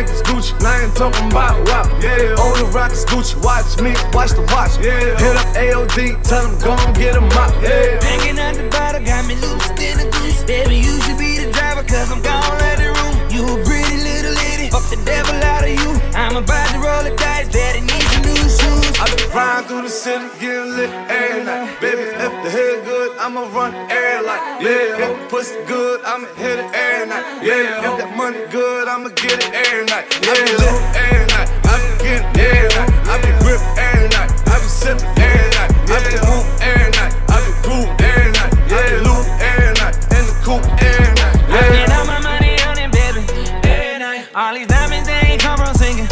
niggas 0.03 0.23
Gucci, 0.23 0.53
I 0.65 0.85
ain't 0.85 0.97
talking 0.97 1.31
about 1.31 1.67
WAP. 1.67 1.87
Yeah, 2.03 2.35
all 2.39 2.55
the 2.57 2.67
rockets 2.75 3.05
Gucci, 3.05 3.37
watch 3.43 3.81
me, 3.81 3.93
watch 4.13 4.33
the 4.33 4.43
watch. 4.53 4.79
Yeah, 4.83 4.99
hit 5.19 5.37
up 5.37 5.47
AOD, 5.55 6.23
tell 6.23 6.43
them 6.43 6.59
go 6.59 6.73
and 6.75 6.95
get 6.97 7.15
'em 7.15 7.31
out. 7.33 7.53
Yeah, 7.63 8.03
Hanging 8.03 8.39
out 8.39 8.55
the 8.55 8.69
bottle, 8.69 9.05
got 9.05 9.27
me 9.27 9.35
loose 9.37 9.69
in 9.79 9.99
the 9.99 10.09
goose. 10.11 10.43
Baby, 10.45 10.77
you 10.77 11.01
should 11.03 11.19
be 11.19 11.39
the 11.39 11.51
driver, 11.53 11.85
cause 11.85 12.11
I'm 12.11 12.23
gone 12.23 12.59
at 12.71 12.79
the 12.79 12.91
room. 12.99 13.15
You 13.31 13.43
a 13.47 13.65
pretty 13.65 13.97
little 14.03 14.35
lady, 14.35 14.71
fuck 14.71 14.87
the 14.91 15.01
devil 15.05 15.35
out 15.53 15.65
of 15.65 15.71
you. 15.71 15.91
I'm 16.15 16.37
about 16.37 16.69
to 16.73 16.79
roll 16.79 17.03
the 17.03 17.15
dice, 17.17 17.49
daddy 17.49 17.81
needs 17.81 18.11
some 18.13 18.23
new 18.23 18.47
shoes. 18.59 18.93
I 19.01 19.05
be 19.17 19.25
riding 19.35 19.69
through 19.69 19.83
the 19.83 19.95
city, 20.03 20.27
getting 20.41 20.77
lit 20.77 20.91
every 21.09 21.45
night. 21.45 21.81
Baby, 21.81 22.03
if 22.27 22.33
the 22.45 22.51
head 22.51 22.85
good, 22.85 22.92
I'ma 23.23 23.43
run 23.55 23.73
air 23.91 24.23
like 24.23 24.43
yeah. 24.63 24.99
If 24.99 24.99
the 24.99 25.27
pussy 25.31 25.55
good, 25.67 26.01
I'ma 26.05 26.27
hit 26.35 26.59
it 26.59 26.67
every 26.75 27.07
night. 27.09 27.25
Yeah, 27.43 27.79
if 27.87 27.99
that 27.99 28.17
money 28.17 28.43
good, 28.51 28.89
I'ma 28.89 29.11
get 29.15 29.39
it 29.39 29.51
every 29.55 29.87
night. 29.87 30.11
I 30.27 30.35
be 30.43 30.51
lit 30.59 30.75
every 30.99 31.27
night. 31.31 31.49
I 31.63 31.75
be 31.79 31.91
getting 32.03 32.35
every 32.35 32.69
night. 32.75 32.91
I 33.07 33.15
be 33.23 33.31
gripped 33.39 33.63
every 33.79 34.09
night. 34.11 34.31
I 34.51 34.59
be 34.59 34.67
sipping 34.67 35.07
every 35.23 35.51
night. 35.55 35.71
I 35.87 35.97
be 36.03 36.15
whoop 36.19 36.47
every 36.67 36.91
night. 36.99 37.13
I 37.31 37.37
be 37.47 37.53
groove 37.63 37.91
every 38.03 38.31
night. 38.35 38.53
I 38.75 38.81
be 38.91 38.97
loot 39.07 39.25
every 39.39 39.71
night. 39.79 39.95
In 40.19 40.23
the 40.27 40.35
coop 40.43 40.63
every 40.83 41.15
night. 41.15 41.35
I 41.47 41.55
Yeah. 41.55 41.71
spend 41.71 41.93
all 41.95 42.07
my 42.11 42.21
money 42.27 42.55
on 42.67 42.75
it, 42.83 42.91
baby. 42.91 43.23
Every 43.71 43.99
night. 44.03 44.27
All 44.35 44.51
these 44.55 44.67
diamonds, 44.67 45.07
they 45.07 45.21
ain't 45.31 45.41
come 45.41 45.59
from 45.63 45.75
singing. 45.79 46.11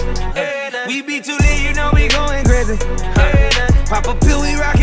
We 0.87 1.03
be 1.03 1.19
too 1.21 1.35
lit, 1.43 1.59
you 1.59 1.75
know 1.75 1.91
we 1.91 2.07
going 2.07 2.45
crazy. 2.47 2.79
Pop 3.91 4.07
a 4.07 4.15
pill, 4.15 4.41
we 4.43 4.55
rockin' 4.55 4.80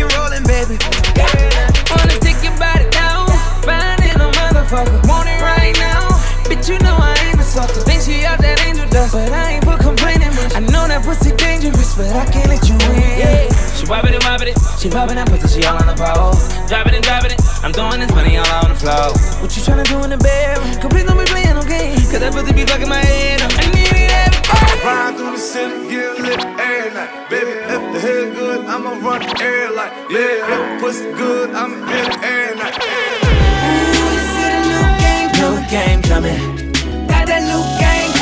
wobbin' 13.88 14.14
it, 14.14 14.22
wobbin' 14.24 14.48
it, 14.48 14.58
she 14.78 14.88
poppin' 14.88 15.16
that 15.16 15.28
pussy, 15.28 15.60
she 15.60 15.66
all 15.66 15.80
on 15.80 15.88
the 15.88 15.96
pole. 15.96 16.36
Driving 16.68 16.94
it, 16.94 17.02
driving 17.02 17.32
it, 17.32 17.40
I'm 17.64 17.72
throwing 17.72 18.00
this 18.00 18.12
money 18.12 18.36
all 18.36 18.46
on 18.62 18.70
the 18.70 18.78
floor. 18.78 19.16
What 19.40 19.50
you 19.56 19.62
tryna 19.64 19.88
do 19.88 19.98
in 20.04 20.10
the 20.10 20.20
bed? 20.20 20.60
Cause 20.78 20.92
please 20.92 21.04
don't 21.08 21.18
be 21.18 21.24
playing 21.24 21.56
no 21.56 21.64
games. 21.64 22.04
Cause 22.12 22.20
that 22.20 22.32
pussy 22.36 22.52
be 22.52 22.68
fucking 22.68 22.88
my 22.88 23.00
head 23.00 23.40
up. 23.40 23.50
I 23.56 23.64
need 23.72 23.88
it 23.88 24.12
every 24.12 24.38
Ride 24.84 25.16
through 25.16 25.32
the 25.32 25.40
city, 25.40 25.88
get 25.88 26.20
lit 26.20 26.38
every 26.38 26.94
night. 26.94 27.10
Baby, 27.32 27.52
if 27.64 27.82
the 27.92 27.98
head 27.98 28.36
good, 28.36 28.60
I'ma 28.68 29.00
run 29.00 29.24
the 29.24 29.32
air 29.42 29.72
like 29.72 29.92
yeah. 30.12 30.52
If 30.52 30.60
the 30.60 30.76
pussy 30.84 31.08
good, 31.16 31.50
I'ma 31.56 31.76
hit 31.88 32.06
it 32.12 32.22
every 32.22 32.60
night. 32.60 32.76
New 35.38 35.54
game 35.70 36.02
coming. 36.02 36.72
Got 37.06 37.26
that 37.28 37.42
new 37.46 37.62
game 37.78 38.12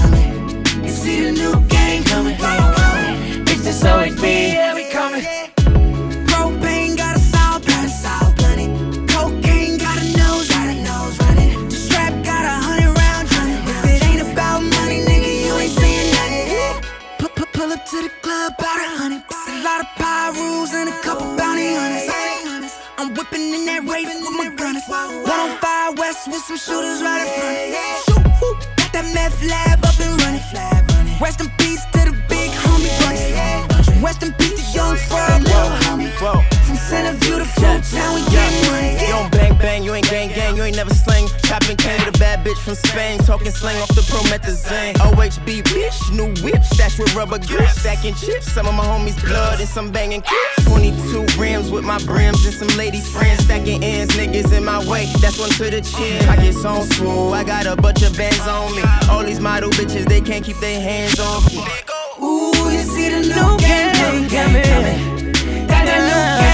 coming. 0.00 0.84
You 0.84 0.90
see 0.90 1.24
the 1.24 1.32
new 1.32 1.54
game 1.68 2.04
coming. 2.04 2.36
Bitch, 3.44 3.62
this 3.64 3.82
OHB, 3.82 4.22
yeah, 4.54 4.67
105 26.38 26.46
with 26.46 26.46
some 26.46 26.56
shooters 26.56 27.02
right 27.02 27.22
in 27.22 27.28
front. 27.34 27.56
of 27.58 28.22
me. 28.22 28.66
Got 28.76 28.92
that 28.92 29.06
meth 29.14 29.42
lab 29.42 29.82
up 29.84 29.98
and 29.98 30.14
running. 30.22 31.18
Rest 31.20 31.40
in 31.40 31.50
peace 31.58 31.84
to 31.92 32.10
the 32.10 32.14
big 32.28 32.50
homie 32.62 32.92
bunch. 33.02 34.02
Rest 34.02 34.22
in 34.22 34.32
peace 34.34 34.54
to 34.54 34.64
young 34.70 34.96
frog, 34.96 35.42
little 35.42 35.74
homie. 35.82 36.12
From 36.62 36.76
Centerview 36.76 37.38
to 37.38 37.48
Fruit 37.58 37.82
Town, 37.90 38.14
we 38.14 38.22
getting 38.30 38.70
money. 38.70 38.92
You 39.02 39.08
don't 39.08 39.30
bang 39.32 39.58
bang, 39.58 39.82
you 39.82 39.94
ain't 39.94 40.08
gang 40.08 40.28
gang, 40.28 40.56
you 40.56 40.62
ain't 40.62 40.76
never 40.76 40.94
slang. 40.94 41.26
Chopping 41.42 41.74
a 41.74 42.12
bad 42.12 42.17
bitch 42.48 42.58
from 42.58 42.74
Spain, 42.74 43.18
talking 43.18 43.50
slang 43.50 43.76
off 43.82 43.88
the 43.88 44.00
promethazine. 44.02 44.94
OHB 44.94 45.62
bitch, 45.64 45.98
new 46.12 46.28
whip, 46.42 46.64
stashed 46.64 46.98
with 46.98 47.14
rubber 47.14 47.38
grips, 47.38 47.80
stacking 47.80 48.14
chips. 48.14 48.50
Some 48.52 48.66
of 48.66 48.74
my 48.74 48.84
homies 48.84 49.20
blood 49.22 49.60
and 49.60 49.68
some 49.68 49.90
banging 49.90 50.22
clips. 50.22 50.64
22 50.64 51.26
rims 51.38 51.70
with 51.70 51.84
my 51.84 51.98
brims 52.04 52.44
and 52.46 52.54
some 52.54 52.78
ladies 52.78 53.10
friends, 53.10 53.44
stacking 53.44 53.82
ends, 53.84 54.16
niggas 54.16 54.56
in 54.56 54.64
my 54.64 54.78
way. 54.88 55.06
That's 55.20 55.38
one 55.38 55.50
to 55.50 55.70
the 55.70 55.80
chin. 55.80 56.26
I 56.28 56.36
get 56.36 56.54
so 56.54 56.80
swole, 56.96 57.34
I 57.34 57.44
got 57.44 57.66
a 57.66 57.76
bunch 57.76 58.02
of 58.02 58.16
bands 58.16 58.46
on 58.46 58.74
me. 58.74 58.82
All 59.10 59.24
these 59.24 59.40
model 59.40 59.70
bitches, 59.70 60.06
they 60.06 60.20
can't 60.20 60.44
keep 60.44 60.58
their 60.58 60.80
hands 60.80 61.20
off 61.20 61.46
me. 61.52 61.62
Ooh, 62.22 62.70
you 62.70 62.80
see 62.80 63.08
the 63.10 63.20
new 63.20 63.58
game 63.58 63.92
that 63.92 64.14
new 64.14 64.28
game 64.28 64.62
coming. 64.64 66.47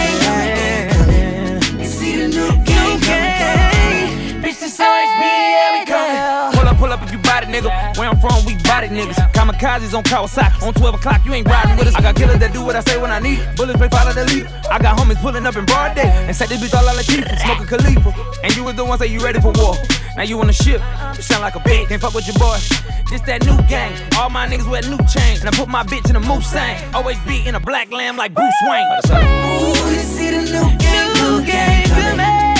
This 4.64 4.80
OHB, 4.80 5.20
yeah, 5.20 5.78
we 5.78 5.84
coming. 5.84 6.56
Pull 6.56 6.66
up, 6.66 6.78
pull 6.78 6.90
up 6.90 7.02
if 7.02 7.12
you 7.12 7.18
body, 7.18 7.48
nigga. 7.48 7.68
Where 7.98 8.08
I'm 8.08 8.18
from, 8.18 8.46
we 8.46 8.56
body 8.64 8.88
niggas. 8.88 9.20
Kamikazes 9.36 9.92
on 9.92 10.02
Kawasaki. 10.04 10.62
On 10.66 10.72
12 10.72 10.94
o'clock, 10.94 11.20
you 11.26 11.34
ain't 11.34 11.46
riding 11.46 11.76
with 11.76 11.86
us. 11.86 11.94
I 11.94 12.00
got 12.00 12.16
killers 12.16 12.38
that 12.38 12.54
do 12.54 12.64
what 12.64 12.74
I 12.74 12.80
say 12.80 12.96
when 12.96 13.10
I 13.10 13.18
need. 13.18 13.44
Bullets 13.56 13.78
may 13.78 13.90
follow 13.90 14.14
the 14.14 14.24
lead. 14.24 14.46
I 14.72 14.78
got 14.78 14.96
homies 14.96 15.20
pulling 15.20 15.44
up 15.44 15.54
in 15.56 15.66
broad 15.66 15.94
day. 15.94 16.08
And 16.08 16.34
say 16.34 16.46
this 16.46 16.64
bitch 16.64 16.72
all 16.72 16.88
out 16.88 16.96
like 16.96 17.04
Keith, 17.04 17.28
smoking 17.44 17.66
Khalifa. 17.66 18.08
And 18.42 18.56
you 18.56 18.64
was 18.64 18.74
the 18.74 18.86
one 18.86 18.98
say 18.98 19.08
you 19.08 19.20
ready 19.20 19.38
for 19.38 19.52
war. 19.52 19.76
Now 20.16 20.22
you 20.22 20.40
on 20.40 20.46
the 20.46 20.54
ship. 20.54 20.80
You 21.14 21.20
sound 21.20 21.42
like 21.42 21.56
a 21.56 21.60
bitch, 21.60 21.88
can't 21.88 22.00
fuck 22.00 22.14
with 22.14 22.26
your 22.26 22.38
boy. 22.40 22.56
This 23.12 23.20
that 23.28 23.44
new 23.44 23.60
gang. 23.68 23.92
All 24.16 24.30
my 24.30 24.48
niggas 24.48 24.64
wear 24.64 24.80
new 24.88 24.96
chains. 25.12 25.44
And 25.44 25.50
I 25.50 25.52
put 25.52 25.68
my 25.68 25.82
bitch 25.82 26.08
in 26.08 26.16
a 26.16 26.20
Mulsanne. 26.20 26.80
Always 26.94 27.18
be 27.28 27.46
in 27.46 27.54
a 27.54 27.60
black 27.60 27.92
lamb 27.92 28.16
like 28.16 28.32
Bruce 28.32 28.60
Wayne. 28.64 28.88
Ooh, 29.12 29.92
you 29.92 30.00
see 30.00 30.30
the 30.32 30.40
new 30.40 30.72
game 30.80 31.12
new 31.20 31.44
game 31.44 31.84
coming. 31.84 32.16
Got 32.16 32.53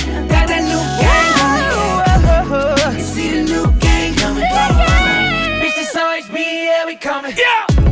yeah, 6.44 6.84
we 6.86 6.96
coming. 6.96 7.34
Yeah! 7.36 7.83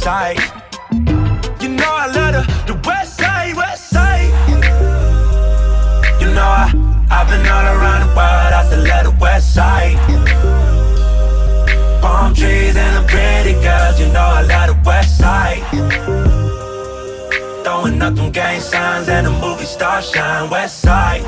Side. 0.00 0.38
You 1.60 1.68
know 1.68 1.92
I 2.04 2.06
love 2.16 2.32
the, 2.32 2.72
the 2.72 2.88
west 2.88 3.18
side, 3.18 3.54
west 3.54 3.90
side. 3.90 4.32
You 6.20 6.28
know 6.32 6.50
I 6.62 6.72
I've 7.10 7.28
been 7.28 7.44
all 7.44 7.66
around 7.76 8.08
the 8.08 8.12
world, 8.16 8.52
I 8.58 8.64
still 8.66 8.84
love 8.88 9.04
the 9.04 9.16
west 9.20 9.54
side. 9.54 9.96
Palm 12.00 12.32
trees 12.32 12.76
and 12.76 12.92
the 12.96 13.04
pretty 13.12 13.52
girls, 13.60 14.00
you 14.00 14.06
know 14.06 14.28
I 14.40 14.42
love 14.52 14.68
the 14.72 14.78
west 14.88 15.18
side. 15.18 15.60
Throwing 17.62 18.00
up 18.00 18.14
them 18.14 18.32
gang 18.32 18.60
signs 18.60 19.06
and 19.10 19.26
the 19.26 19.32
movie 19.32 19.66
star 19.66 20.00
shine, 20.00 20.48
west 20.48 20.80
side. 20.80 21.22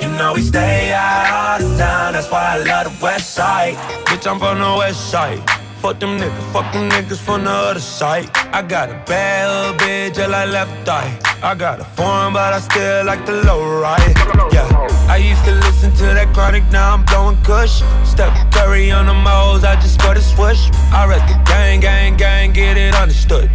You 0.00 0.08
know 0.16 0.32
we 0.34 0.40
stay 0.40 0.92
out 0.94 1.58
all 1.60 1.68
the 1.68 1.76
time, 1.76 2.14
that's 2.14 2.30
why 2.30 2.56
I 2.56 2.58
love 2.64 2.84
the 2.90 3.04
west 3.04 3.34
side. 3.34 3.74
Bitch, 4.06 4.26
I'm 4.26 4.38
from 4.38 4.58
the 4.58 4.74
west 4.78 5.10
side. 5.10 5.57
Fuck 5.80 6.00
them 6.00 6.18
niggas, 6.18 6.52
fuck 6.52 6.72
them 6.72 6.90
niggas 6.90 7.18
from 7.18 7.44
the 7.44 7.50
other 7.50 7.78
side. 7.78 8.28
I 8.52 8.62
got 8.62 8.90
a 8.90 8.94
bad 9.06 9.78
bitch, 9.78 10.16
just 10.16 10.28
like 10.28 10.50
left 10.50 10.88
eye. 10.88 11.16
I 11.40 11.54
got 11.54 11.78
a 11.80 11.84
foreign, 11.84 12.32
but 12.32 12.52
I 12.52 12.58
still 12.58 13.04
like 13.04 13.24
the 13.24 13.44
low 13.44 13.80
ride. 13.80 14.16
Yeah, 14.52 14.66
I 15.08 15.18
used 15.18 15.44
to 15.44 15.52
listen 15.52 15.92
to 15.92 16.06
that 16.18 16.34
chronic, 16.34 16.64
now 16.72 16.94
I'm 16.94 17.04
blowing 17.04 17.36
kush. 17.44 17.80
Steph 18.04 18.34
Curry 18.52 18.90
on 18.90 19.06
the 19.06 19.14
moles, 19.14 19.62
I 19.62 19.76
just 19.76 20.00
got 20.00 20.16
a 20.16 20.20
swoosh. 20.20 20.68
I 20.92 21.06
read 21.06 21.22
the 21.28 21.40
gang, 21.44 21.78
gang, 21.78 22.16
gang, 22.16 22.52
get 22.52 22.76
it 22.76 22.94
understood. 22.96 23.48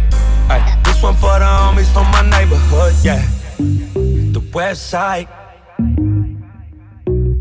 Ay, 0.48 0.80
this 0.82 1.02
one 1.02 1.14
for 1.16 1.38
the 1.38 1.44
homies 1.44 1.92
from 1.92 2.10
my 2.10 2.22
neighborhood, 2.30 2.94
yeah. 3.02 3.22
The 3.58 4.42
west 4.54 4.88
side. 4.88 5.28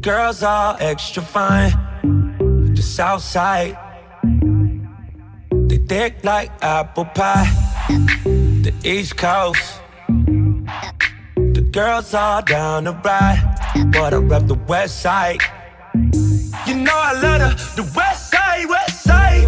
Girls 0.02 0.44
are 0.44 0.76
extra 0.82 1.24
fine. 1.24 1.72
The 2.76 2.82
south 2.82 3.22
side. 3.24 3.78
They 5.74 5.80
thick 5.80 6.24
like 6.24 6.52
apple 6.62 7.06
pie. 7.06 7.50
The 7.88 8.72
east 8.84 9.18
coast. 9.18 9.82
The 11.36 11.68
girls 11.72 12.14
all 12.14 12.44
down 12.44 12.84
the 12.84 12.92
ride. 12.92 13.42
But 13.92 14.14
I 14.14 14.18
rep 14.18 14.46
the 14.46 14.60
west 14.68 15.02
side. 15.02 15.40
You 16.68 16.76
know 16.76 16.94
I 16.94 17.14
love 17.20 17.40
the, 17.76 17.82
the 17.82 17.92
west 17.98 18.30
side, 18.30 18.70
west 18.70 19.02
side. 19.02 19.48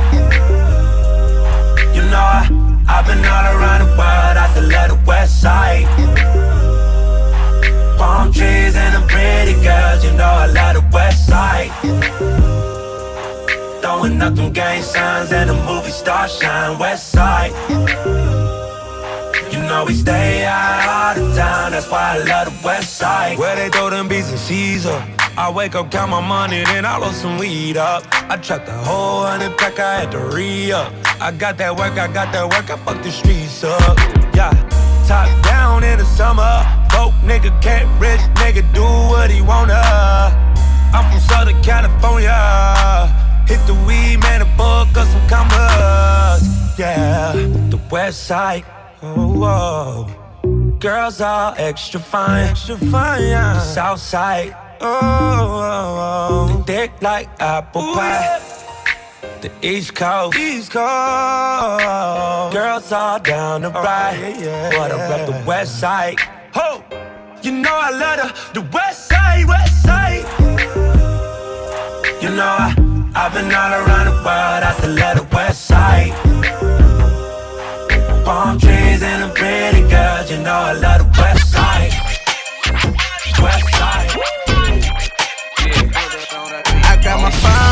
You 1.95 2.01
know 2.09 2.25
I, 2.39 2.49
I've 2.89 3.05
been 3.05 3.23
all 3.23 3.45
around 3.53 3.81
the 3.85 3.91
world. 3.95 4.35
I 4.43 4.49
still 4.49 4.67
love 4.67 4.89
the 4.97 5.03
west 5.05 5.39
side. 5.43 5.85
Palm 7.99 8.33
trees 8.33 8.75
and 8.75 8.95
the 8.95 9.07
pretty 9.07 9.53
girls, 9.61 10.03
you 10.03 10.11
know 10.13 10.25
I 10.25 10.47
love 10.47 10.73
the 10.73 10.89
west 10.91 11.27
side. 11.27 12.54
Throwing 13.85 14.19
up 14.19 14.33
them 14.33 14.51
gang 14.51 14.81
signs 14.81 15.31
and 15.31 15.47
the 15.47 15.53
movie 15.53 15.91
star 15.91 16.27
shine, 16.27 16.79
west 16.79 17.11
side. 17.11 17.51
You 19.53 19.59
know 19.59 19.85
we 19.85 19.93
stay 19.93 20.43
out 20.43 21.13
the 21.15 21.21
time, 21.35 21.71
that's 21.71 21.87
why 21.91 22.15
I 22.15 22.23
love 22.23 22.47
the 22.47 22.65
west 22.65 22.97
side. 22.97 23.37
Where 23.37 23.55
they 23.55 23.69
throw 23.69 23.91
them 23.91 24.07
beats 24.07 24.31
and 24.31 24.85
up. 24.87 25.37
I 25.37 25.51
wake 25.51 25.75
up, 25.75 25.91
count 25.91 26.09
my 26.09 26.19
money, 26.19 26.63
then 26.63 26.83
I 26.83 26.97
roll 26.97 27.11
some 27.11 27.37
weed 27.37 27.77
up. 27.77 28.03
I 28.11 28.37
trapped 28.37 28.65
the 28.65 28.71
whole 28.71 29.23
hundred 29.23 29.55
pack, 29.55 29.77
I 29.77 29.99
had 29.99 30.11
to 30.13 30.19
re 30.33 30.71
up. 30.71 30.91
I 31.21 31.31
got 31.31 31.59
that 31.59 31.77
work, 31.77 31.93
I 31.93 32.11
got 32.11 32.33
that 32.33 32.49
work, 32.49 32.67
I 32.71 32.77
fuck 32.83 33.03
the 33.03 33.11
streets 33.11 33.63
up. 33.63 33.99
Yeah, 34.33 34.49
top 35.05 35.29
down 35.43 35.83
in 35.83 35.99
the 35.99 36.05
summer. 36.05 36.65
Broke 36.89 37.13
nigga 37.21 37.51
can't 37.61 37.87
rich 38.01 38.21
nigga 38.41 38.63
do 38.73 38.81
what 38.81 39.29
he 39.29 39.43
wanna. 39.43 39.79
I'm 40.91 41.11
from 41.11 41.19
Southern 41.19 41.61
California. 41.61 43.24
Hit 43.47 43.65
the 43.67 43.73
weed, 43.88 44.17
man, 44.21 44.41
and 44.41 44.51
fuck 44.58 44.97
us 44.97 45.10
some 45.12 45.27
commas. 45.29 46.43
Yeah, 46.77 47.34
the 47.69 47.79
west 47.91 48.23
side. 48.25 48.65
Oh, 49.01 49.38
whoa. 49.39 50.77
Girls 50.79 51.21
are 51.21 51.53
extra 51.58 51.99
fine. 51.99 52.49
Extra 52.49 52.77
fine, 52.77 53.23
yeah. 53.23 53.53
The 53.53 53.60
south 53.60 53.99
side. 53.99 54.55
Oh, 54.81 54.99
oh, 55.01 56.49
oh. 56.49 56.63
They 56.65 56.88
thick 56.88 57.01
like 57.01 57.29
apple 57.39 57.81
pie. 57.93 58.41
The 59.41 59.51
East 59.62 59.95
Coast. 59.95 60.38
East 60.38 60.71
Coast. 60.71 60.84
Girls 62.53 62.91
all 62.91 63.19
down 63.19 63.62
the 63.62 63.69
ride. 63.69 64.17
Yeah, 64.19 64.39
yeah, 64.39 64.69
but 64.71 64.91
I 64.91 65.10
rep 65.10 65.27
the 65.27 65.43
west 65.47 65.79
side. 65.79 66.19
Ho! 66.53 66.84
You 67.41 67.51
know 67.51 67.75
I 67.75 67.91
love 67.91 68.51
the, 68.53 68.62
the 68.62 68.67
west 68.71 69.08
side, 69.08 69.45
west 69.47 69.84
side. 69.84 70.25
You 72.21 72.29
know 72.29 72.55
I, 72.60 72.84
I've 73.17 73.34
been 73.34 73.45
all 73.45 73.73
around 73.73 74.08
the 74.08 74.12
world, 74.12 74.63
I 74.63 74.75
still 74.78 74.93
love 74.93 75.17
the 75.17 75.36
west 75.36 75.65
side. 75.65 76.12
Palm 78.25 78.60
trees 78.60 79.01
and 79.01 79.23
the 79.23 79.30
pretty 79.34 79.88
girls, 79.89 80.30
you 80.30 80.38
know 80.39 80.51
I 80.51 80.73
love 80.73 80.99
the 80.99 81.21
west 81.21 81.51
side. 81.51 81.54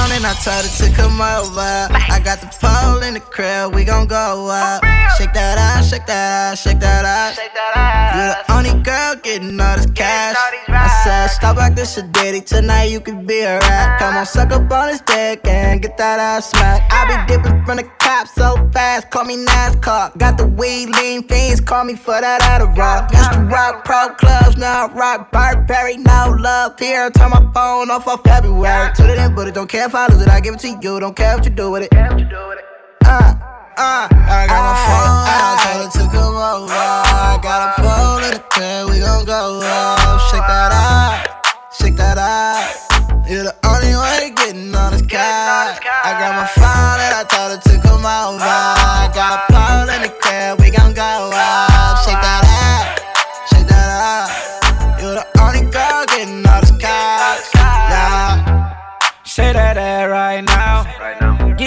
Phone 0.04 0.16
and 0.16 0.26
I 0.26 0.34
told 0.34 0.66
her 0.66 0.86
to 0.86 0.96
come 0.96 1.22
over. 1.22 1.88
I 1.92 2.20
got 2.24 2.42
the 2.42 2.48
pole 2.60 3.02
in 3.04 3.14
the 3.14 3.20
crib, 3.20 3.74
we 3.74 3.84
gon' 3.84 4.08
go 4.08 4.48
up. 4.50 4.84
Shake 5.18 5.34
that 5.34 5.58
ass, 5.58 5.90
shake 5.90 6.06
that 6.08 6.46
ass, 6.46 6.62
shake 6.62 6.82
that 6.82 7.06
ass. 7.06 7.38
You 7.38 8.24
the 8.44 8.54
only 8.54 8.84
girl 8.84 9.16
getting 9.22 9.60
all 9.60 9.76
this 9.78 9.86
cash. 9.92 10.36
I 10.68 10.88
said, 11.04 11.28
stop 11.28 11.58
like 11.58 11.76
this 11.76 11.96
shit 11.96 12.12
ditty. 12.12 12.42
Tonight 12.42 12.86
you 12.86 13.00
could 13.00 13.28
be 13.28 13.42
a 13.42 13.60
rap. 13.60 14.00
Come 14.00 14.18
on, 14.18 14.26
suck 14.26 14.52
up 14.52 14.72
on 14.72 14.90
his 14.90 15.02
dick 15.02 15.46
and 15.46 15.82
get 15.82 15.98
that 15.98 16.20
ass 16.20 16.50
smacked. 16.52 16.92
I 16.92 17.06
be 17.08 17.34
dipping 17.34 17.64
from 17.66 17.78
the 17.78 17.84
cops 18.00 18.34
so 18.34 18.56
fast, 18.74 19.10
call 19.12 19.26
me 19.26 19.38
NASCAR. 19.46 20.18
Got 20.18 20.38
the 20.38 20.48
weed, 20.48 20.90
lean 20.90 21.28
fiends, 21.28 21.62
call 21.62 21.84
me 21.84 21.96
for 21.96 22.20
that 22.20 22.42
Adderall. 22.42 23.12
Used 23.12 23.34
to 23.34 23.40
rock 23.42 23.86
pro 23.86 24.10
clubs, 24.16 24.58
now 24.58 24.88
I 24.88 24.94
rock 24.94 25.32
Burberry. 25.32 25.98
No 25.98 26.36
love 26.40 26.80
here, 26.80 27.10
turn 27.12 27.30
my 27.30 27.42
phone 27.54 27.92
off 27.92 28.06
for 28.06 28.18
February. 28.18 28.92
It 29.04 29.20
in, 29.20 29.36
but 29.36 29.48
it 29.48 29.54
don't 29.54 29.70
care 29.70 29.90
lose 29.94 30.22
it. 30.22 30.30
I 30.30 30.40
give 30.40 30.56
it 30.56 30.60
to 30.62 30.70
you, 30.70 31.00
don't 31.00 31.16
care 31.16 31.36
what 31.36 31.46
you 31.46 31.52
do 31.52 31.72
with 31.72 31.84
it. 31.84 31.94
Uh. 33.06 33.36
Uh, 33.76 34.08
I 34.08 34.46
got 34.46 34.62
my 34.70 34.78
phone, 34.86 35.26
I 35.26 35.58
told 35.66 35.82
her 35.82 35.90
to 35.98 36.06
come 36.14 36.36
over. 36.38 36.74
I 36.74 37.40
got 37.42 37.60
a 37.66 37.82
pole 37.82 38.22
in 38.22 38.34
the 38.38 38.44
crib, 38.54 38.90
we 38.90 39.00
gon' 39.00 39.26
go 39.26 39.62
up. 39.64 40.22
Shake 40.30 40.46
that 40.46 40.70
out, 40.70 41.26
shake 41.74 41.96
that 41.96 42.20
out. 42.20 42.70
You're 43.28 43.46
the 43.46 43.56
only 43.66 43.96
one 43.96 44.36
getting 44.36 44.76
on 44.76 44.94
this 44.94 45.02
couch. 45.02 45.82
I 45.82 46.14
got 46.22 46.38
my 46.38 46.46
phone 46.54 47.02
and 47.02 47.16
I 47.18 47.24
told 47.26 47.50
her 47.50 47.62
to 47.66 47.82
come 47.82 48.06
over. 48.06 48.83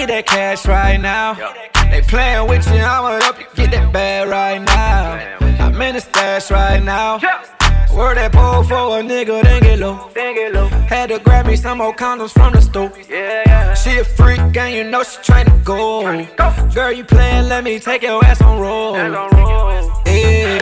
Get 0.07 0.25
that 0.25 0.25
cash 0.25 0.65
right 0.65 1.01
now. 1.01 1.33
They 1.91 2.01
playing 2.01 2.47
with 2.47 2.65
you, 2.67 2.79
I'ma 2.79 3.19
help 3.19 3.39
you 3.39 3.45
get 3.55 3.71
that 3.71 3.91
bag 3.91 4.29
right 4.29 4.61
now. 4.61 5.65
I'm 5.65 5.81
in 5.81 5.95
the 5.95 5.99
stash 5.99 6.49
right 6.49 6.81
now. 6.81 7.19
Word 7.93 8.15
that 8.15 8.31
pole 8.31 8.63
for 8.63 8.99
a 8.99 9.03
nigga, 9.03 9.43
then 9.43 9.63
get 9.63 9.79
low. 9.79 10.09
Had 10.87 11.09
to 11.09 11.19
grab 11.19 11.45
me 11.45 11.57
some 11.57 11.79
more 11.79 11.93
condoms 11.93 12.31
from 12.31 12.53
the 12.53 12.61
store. 12.61 12.89
She 13.75 13.99
a 13.99 14.05
freak, 14.05 14.39
and 14.55 14.73
you 14.73 14.85
know 14.85 15.03
she 15.03 15.17
tryna 15.29 15.61
go. 15.65 16.03
Girl, 16.73 16.91
you 16.93 17.03
playing, 17.03 17.49
let 17.49 17.65
me 17.65 17.77
take 17.77 18.03
your 18.03 18.23
ass 18.23 18.41
on 18.41 18.61
roll. 18.61 18.95
Yeah, 18.95 20.59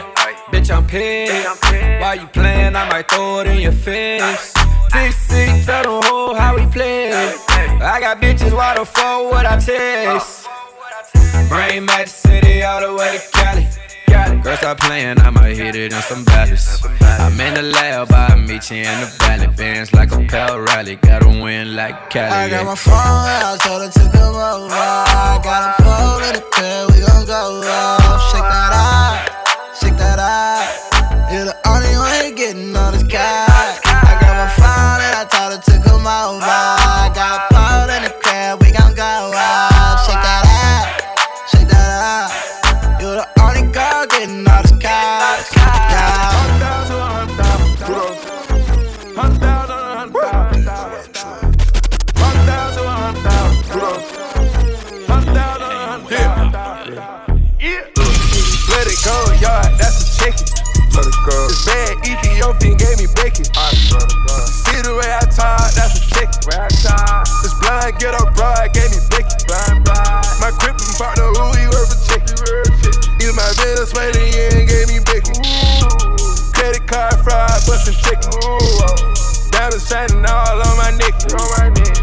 bitch, 0.51 0.75
I'm 0.75 0.88
pissed. 0.88 1.62
Why 2.01 2.17
you 2.19 2.25
playing? 2.27 2.75
I 2.75 2.89
might 2.89 3.08
throw 3.08 3.41
it 3.41 3.47
in 3.47 3.60
your 3.60 3.73
face. 3.73 4.55
TC, 4.95 5.65
tell 5.65 5.83
the 5.83 6.07
whole 6.07 6.33
how 6.33 6.55
we 6.55 6.65
play. 6.67 7.11
I 7.11 7.99
got 7.99 8.21
bitches, 8.21 8.53
why 8.55 8.75
the 8.75 8.85
fuck 8.85 9.29
would 9.29 9.45
I 9.45 9.59
taste? 9.59 10.47
Brain 11.49 11.85
to 11.85 12.07
city 12.07 12.63
all 12.63 12.79
the 12.79 12.95
way 12.95 13.17
to 13.17 13.31
Cali. 13.31 13.67
Girl, 14.41 14.55
stop 14.55 14.79
playing, 14.79 15.19
I 15.19 15.29
might 15.31 15.57
hit 15.57 15.75
it 15.75 15.91
in 15.91 16.01
some 16.01 16.23
baddies. 16.23 16.85
I'm 17.19 17.39
in 17.41 17.55
the 17.55 17.63
lab, 17.63 18.11
I 18.11 18.35
meet 18.35 18.71
you 18.71 18.77
in 18.77 18.99
the 19.01 19.07
valley. 19.19 19.47
Bands 19.47 19.91
like 19.93 20.11
a 20.13 20.23
pal 20.23 20.61
rally, 20.61 20.95
gotta 20.95 21.27
win 21.27 21.75
like 21.75 22.09
Cali. 22.09 22.31
I 22.31 22.49
got 22.49 22.65
my 22.65 22.75
phone, 22.75 22.93
I 22.95 23.57
told 23.61 23.81
her 23.81 23.89
to 23.89 24.17
come 24.17 24.35
over. 24.35 24.73
I 24.73 25.41
got 25.43 25.61
a 25.67 25.83
pole 25.83 26.23
in 26.27 26.35
the 26.35 26.41
crib, 26.53 26.91
we 26.91 27.05
gon' 27.05 27.25
go 27.25 27.61
up. 27.65 28.21
Shake 28.31 28.47
that 28.47 28.71
out, 28.73 29.75
shake 29.77 29.97
that 29.97 30.19
out. 30.19 30.84
Swear 61.56 61.88
to 61.88 61.95
God. 61.95 62.03
This 62.03 62.03
bad 62.03 62.03
Ethiopian 62.03 62.78
gave 62.78 62.97
me 62.99 63.08
bacon. 63.16 63.45
I 63.56 63.72
swear 63.74 64.03
to 64.03 64.18
See 64.47 64.82
the 64.82 64.93
way 64.95 65.08
I 65.08 65.24
talk, 65.32 65.72
that's 65.74 65.95
a 65.95 66.03
I. 66.06 67.24
This 67.43 67.53
blind 67.62 67.99
ghetto 67.99 68.26
broad 68.36 68.74
gave 68.74 68.91
me 68.91 68.99
bacon. 69.10 69.39
My 70.41 70.51
crippin' 70.60 70.93
partner, 70.99 71.32
who 71.32 71.45
he 71.58 71.66
worth 71.72 71.93
a 71.93 71.99
chicken. 72.08 72.36
Even 73.22 73.36
my 73.36 73.49
Venezuelan 73.56 74.68
gave 74.68 74.88
me 74.91 74.99
bacon. 75.06 75.39
Credit 76.53 76.86
card 76.88 77.18
fraud, 77.24 77.60
bustin' 77.66 77.95
chicken. 78.03 78.32
Diamonds 79.51 79.88
shining 79.88 80.26
all 80.26 80.62
on 80.62 80.78
my 80.78 80.91
neck. 80.99 81.16
On 81.34 81.47
my 81.58 81.70
neck. 81.70 81.95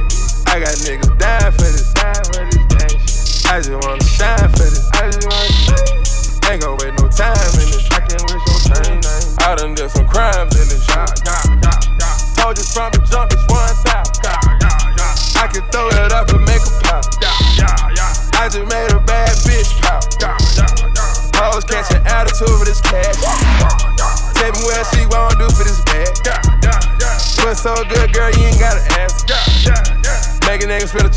I 0.49 0.61
got 0.61 0.75
niggas 0.85 1.19
dying 1.19 1.53
for 1.53 1.69
this. 1.69 1.93
Dying 1.93 2.25
for 2.25 2.45
this 2.49 3.45
I 3.47 3.61
just 3.61 3.73
wanna 3.73 4.05
shine 4.05 4.49
for 4.57 4.65
this. 4.65 4.89
I 4.93 5.11
just 5.11 5.29
wanna 5.29 5.53
shine. 5.53 6.53
Ain't 6.53 6.63
gon' 6.63 6.77
wait 6.79 6.92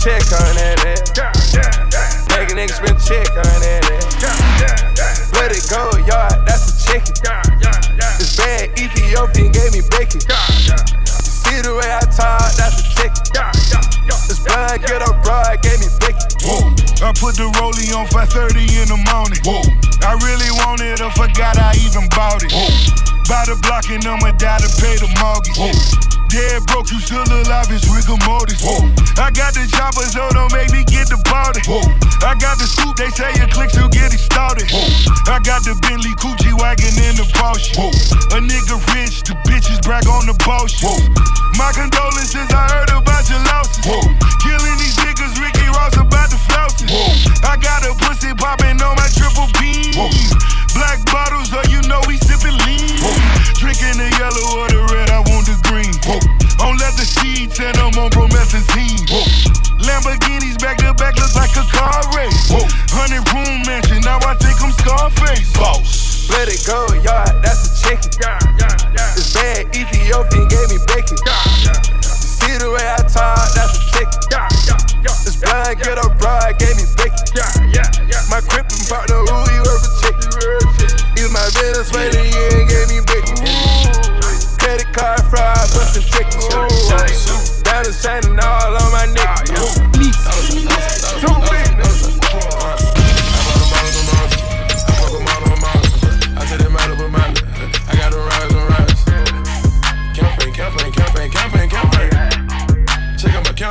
check 0.05 0.21
on 0.37 0.53
that 0.53 0.77
ass. 0.85 1.01
Make 2.29 2.53
a 2.53 2.55
nigga 2.55 2.77
spend 2.77 3.01
check 3.01 3.25
on 3.41 3.57
that 3.57 3.89
ass. 3.89 5.33
Let 5.33 5.49
it 5.49 5.65
go, 5.65 5.89
yard, 6.05 6.45
that's 6.45 6.69
a 6.69 6.73
chicken. 6.77 7.17
This 8.21 8.37
bad 8.37 8.69
Ethiopian 8.77 9.49
gave 9.49 9.73
me 9.73 9.81
bacon. 9.89 10.21
See 10.21 11.57
the 11.65 11.73
way 11.73 11.89
I 11.89 12.05
talk, 12.13 12.53
that's 12.53 12.77
a 12.77 12.87
chicken. 12.93 13.17
This 14.29 14.45
blind 14.45 14.85
ghetto 14.85 15.09
broad 15.25 15.65
gave 15.65 15.81
me 15.81 15.89
bacon. 15.97 16.21
Whoa. 16.45 16.69
I 17.01 17.09
put 17.17 17.33
the 17.33 17.49
rollie 17.57 17.89
on 17.97 18.05
5:30 18.13 18.61
in 18.77 18.93
the 18.93 19.01
morning. 19.09 19.41
Whoa. 19.41 19.65
I 20.05 20.13
really 20.21 20.53
want 20.61 20.85
it, 20.85 21.01
I 21.01 21.09
forgot 21.17 21.57
I 21.57 21.73
even 21.81 22.05
bought 22.13 22.45
it. 22.45 22.53
Whoa. 22.53 22.69
By 23.25 23.49
the 23.49 23.57
block 23.65 23.89
and 23.89 24.05
I'ma 24.05 24.37
die 24.37 24.61
to 24.61 24.69
pay 24.77 25.01
the 25.01 25.09
mortgage. 25.17 25.57
Whoa. 25.57 26.14
Dead 26.35 26.67
broke, 26.67 26.91
you 26.91 26.99
still 26.99 27.23
alive, 27.23 27.71
it's 27.71 27.87
rigor 27.87 28.19
mortis. 28.27 28.59
Whoa. 28.59 28.83
I 29.15 29.31
got 29.31 29.55
the 29.55 29.63
chopper, 29.71 30.03
so 30.03 30.27
don't 30.35 30.51
make 30.51 30.67
me 30.75 30.83
get 30.83 31.07
the 31.07 31.15
party. 31.23 31.63
Whoa. 31.63 31.79
I 32.27 32.35
got 32.35 32.59
the 32.59 32.67
scoop, 32.67 32.99
they 32.99 33.07
say 33.15 33.31
your 33.39 33.47
clicks 33.47 33.79
will 33.79 33.87
get 33.87 34.11
it 34.11 34.19
started. 34.19 34.67
Whoa. 34.67 34.83
I 35.31 35.39
got 35.39 35.63
the 35.63 35.79
Bentley 35.79 36.11
Coochie 36.19 36.51
wagon 36.59 36.91
in 37.07 37.15
the 37.15 37.23
Porsche. 37.39 37.79
Whoa. 37.79 37.87
A 38.35 38.43
nigga 38.43 38.75
rich, 38.91 39.23
the 39.23 39.31
bitches 39.47 39.79
brag 39.79 40.11
on 40.11 40.27
the 40.27 40.35
bullshit. 40.43 41.07
My 41.55 41.71
condolences, 41.71 42.51
I 42.51 42.67
heard 42.67 42.91
about 42.91 43.23
your 43.31 43.39
losses. 43.47 43.79
Whoa. 43.87 44.03
Killing 44.43 44.75
these 44.75 44.99
niggas, 45.07 45.34
I 47.45 47.57
got 47.61 47.85
a 47.85 47.93
pussy 47.93 48.33
popping 48.33 48.81
on 48.81 48.97
my 48.97 49.09
triple 49.13 49.47
beam. 49.61 49.93
Whoa. 49.93 50.09
Black 50.73 50.99
bottles, 51.07 51.53
so 51.53 51.61
you 51.69 51.79
know 51.87 52.01
we 52.09 52.17
sipping 52.17 52.57
lean. 52.65 52.97
Whoa. 52.99 53.13
Drinking 53.61 54.01
the 54.01 54.09
yellow 54.17 54.65
or 54.65 54.67
the 54.67 54.81
red, 54.91 55.09
I 55.13 55.21
want 55.29 55.45
the 55.45 55.55
green. 55.69 55.93
Whoa. 56.09 56.19
On 56.65 56.73
leather 56.77 57.05
seats 57.05 57.59
and 57.61 57.77
I'm 57.77 57.93
on 58.01 58.09
promethazine. 58.09 59.05
Whoa. 59.07 59.23
Lamborghinis 59.85 60.57
back 60.59 60.81
to 60.81 60.93
back 60.97 61.15
look 61.21 61.35
like 61.37 61.53
a 61.55 61.65
car 61.69 62.01
race. 62.17 62.49
Whoa. 62.49 62.65
Hundred 62.91 63.23
room 63.31 63.61
mansion, 63.69 64.01
now 64.01 64.17
I 64.25 64.33
think 64.35 64.57
I'm 64.65 64.73
Scarface. 64.73 65.53
Boss. 65.53 66.29
Let 66.29 66.49
it 66.49 66.65
go, 66.65 66.89
yard, 67.05 67.37
that's 67.45 67.69
a 67.69 67.71
chicken. 67.85 68.09
This 69.15 69.33
bad 69.33 69.69
Ethiopian 69.75 70.47
gave 70.47 70.69
me 70.69 70.77
bacon. 70.87 71.17
See 72.45 72.57
the 72.61 72.69
way 72.69 72.85
I 72.85 73.01
talk, 73.09 73.57
that's 73.57 73.73
a 73.73 73.81
chicken. 73.89 74.21
This 75.25 75.35
blind 75.41 75.81
ghetto 75.81 76.13
broad 76.21 76.59
gave 76.61 76.77
me 76.77 76.85
bacon. 76.93 77.25
My 78.29 78.37
crippin' 78.45 78.85
partner, 78.85 79.17
who 79.17 79.37
he 79.49 79.57
worth 79.65 79.81
a 79.81 79.89
chicken. 79.97 80.29
He's 81.17 81.33
my 81.33 81.41
Venezuelan, 81.57 82.21
yeah, 82.21 82.69
gave 82.69 82.93
me 82.93 83.01
bacon. 83.01 83.49
Credit 84.61 84.93
card 84.93 85.25
fraud, 85.25 85.65
bustin' 85.73 86.05
chicken. 86.05 86.37
Diamonds 87.65 87.97
shining 88.01 88.37
all 88.37 88.77
on 88.77 88.91
my 88.93 89.09
neck. 89.09 89.49
Too 89.49 91.33
big. 91.49 91.94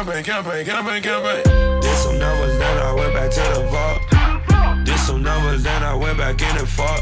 Campaign, 0.04 0.24
campaign, 0.24 0.66
campaign, 0.66 1.02
campaign. 1.02 1.80
Did 1.80 1.96
some 1.96 2.18
numbers, 2.18 2.58
then 2.58 2.78
I 2.78 2.92
went 2.92 3.14
back 3.14 3.30
to 3.30 3.40
the 3.40 3.66
vault. 3.70 4.84
Did 4.84 4.98
some 4.98 5.22
numbers, 5.22 5.62
then 5.62 5.82
I 5.82 5.94
went 5.94 6.18
back 6.18 6.42
in 6.42 6.56
and 6.58 6.68
fought. 6.68 7.00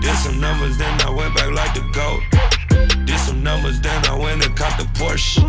Did 0.00 0.16
some 0.16 0.40
numbers, 0.40 0.78
then 0.78 0.98
I 1.02 1.10
went 1.10 1.34
back 1.34 1.50
like 1.52 1.74
the 1.74 1.82
goat. 1.92 2.22
Did 3.04 3.18
some 3.18 3.42
numbers, 3.42 3.80
then 3.82 4.06
I 4.06 4.14
went 4.16 4.46
and 4.46 4.56
caught 4.56 4.78
the 4.78 4.84
Porsche. 4.98 5.42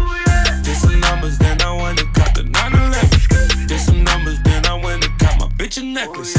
Did 0.63 0.75
some 0.75 0.99
numbers, 0.99 1.37
then 1.37 1.61
I 1.61 1.71
went 1.71 2.01
and 2.01 2.13
caught 2.13 2.35
the 2.35 2.43
911. 2.43 3.67
Did 3.67 3.79
some 3.79 4.03
numbers, 4.03 4.39
then 4.43 4.65
I 4.65 4.73
went 4.73 5.05
and 5.05 5.19
caught 5.19 5.39
my 5.39 5.47
bitch 5.55 5.77
a 5.77 5.83
necklace. 5.83 6.35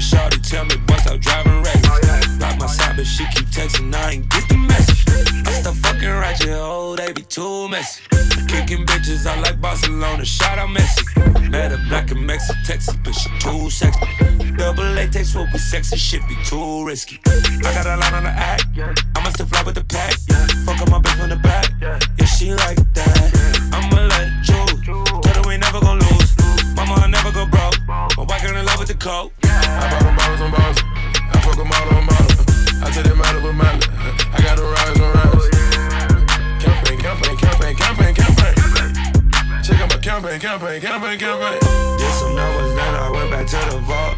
Shawty, 0.00 0.40
tell 0.40 0.64
me, 0.64 0.76
boy, 0.86 0.96
stop 0.96 1.20
driving 1.20 1.62
reckless. 1.62 1.86
Oh, 1.86 2.38
Block 2.38 2.58
my 2.58 2.66
side, 2.66 2.96
but 2.96 3.06
she 3.06 3.24
keep 3.34 3.46
texting, 3.48 3.94
I 3.94 4.12
ain't 4.12 4.28
get 4.28 4.48
the 4.48 4.56
message. 4.56 5.04
I 5.46 5.52
stop 5.52 5.74
fucking 5.76 6.08
ratchet, 6.08 6.48
oh, 6.50 6.96
they 6.96 7.12
be 7.12 7.22
too 7.22 7.68
messy. 7.68 8.02
Kicking 8.48 8.84
bitches 8.86 9.26
I 9.26 9.38
like 9.40 9.60
Barcelona, 9.60 10.24
shout 10.24 10.58
out 10.58 10.70
Messi. 10.70 11.50
Met 11.50 11.72
a 11.72 11.76
black 11.88 12.10
in 12.10 12.24
Mexico, 12.24 12.58
Texas, 12.64 12.96
but 13.04 13.14
she 13.14 13.28
too 13.38 13.70
sexy. 13.70 14.00
Double 14.56 14.84
latex 14.84 15.34
will 15.34 15.46
be 15.52 15.58
sexy, 15.58 15.96
shit 15.96 16.26
be 16.28 16.36
too 16.44 16.84
risky. 16.84 17.20
I 17.26 17.70
got 17.74 17.86
a 17.86 17.96
line 17.96 18.14
on 18.14 18.24
the 18.24 18.30
act, 18.30 18.64
I 18.76 19.22
must 19.22 19.38
have 19.38 19.48
fly 19.48 19.62
with 19.62 19.74
the 19.74 19.84
pack. 19.84 20.14
Fuck 20.64 20.80
up 20.80 20.90
my 20.90 20.98
bitch 20.98 21.22
on 21.22 21.28
the 21.28 21.36
back, 21.36 21.70
yeah, 21.80 22.24
she 22.24 22.52
like 22.54 22.78
that. 22.94 23.70
I'ma 23.72 24.02
let 24.06 24.28
it 24.28 24.44
choose, 24.44 24.86
tell 25.22 25.34
her 25.34 25.48
we 25.48 25.56
never 25.58 25.80
gon' 25.80 25.98
lose. 25.98 26.36
Mama, 26.74 26.94
I 26.94 27.06
never 27.08 27.30
go 27.32 27.46
broke, 27.46 27.78
my 27.86 28.24
wife 28.24 28.44
in 28.44 28.54
love 28.64 28.78
with 28.78 28.88
the 28.88 28.94
coke. 28.94 29.32
I 29.78 29.86
bought 29.90 30.02
them 30.02 30.16
bottles 30.16 30.40
on 30.40 30.50
bottles. 30.50 30.80
I 31.30 31.36
fuck 31.44 31.56
them 31.56 31.70
all 31.70 31.88
on 31.94 32.04
model. 32.06 32.32
I 32.82 32.90
tell 32.90 33.04
them 33.04 33.18
matter 33.18 33.40
but 33.40 33.54
matter. 33.54 33.86
I 34.34 34.38
got 34.42 34.56
to 34.58 34.64
rise 34.64 34.98
and 34.98 35.12
rise. 35.14 35.46
Campaign, 36.58 36.98
campaign, 36.98 37.36
campaign, 37.36 37.74
campaign, 37.76 38.14
campaign. 38.14 38.54
Check 39.62 39.80
out 39.80 39.90
my 39.90 39.98
campaign, 39.98 40.40
campaign, 40.40 40.80
campaign, 40.80 41.18
campaign. 41.18 41.58
Did 42.00 42.12
some 42.18 42.34
numbers, 42.34 42.74
then 42.74 42.94
I 42.94 43.10
went 43.10 43.30
back 43.30 43.46
to 43.46 43.60
the 43.70 43.78
vault. 43.86 44.16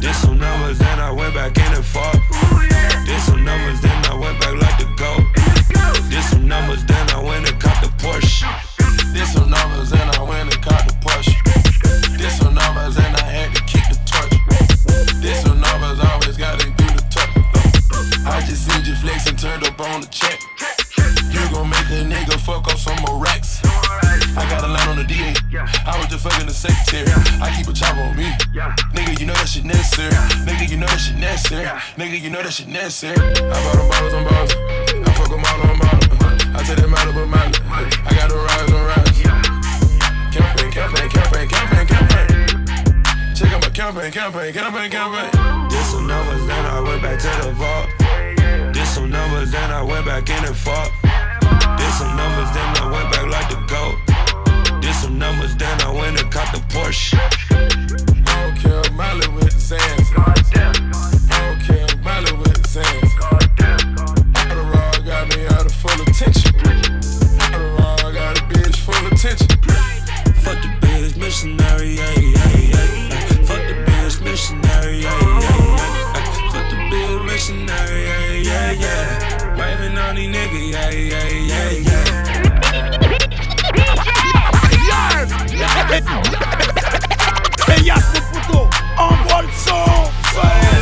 Did 0.00 0.14
some 0.14 0.38
numbers, 0.38 0.78
then 0.78 0.98
I 1.00 1.10
went 1.10 1.34
back 1.34 1.56
in 1.56 1.72
and 1.74 1.84
fought. 1.84 2.18
Did 3.06 3.20
some 3.22 3.44
numbers, 3.44 3.80
then 3.80 4.04
I 4.06 4.14
went 4.14 4.38
back 4.40 4.54
like 4.54 4.78
the 4.78 4.88
goat. 4.94 5.24
Did 6.10 6.24
some 6.24 6.46
numbers, 6.46 6.84
then 6.84 7.10
I 7.10 7.20
went 7.22 7.48
and 7.48 7.60
caught 7.60 7.82
the 7.82 7.90
Porsche. 8.02 8.46
Did 9.12 9.26
some 9.26 9.50
numbers 9.50 9.92
and 9.92 10.10
I 10.16 10.22
went 10.22 10.54
and 10.54 10.62
caught 10.62 10.86
the 10.86 10.94
push. 11.00 11.49
On 20.00 20.06
the 20.06 20.12
check. 20.12 20.40
You 21.30 21.40
gon' 21.52 21.68
make 21.68 21.88
a 21.92 22.00
nigga 22.04 22.38
fuck 22.40 22.66
up 22.72 22.78
some 22.78 22.96
more 23.04 23.20
racks. 23.20 23.60
I 24.36 24.46
got 24.48 24.64
a 24.64 24.68
line 24.68 24.88
on 24.88 24.96
the 24.96 25.04
DA. 25.04 25.34
I 25.84 25.98
was 25.98 26.08
just 26.08 26.24
fucking 26.24 26.46
the 26.46 26.54
secretary. 26.54 27.10
I 27.42 27.52
keep 27.56 27.68
a 27.68 27.72
chopper 27.72 28.00
on 28.00 28.16
me. 28.16 28.30
Nigga, 28.96 29.18
you 29.20 29.26
know 29.26 29.34
that 29.34 29.48
shit 29.48 29.64
necessary. 29.64 30.12
Nigga, 30.46 30.70
you 30.70 30.76
know 30.78 30.86
that 30.86 31.00
shit 31.00 31.16
necessary. 31.16 31.66
Nigga, 32.00 32.20
you 32.20 32.30
know 32.30 32.42
that 32.42 32.52
shit 32.52 32.68
necessary. 32.68 33.18
I 33.18 33.56
bought 33.60 33.76
them 33.76 33.88
bottles 33.90 34.14
on 34.14 34.24
bottles. 34.24 34.54
I 35.04 35.12
fuck 35.12 35.28
them 35.28 35.44
all 35.44 35.60
on 35.68 35.78
bottles. 35.78 36.08
I 36.54 36.62
tell 36.64 36.76
them 36.76 36.90
matter 36.90 37.12
but 37.12 37.28
matter. 37.28 37.60
I 37.68 38.10
got 38.16 38.30
to 38.30 38.36
rise 38.40 38.70
and 38.72 38.86
rise. 38.88 39.20
Campaign, 40.32 40.70
campaign, 40.72 41.08
campaign, 41.10 41.46
campaign, 41.48 41.86
campaign. 41.92 43.34
Check 43.36 43.52
out 43.52 43.60
my 43.60 43.70
campaign, 43.70 44.12
campaign, 44.12 44.52
campaign, 44.52 44.90
campaign. 44.90 45.68
Did 45.68 45.84
some 45.84 46.06
numbers, 46.06 46.46
then 46.46 46.64
I 46.64 46.80
went 46.80 47.02
back 47.02 47.18
to 47.20 47.28
the 47.44 47.52
vault. 47.52 47.99
Some 49.00 49.08
numbers, 49.08 49.50
then 49.50 49.70
I 49.70 49.82
went 49.82 50.04
back 50.04 50.28
in 50.28 50.44
and 50.44 50.54
fought. 50.54 50.92
Did 51.78 51.92
some 51.96 52.14
numbers, 52.20 52.52
then 52.52 52.68
I 52.76 52.90
went 52.92 53.10
back 53.10 53.26
like 53.32 53.48
the 53.48 53.56
goat. 53.64 53.96
Did 54.82 54.94
some 54.94 55.18
numbers, 55.18 55.56
then 55.56 55.80
I 55.80 55.90
went 55.90 56.20
and 56.20 56.30
caught 56.30 56.52
the 56.52 56.60
Porsche. 56.68 57.16
I 57.16 58.44
don't 58.44 58.56
care, 58.60 58.92
Miley 58.92 59.26
with 59.28 59.54
the 59.54 59.58
sands. 59.58 60.10
I 60.14 60.26
don't 61.40 61.60
care, 61.64 61.88
Miley 62.04 62.32
with 62.36 62.62
the 62.62 62.68
sands. 62.68 63.12
Adderall 64.36 65.06
got 65.06 65.34
me 65.34 65.46
out 65.46 65.64
of 65.64 65.72
full 65.72 65.98
attention. 66.02 66.52
Adderall 67.40 68.12
got 68.12 68.38
a 68.38 68.42
bitch 68.52 68.76
full 68.76 69.06
attention. 69.06 69.48
Fuck 70.44 70.60
the 70.60 70.68
bitch 70.82 71.16
missionary, 71.16 71.96
yeah, 71.96 72.18
yeah, 72.18 72.49
action, 77.40 77.66
yeah, 77.66 77.88
yeah, 77.96 78.32
yeah, 78.34 78.72
yeah. 78.72 79.56
Waving 79.56 79.96
on 79.96 80.14
these 80.14 80.28
niggas, 80.28 80.72
yeah, 80.72 80.90
yeah, 80.90 81.28
yeah, 81.48 81.70
yeah. 81.70 82.04
Yes! 84.86 85.30
Yes! 85.30 85.30
Yes! 85.52 85.80
Yes! 85.80 86.04
Yes! 86.04 86.26
Yes! 87.86 88.04
Yes! 88.06 88.44
Yes! 90.34 90.79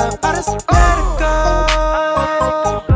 I 0.00 0.32
just 0.34 0.48
let 0.70 1.18
go. 2.86 2.89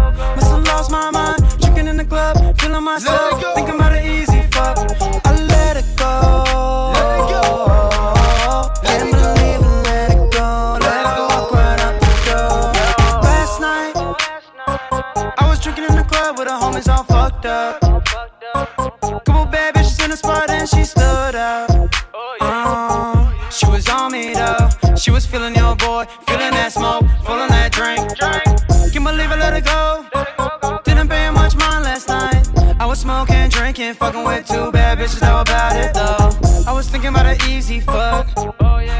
thinking 37.04 37.20
about 37.20 37.42
an 37.42 37.50
easy 37.50 37.80
fuck. 37.80 38.26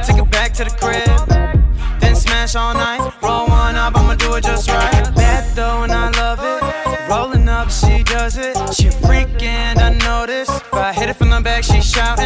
Take 0.05 0.19
it 0.19 0.31
back 0.31 0.53
to 0.55 0.65
the 0.65 0.71
crib. 0.71 1.07
Then 2.01 2.15
smash 2.15 2.55
all 2.55 2.75
night. 2.75 3.01
Roll 3.23 3.47
one 3.47 3.77
up, 3.77 3.97
I'ma 3.97 4.15
do 4.15 4.35
it 4.35 4.45
just 4.45 4.69
right. 4.69 5.15
Bad 5.15 5.57
though, 5.57 5.85
and 5.85 5.93
I 5.93 6.11
love 6.11 6.41
it. 6.43 7.09
Rolling 7.09 7.49
up, 7.49 7.71
she 7.71 8.03
does 8.03 8.37
it. 8.37 8.57
She 8.75 8.89
freaking 8.89 9.77
unnoticed. 9.81 10.51
If 10.51 10.75
I 10.75 10.93
hit 10.93 11.09
it 11.09 11.17
from 11.17 11.31
the 11.31 11.41
back, 11.41 11.65
she 11.65 11.81
shout. 11.81 12.19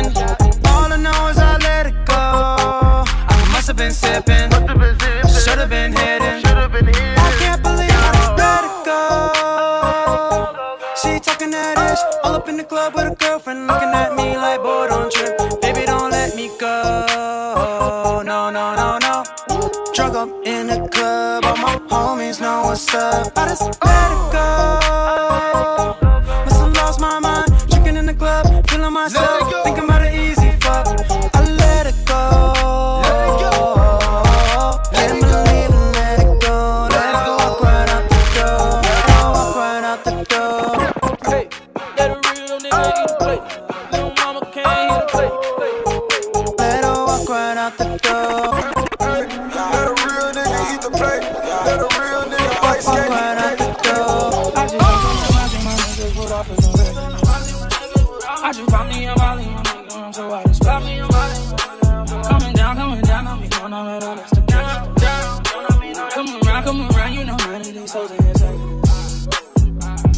Fuck 66.69 66.77
the 66.77 66.85
bitch 66.85 67.81
missionary, 67.81 68.19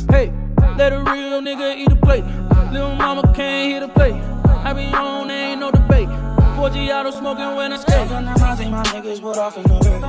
yeah, 0.08 0.10
Hey, 0.10 0.32
let 0.76 0.92
a 0.92 0.98
real 0.98 1.40
nigga 1.40 1.76
eat 1.76 1.92
a 1.92 1.94
plate. 1.94 2.24
Little 2.72 2.96
mama 2.96 3.22
can't 3.36 3.72
hit 3.72 3.82
a 3.84 3.88
plate. 3.88 4.14
I 4.64 4.72
be 4.72 4.86
on, 4.86 5.30
ain't 5.30 5.60
no 5.60 5.70
debate. 5.70 6.08
4G 6.08 6.90
auto 6.90 7.12
smoking 7.12 7.54
when 7.54 7.72
I 7.72 7.76
skate. 7.76 8.10
On 8.10 8.24
the 8.24 8.30
house, 8.30 8.58
my 8.58 8.82
niggas 8.82 9.20
put 9.20 9.38
off 9.38 9.56
in 9.58 9.62
the 9.62 9.74
hood. 9.74 10.02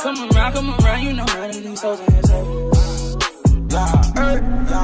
Come 0.00 0.28
around, 0.32 0.52
come 0.54 0.74
around, 0.84 1.02
you 1.04 1.12
know 1.12 1.24
how 1.24 1.46
these 1.46 1.80
hoes 1.80 2.00
in 2.00 2.12
his. 2.12 2.30
Hey, 2.30 2.42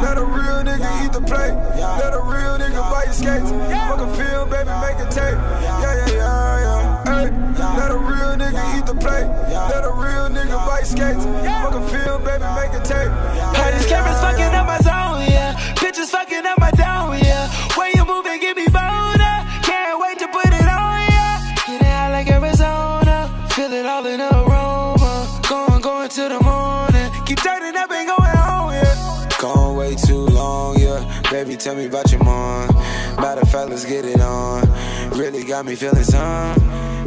let 0.07 0.19
a 0.19 0.25
real 0.25 0.63
nigga 0.63 1.05
eat 1.05 1.13
the 1.13 1.21
plate. 1.27 1.55
Let 1.99 2.15
a 2.15 2.23
real 2.23 2.59
nigga 2.63 2.81
buy 2.93 3.05
your 3.07 3.13
skates. 3.13 3.51
Fuck 3.51 4.01
a 4.01 4.07
film, 4.15 4.51
baby, 4.51 4.71
make 4.87 5.01
a 5.05 5.11
tape. 5.11 5.35
Yeah, 5.35 5.83
yeah, 5.83 6.07
yeah, 6.07 6.61
yeah. 6.61 6.82
Hey, 7.23 7.31
let 7.79 7.93
a 7.93 7.97
real 7.97 8.35
nigga 8.35 8.79
eat 8.79 8.85
the 8.85 8.95
plate. 8.95 9.31
Let 9.71 9.85
a 9.85 9.93
real 9.95 10.27
nigga 10.27 10.59
buy 10.67 10.83
your 10.83 10.91
skates. 10.91 11.23
Fuck 11.63 11.75
a 11.79 11.83
film, 11.87 12.25
baby, 12.25 12.43
make 12.59 12.75
a 12.75 12.83
tape. 12.83 13.13
Hey, 13.55 13.79
these 13.79 13.87
cameras 13.87 14.19
fucking 14.19 14.53
up 14.59 14.67
my 14.67 14.79
zone, 14.81 15.31
yeah. 15.31 15.55
Pictures 15.77 16.11
fucking 16.11 16.45
up 16.45 16.59
my 16.59 16.73
down, 16.73 17.17
yeah. 17.21 17.47
When 17.79 17.93
you 17.95 18.05
move 18.05 18.27
and 18.27 18.41
get 18.41 18.57
me 18.57 18.67
bolder. 18.67 19.37
Can't 19.63 20.01
wait 20.03 20.19
to 20.19 20.27
put 20.35 20.47
it 20.51 20.67
on, 20.67 20.99
yeah. 21.15 21.55
Get 21.69 21.83
it 21.83 21.87
out 21.87 22.11
like 22.11 22.29
Arizona. 22.29 23.31
Feel 23.51 23.73
it 23.73 23.87
all 23.87 24.05
in 24.05 24.19
the 24.19 24.29
aroma. 24.43 25.43
Going, 25.49 25.81
going 25.81 26.09
to 26.09 26.29
the 26.29 26.41
morning. 26.43 27.25
Keep 27.25 27.39
turning 27.39 27.77
up 27.77 27.91
and 27.93 28.09
going 28.09 28.37
home, 28.37 28.73
yeah. 28.73 29.29
Gone 29.39 29.77
way 29.77 29.95
too 29.95 30.27
long, 30.27 30.77
yeah. 30.77 31.23
Baby, 31.31 31.55
tell 31.55 31.77
me 31.77 31.87
about 31.87 32.11
your 32.11 32.25
mom. 32.25 32.75
Matter 33.15 33.43
of 33.43 33.49
fact, 33.49 33.71
let's 33.71 33.85
get 33.85 34.05
it 34.07 34.21
on. 34.21 34.67
Really 35.15 35.45
got 35.45 35.67
me 35.67 35.75
feeling 35.75 36.05
some. 36.05 36.57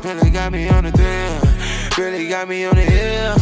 Really 0.01 0.29
got 0.29 0.51
me 0.51 0.69
on 0.69 0.83
the 0.83 0.91
thrill. 0.91 1.41
Really 1.97 2.27
got 2.27 2.47
me 2.47 2.63
on 2.65 2.75
the 2.75 2.81
hill. 2.81 3.35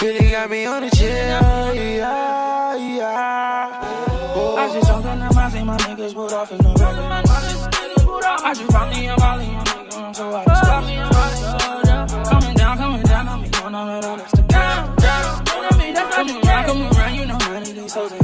Really 0.00 0.30
got 0.30 0.50
me 0.50 0.64
on 0.64 0.82
the 0.82 0.90
chill. 0.90 1.06
Yeah, 1.06 2.76
yeah. 2.76 3.96
I 4.56 4.70
just 4.72 4.86
jumped 4.88 5.06
on 5.06 5.18
the 5.18 5.34
mountain, 5.34 5.66
my 5.66 5.76
niggas 5.76 6.14
put 6.14 6.32
off 6.32 6.50
in 6.50 6.58
the 6.58 6.68
river. 6.68 6.86
I 8.42 8.54
just 8.54 8.72
found 8.72 8.90
me 8.90 9.06
a 9.06 9.16
volley, 9.16 9.44
a 9.44 9.48
nigga, 9.48 10.16
so 10.16 10.34
I 10.34 10.44
just 10.44 10.62
stopped 10.64 10.86
me 10.86 10.96
a 10.96 11.06
volley. 11.06 12.24
Coming 12.30 12.54
down, 12.54 12.78
coming 12.78 13.02
down 13.02 13.28
on 13.28 13.42
me, 13.42 13.48
going 13.50 13.74
on 13.74 13.98
it 13.98 14.04
on 14.04 14.20
Instagram. 14.20 14.96
Come 16.12 16.30
around, 16.30 16.64
come 16.64 16.82
around, 16.96 17.14
you 17.14 17.26
know 17.26 17.38
none 17.38 17.62
of 17.62 17.74
these 17.74 17.92
hoes 17.92 18.12
ain't 18.12 18.22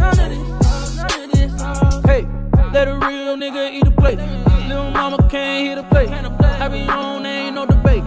Hey, 2.07 2.27
let 2.73 2.89
a 2.89 2.95
real 2.95 3.37
nigga 3.37 3.71
eat 3.73 3.87
a 3.87 3.91
plate. 3.91 4.52
Little 4.93 5.11
mama 5.11 5.29
can't 5.31 5.67
hit 5.67 5.79
a 5.79 5.83
plate. 5.85 6.11
I 6.11 6.69
be 6.69 6.81
on, 6.83 7.25
ain't 7.25 7.55
no 7.55 7.65
debate. 7.65 8.03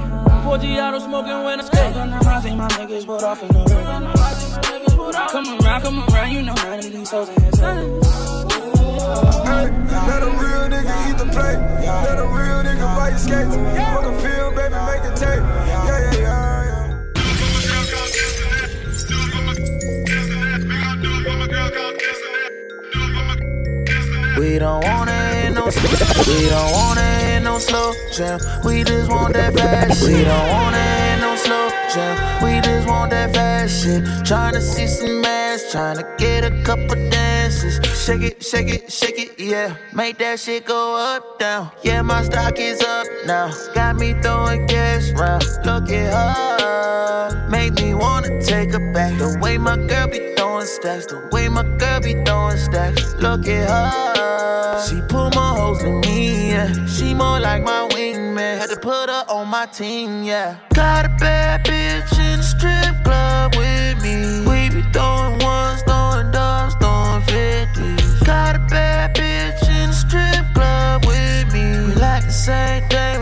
4G 0.45 0.77
auto 0.77 0.99
smoking 0.99 1.43
when 1.43 1.59
I 1.59 1.63
skate. 1.63 1.95
On 1.95 2.11
the 2.11 2.23
mountain, 2.23 2.57
my 2.57 2.67
niggas 2.67 3.05
put 3.05 3.23
off 3.23 3.41
in 3.41 3.47
the 3.47 3.59
river. 3.59 4.13
Come 5.29 5.47
around, 5.61 5.81
come 5.81 6.03
around, 6.09 6.31
you 6.31 6.43
know 6.43 6.53
none 6.53 6.79
of 6.79 6.85
these 6.85 7.09
hoes 7.09 7.29
ain't 7.29 7.39
Hey, 7.55 7.81
let 10.05 10.21
a 10.21 10.29
real 10.41 10.69
nigga 10.69 11.09
eat 11.09 11.17
the 11.17 11.25
plate. 11.33 11.59
Let 12.05 12.19
a 12.19 12.27
real 12.27 12.61
nigga 12.67 12.85
buy 12.95 13.09
your 13.09 13.17
skates. 13.17 13.55
Fuck 13.55 14.05
a 14.05 14.13
film, 14.21 14.55
baby, 14.55 14.75
make 14.85 15.03
a 15.03 15.13
tape. 15.15 15.41
Yeah, 15.41 15.87
yeah, 15.87 16.11
yeah, 16.11 16.29
yeah. 16.69 16.95
We 24.37 24.59
don't 24.59 24.83
wanna 24.83 25.11
hear 25.29 25.34
We 25.65 25.71
don't 26.47 26.71
wanna 26.73 27.19
hear 27.21 27.39
no 27.39 27.57
slow 27.57 27.91
jam. 28.13 28.39
We 28.63 28.83
just 28.83 29.09
want 29.09 29.33
that 29.33 29.55
fast 29.55 29.99
shit. 29.99 30.17
We 30.17 30.23
don't 30.23 30.49
wanna 30.49 30.77
hear 30.77 31.17
no 31.17 31.35
slow 31.37 31.69
jam. 31.91 32.43
We 32.43 32.61
just 32.61 32.87
want 32.87 33.09
that 33.09 33.33
fast 33.33 33.81
shit. 33.81 34.03
Tryna 34.29 34.61
see 34.61 34.85
some 34.85 35.25
ass, 35.25 35.63
tryna 35.73 36.05
get 36.19 36.43
a 36.43 36.61
couple 36.61 36.95
dances. 37.09 37.79
Shake 37.97 38.21
it, 38.21 38.43
shake 38.43 38.69
it, 38.69 38.91
shake 38.91 39.17
it, 39.17 39.39
yeah. 39.39 39.75
Make 39.91 40.19
that 40.19 40.39
shit 40.39 40.65
go 40.65 40.97
up, 40.97 41.39
down. 41.39 41.71
Yeah, 41.81 42.03
my 42.03 42.23
stock 42.23 42.59
is 42.59 42.79
up 42.83 43.07
now. 43.25 43.51
Got 43.73 43.95
me 43.95 44.13
throwing 44.21 44.67
cash 44.67 45.09
round. 45.13 45.43
Look 45.65 45.89
at 45.89 46.13
her. 46.13 47.47
Make 47.49 47.73
me 47.73 47.95
wanna 47.95 48.39
take 48.39 48.71
her 48.71 48.93
back. 48.93 49.17
The 49.17 49.39
way 49.41 49.57
my 49.57 49.77
girl 49.77 50.07
be 50.09 50.35
throwing 50.35 50.67
stacks. 50.67 51.07
The 51.07 51.27
way 51.31 51.49
my 51.49 51.63
girl 51.79 52.01
be 52.01 52.13
throwing 52.23 52.57
stacks. 52.57 53.15
Look 53.15 53.47
at 53.47 53.67
her. 53.67 54.14
She 54.83 54.99
pull 55.07 55.29
my 55.31 55.55
hoes 55.57 55.79
to 55.79 55.89
me, 56.01 56.49
yeah. 56.51 56.85
She 56.85 57.13
more 57.13 57.39
like 57.39 57.63
my 57.63 57.87
wingman. 57.91 58.59
Had 58.59 58.69
to 58.69 58.75
put 58.75 59.09
her 59.09 59.23
on 59.29 59.47
my 59.47 59.65
team, 59.67 60.23
yeah. 60.23 60.57
Got 60.73 61.05
a 61.05 61.09
bad 61.09 61.63
bitch 61.63 62.19
in 62.19 62.39
the 62.39 62.43
strip 62.43 63.03
club 63.05 63.55
with 63.55 64.03
me. 64.03 64.41
We 64.41 64.69
be 64.75 64.81
throwing 64.91 65.39
ones, 65.39 65.81
throwing 65.83 66.29
dubs, 66.31 66.75
throwing 66.75 67.21
fifties. 67.23 68.19
Got 68.23 68.57
a 68.57 68.59
bad 68.69 69.15
bitch 69.15 69.63
in 69.69 69.91
the 69.91 69.95
strip 69.95 70.45
club 70.53 71.05
with 71.05 71.53
me. 71.53 71.87
We 71.87 71.95
like 71.95 72.25
the 72.25 72.31
same 72.31 72.83
thing, 72.89 73.21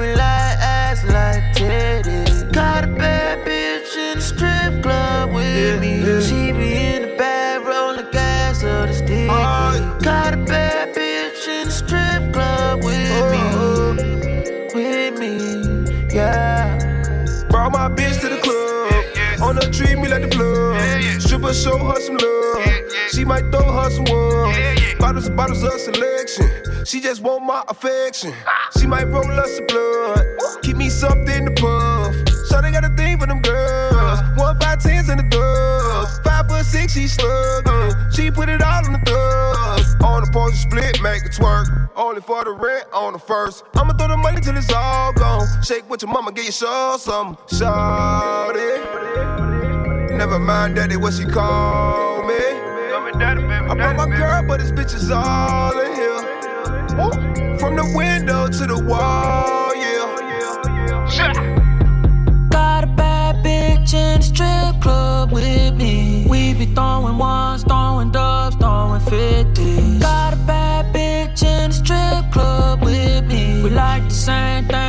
Stripper 21.54 21.78
show 21.78 21.86
her 21.86 22.00
some 22.02 22.18
love. 22.18 23.12
She 23.12 23.26
might 23.26 23.52
throw 23.52 23.72
her 23.72 23.90
some 23.90 24.06
ones. 24.06 24.96
Bottles 25.00 25.28
and 25.28 25.38
bottles 25.38 25.64
of 25.64 25.80
selection. 25.80 26.50
She 26.86 27.00
just 27.00 27.22
want 27.22 27.46
my 27.46 27.64
affection. 27.68 28.34
She 28.80 28.88
might 28.88 29.06
roll 29.06 29.30
us 29.32 29.56
some 29.56 29.66
blood. 29.68 30.26
Keep 30.64 30.78
me 30.78 30.90
something 30.90 31.46
to 31.46 31.52
puff. 31.52 32.16
So 32.48 32.62
they 32.62 32.72
got 32.72 32.86
a 32.86 32.90
thing 32.90 33.20
for 33.20 33.28
them 33.28 33.42
girls. 33.42 34.20
One 34.38 34.60
five 34.60 34.82
tens 34.82 35.10
in 35.10 35.18
the 35.18 35.24
dub. 35.24 36.24
Five 36.24 36.48
foot 36.48 36.66
six, 36.66 36.94
she 36.94 37.08
slugging. 37.08 37.96
She 38.12 38.32
put 38.32 38.50
it 38.50 38.62
all 38.62 38.86
on 38.86 38.94
the 38.94 39.00
thug. 39.00 40.04
On 40.04 40.24
the 40.24 40.32
pose 40.32 40.60
split, 40.60 41.02
make 41.02 41.24
it 41.24 41.32
twerk. 41.32 41.90
Only 41.96 42.22
for 42.22 42.44
the 42.44 42.52
rent 42.52 42.86
on 42.94 43.14
the 43.14 43.20
first. 43.20 43.64
I'ma 43.76 43.94
throw 43.94 44.08
the 44.08 44.18
money 44.18 44.42
till 44.42 44.58
it's 44.58 44.72
all 44.72 45.14
gone. 45.14 45.48
Shake 45.64 45.90
with 45.90 46.02
your 46.02 46.12
mama, 46.12 46.32
get 46.32 46.46
your 46.46 46.52
show 46.52 46.98
some. 47.00 47.36
Shawty. 47.48 49.43
Never 50.18 50.40
mind 50.40 50.76
daddy 50.76 50.96
what 50.98 51.14
she 51.14 51.26
call 51.26 52.24
me. 52.24 52.36
I 52.36 53.76
brought 53.76 53.96
my 53.96 54.06
girl, 54.16 54.44
but 54.48 54.60
this 54.60 54.72
bitch 54.72 54.94
is 54.96 55.12
all 55.12 55.78
in 55.80 55.94
here. 55.94 56.22
From 57.58 57.76
the 57.76 57.84
window 57.96 58.48
to 58.48 58.68
the 58.68 58.78
wall, 58.84 59.76
yeah. 59.76 60.10
Got 62.50 62.84
a 62.84 62.88
bad 62.88 63.44
bitch 63.44 63.94
in 63.94 64.20
the 64.20 64.26
strip 64.26 64.82
club 64.82 65.32
with 65.32 65.74
me. 65.76 66.26
We 66.30 66.54
be 66.54 66.66
throwing 66.74 67.18
ones, 67.18 67.64
throwing 67.64 68.12
dubs, 68.12 68.56
throwing 68.58 69.02
fifties. 69.02 70.00
Got 70.00 70.34
a 70.34 70.38
bad 70.38 70.94
bitch 70.94 71.44
in 71.44 71.70
the 71.72 71.76
strip 71.76 72.32
club 72.32 72.84
with 72.84 73.26
me. 73.26 73.64
We 73.64 73.70
like 73.70 74.04
the 74.04 74.12
same 74.14 74.66
thing, 74.68 74.83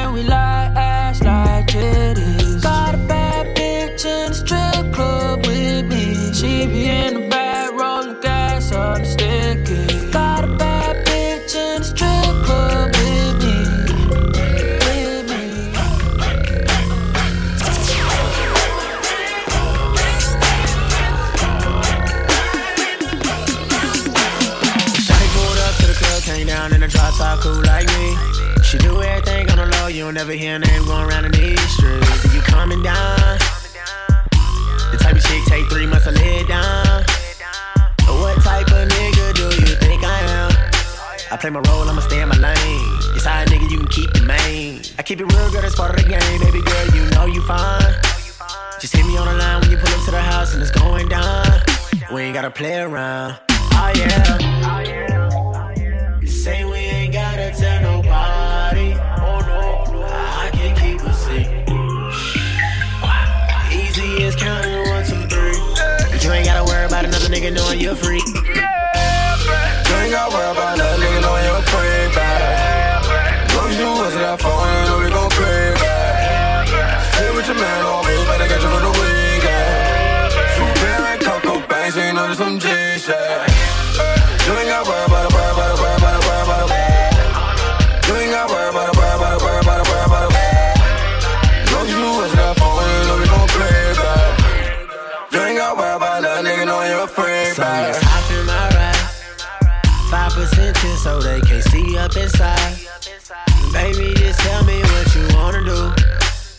you 29.95 30.03
don't 30.03 30.15
never 30.15 30.33
hear 30.33 30.57
a 30.57 30.59
name 30.59 30.85
going 30.87 31.07
around 31.09 31.25
in 31.25 31.31
these 31.31 31.61
streets. 31.71 32.35
You 32.35 32.41
coming 32.41 32.83
down? 32.83 33.39
The 34.91 34.99
type 34.99 35.15
of 35.15 35.23
chick 35.23 35.45
take 35.47 35.67
three 35.71 35.87
months 35.87 36.07
to 36.07 36.11
lay 36.11 36.43
down. 36.45 37.05
What 38.19 38.43
type 38.43 38.67
of 38.69 38.89
nigga 38.89 39.35
do 39.35 39.45
you 39.45 39.77
think 39.77 40.03
I 40.03 40.19
am? 40.21 40.51
I 41.31 41.37
play 41.37 41.51
my 41.51 41.61
role, 41.61 41.89
I'ma 41.89 42.01
stay 42.01 42.21
in 42.21 42.29
my 42.29 42.37
lane. 42.37 42.55
It's 43.15 43.25
how 43.25 43.43
a 43.43 43.47
nigga 43.47 43.71
you 43.71 43.79
can 43.79 43.87
keep 43.87 44.13
the 44.13 44.23
main. 44.23 44.83
I 44.99 45.03
keep 45.03 45.21
it 45.21 45.33
real, 45.33 45.53
girl, 45.53 45.63
that's 45.63 45.77
part 45.77 45.91
of 45.91 46.03
the 46.03 46.09
game. 46.09 46.41
Baby 46.41 46.63
girl, 46.63 46.87
you 46.97 47.09
know 47.11 47.27
you 47.27 47.43
fine. 47.43 47.95
Just 48.81 48.97
hit 48.97 49.07
me 49.07 49.17
on 49.17 49.29
the 49.29 49.35
line 49.35 49.61
when 49.61 49.71
you 49.71 49.77
pull 49.77 49.95
up 49.95 50.05
to 50.07 50.11
the 50.11 50.21
house 50.21 50.55
and 50.55 50.63
it's 50.63 50.73
going 50.73 51.09
down. 51.09 51.47
We 52.13 52.23
ain't 52.23 52.35
gotta 52.35 52.51
play 52.51 52.81
around. 52.81 53.39
Oh 53.49 53.93
yeah. 53.95 54.39
Oh, 54.67 54.81
you 54.81 55.14
secret. 64.39 64.65
Easy 64.65 64.75
as 64.75 64.75
counting 64.75 64.91
one, 64.91 65.05
two, 65.05 65.29
three. 65.29 66.11
But 66.11 66.25
you 66.25 66.33
ain't 66.33 66.45
nigga 67.35 67.53
knowing 67.53 67.81
you're 67.81 67.97
free. 67.97 68.23
You 68.23 69.95
ain't 70.01 70.13
got 70.13 70.33
worry 70.33 70.51
about 70.51 70.79
another 70.79 71.03
nigga 71.03 71.21
knowing 71.21 71.45
you're 71.45 71.63
free, 71.63 72.15
back. 72.15 73.55
Long 73.55 73.71
as 73.71 73.79
you 73.79 73.87
wasn't 73.87 74.23
that 74.23 74.41
phone, 74.41 74.71
you 74.71 74.85
know 74.87 74.99
we 75.03 75.11
gon' 75.11 75.31
pray 75.31 75.75
back. 75.75 76.69
Stay 77.15 77.31
with 77.35 77.47
your 77.47 77.57
man 77.57 77.85
always, 77.85 78.25
better 78.25 78.49
get 78.49 78.63
you 78.63 78.71
for 78.71 78.81
the 78.81 78.93
weekend. 78.95 80.33
Fruit 80.55 80.75
beer 80.79 81.05
and 81.11 81.21
cocoa 81.27 81.67
bangs, 81.67 81.95
so 81.95 82.01
you 82.01 82.13
know 82.13 82.27
there's 82.27 82.39
some 82.39 82.59
G 82.59 82.69
shit. 83.03 83.51
You 84.47 84.53
ain't 84.55 84.69
got 84.69 84.87
worry 84.87 85.05
about 85.07 85.34
so 101.05 101.21
they 101.21 101.39
can't 101.43 101.63
see 101.65 101.99
up 101.99 102.17
inside. 102.17 102.79
Baby, 103.75 104.15
just 104.15 104.41
tell 104.41 104.65
me 104.65 104.81
what 104.81 105.15
you 105.15 105.25
wanna 105.37 105.63
do. 105.63 105.81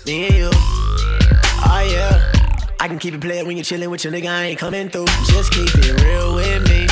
Me 0.06 0.28
and 0.28 0.36
you. 0.36 0.50
Oh 0.54 1.82
yeah. 1.82 2.32
I 2.80 2.88
can 2.88 3.00
keep 3.00 3.16
it 3.16 3.22
playing 3.22 3.48
when 3.48 3.58
you're 3.58 3.64
chilling 3.64 3.90
with 3.90 4.04
your 4.04 4.14
nigga. 4.14 4.30
I 4.30 4.44
ain't 4.50 4.60
coming 4.60 4.90
through. 4.90 5.08
Just 5.26 5.52
keep 5.52 5.74
it 5.74 6.00
real 6.00 6.36
with 6.36 6.62
me. 6.70 6.86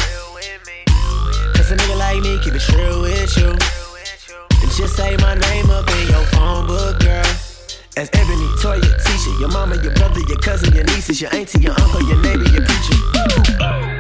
Cause 1.54 1.70
a 1.70 1.76
nigga 1.78 1.96
like 2.00 2.24
me 2.24 2.40
keep 2.44 2.56
it 2.56 2.62
true 2.62 3.02
with 3.02 3.38
you. 3.38 3.50
And 3.50 4.72
just 4.72 4.96
say 4.96 5.16
my 5.18 5.36
name 5.36 5.70
up 5.70 5.88
in 5.88 6.08
your 6.10 6.26
phone 6.34 6.66
book, 6.66 7.00
girl. 7.02 7.30
As 7.96 8.10
Ebony, 8.14 8.50
Toya, 8.64 8.82
Tisha, 9.06 9.40
your 9.40 9.50
mama, 9.50 9.76
your 9.84 9.94
brother, 9.94 10.22
your 10.22 10.40
cousin, 10.40 10.74
your 10.74 10.86
nieces, 10.86 11.22
your 11.22 11.30
auntie, 11.36 11.62
your 11.62 11.80
uncle, 11.80 12.02
your 12.02 12.20
neighbor, 12.24 12.50
your 12.50 12.66
preacher. 12.66 13.93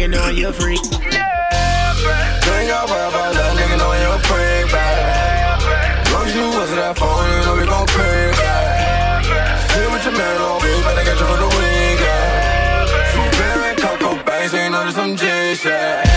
Nigga 0.00 0.10
knowing 0.10 0.36
you're 0.38 0.52
free. 0.52 0.72
Ain't 0.72 0.88
got 2.68 2.88
worry 2.88 3.34
that 3.36 3.52
nigga 3.56 3.76
knowing 3.76 4.00
you're 4.00 4.18
free, 4.24 4.64
back. 4.72 6.12
Long 6.12 6.26
as 6.26 6.34
you 6.34 6.46
wasn't 6.56 6.80
that 6.80 6.96
phone, 6.96 7.28
you 7.28 7.44
know 7.44 7.56
we 7.60 7.66
gon' 7.66 7.86
pray 7.86 8.30
back. 8.32 9.24
Stay 9.70 9.86
with 9.92 10.04
your 10.04 10.16
man 10.16 10.40
always, 10.40 10.80
better 10.84 11.04
get 11.04 11.20
you 11.20 11.26
for 11.28 11.36
the 11.36 11.48
weekend. 11.52 12.88
Fruit 13.12 13.32
beer 13.36 13.60
and 13.68 13.78
cocoa 13.78 14.16
you 14.56 14.70
know 14.70 14.82
there's 14.84 14.94
some 14.94 15.16
G 15.16 16.09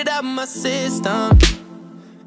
it 0.00 0.08
out 0.08 0.24
my 0.24 0.46
system. 0.46 1.38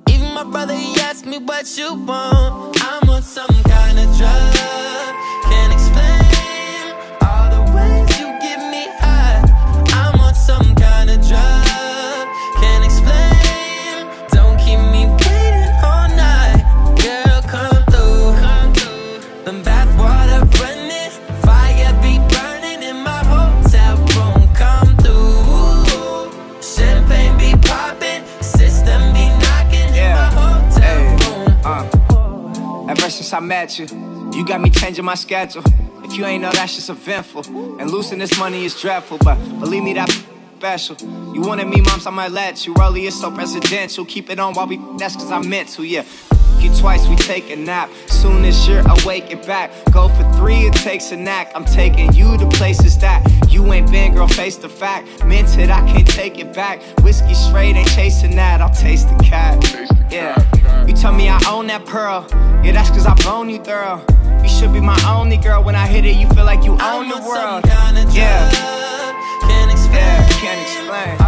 Even 0.08 0.34
my 0.34 0.44
brother, 0.44 0.76
he 0.76 1.00
asked 1.02 1.26
me 1.26 1.40
what 1.40 1.66
you 1.78 1.94
want. 1.96 2.78
I'm 2.84 3.10
on 3.10 3.22
some 3.24 3.56
kind 3.64 3.98
of 4.00 4.18
drug. 4.18 5.03
Since 33.34 33.42
I 33.42 33.46
met 33.46 33.80
you, 33.80 33.88
you 34.32 34.46
got 34.46 34.62
me 34.62 34.70
changing 34.70 35.04
my 35.04 35.16
schedule. 35.16 35.64
If 36.04 36.16
you 36.18 36.26
ain't 36.26 36.44
know 36.44 36.52
that 36.52 36.70
shit's 36.70 36.90
eventful, 36.90 37.80
and 37.80 37.90
losing 37.90 38.20
this 38.20 38.38
money 38.38 38.64
is 38.64 38.80
dreadful, 38.80 39.18
but 39.18 39.36
believe 39.60 39.84
me, 39.84 39.94
that 39.94 40.10
special. 40.58 40.96
You 41.34 41.42
wanted 41.42 41.68
me, 41.68 41.82
moms, 41.82 42.06
I 42.06 42.12
might 42.12 42.32
let 42.32 42.68
you. 42.68 42.76
Early 42.80 43.06
is 43.06 43.20
so 43.20 43.32
presidential. 43.32 44.06
Keep 44.06 44.30
it 44.30 44.40
on 44.40 44.54
while 44.54 44.68
we, 44.68 44.80
that's 44.98 45.16
cause 45.16 45.32
I 45.32 45.42
meant 45.42 45.70
to, 45.70 45.84
yeah. 45.84 46.06
You 46.64 46.74
twice, 46.74 47.10
we 47.10 47.18
take 47.18 47.50
a 47.50 47.58
nap. 47.58 47.90
Soon 48.08 48.46
as 48.46 48.66
you're 48.66 48.84
awake 49.02 49.34
and 49.34 49.46
back. 49.46 49.70
Go 49.92 50.08
for 50.08 50.24
three, 50.34 50.62
it 50.66 50.74
takes 50.74 51.12
a 51.12 51.18
knack. 51.18 51.52
I'm 51.56 51.66
taking 51.66 52.14
you 52.14 52.38
to 52.38 52.48
places 52.48 52.98
that 53.00 53.22
you 53.50 53.74
ain't 53.74 53.92
been, 53.92 54.14
girl, 54.14 54.30
face 54.30 54.56
the 54.56 54.70
fact. 54.70 55.26
Meant 55.26 55.58
it, 55.58 55.70
I 55.70 55.86
can't 55.92 56.08
take 56.08 56.40
it 56.40 56.54
back. 56.54 56.82
Whiskey 57.04 57.34
straight, 57.34 57.76
ain't 57.76 57.90
chasing 57.90 58.38
that. 58.38 58.62
I'll 58.62 58.74
taste 58.74 59.10
the 59.10 59.22
cat. 59.24 59.62
Yeah. 60.10 60.40
You 60.86 60.94
tell 60.94 61.12
me 61.12 61.28
I 61.28 61.38
own 61.50 61.68
that 61.68 61.86
pearl. 61.86 62.26
Yeah, 62.64 62.72
that's 62.72 62.90
cause 62.92 63.06
I 63.06 63.14
blown 63.16 63.50
you 63.50 63.62
thorough. 63.62 64.02
You 64.42 64.48
should 64.48 64.72
be 64.72 64.80
my 64.80 64.98
only 65.06 65.36
girl. 65.36 65.62
When 65.64 65.76
I 65.76 65.86
hit 65.86 66.06
it, 66.06 66.16
you 66.16 66.30
feel 66.30 66.46
like 66.46 66.64
you 66.64 66.78
own 66.80 67.10
the 67.10 67.22
world. 67.28 67.66
Yeah. 68.14 68.50
Can't 69.42 69.70
explain. 69.70 69.96
Yeah, 69.96 70.28
can't 70.30 70.62
explain. 70.62 71.23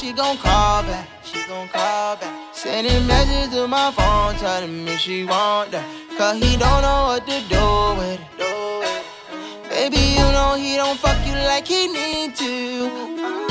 She 0.00 0.12
gon' 0.14 0.38
call 0.38 0.82
back. 0.84 1.06
She 1.22 1.46
gon' 1.46 1.68
call 1.68 2.16
back. 2.16 2.54
Sending 2.54 3.06
messages 3.06 3.50
to 3.54 3.68
my 3.68 3.90
phone, 3.90 4.34
telling 4.36 4.84
me 4.86 4.96
she 4.96 5.24
want 5.24 5.72
that. 5.72 5.84
Cause 6.16 6.38
he 6.42 6.56
don't 6.56 6.80
know 6.80 7.02
what 7.08 7.26
to 7.26 7.40
do 7.54 7.94
with 7.98 8.18
it. 8.18 8.26
Baby, 9.68 9.98
you 10.16 10.24
know 10.32 10.54
he 10.54 10.76
don't 10.76 10.98
fuck 10.98 11.18
you 11.26 11.34
like 11.34 11.66
he 11.66 11.86
need 11.88 12.34
to. 12.34 12.88
Uh-huh. 12.96 13.48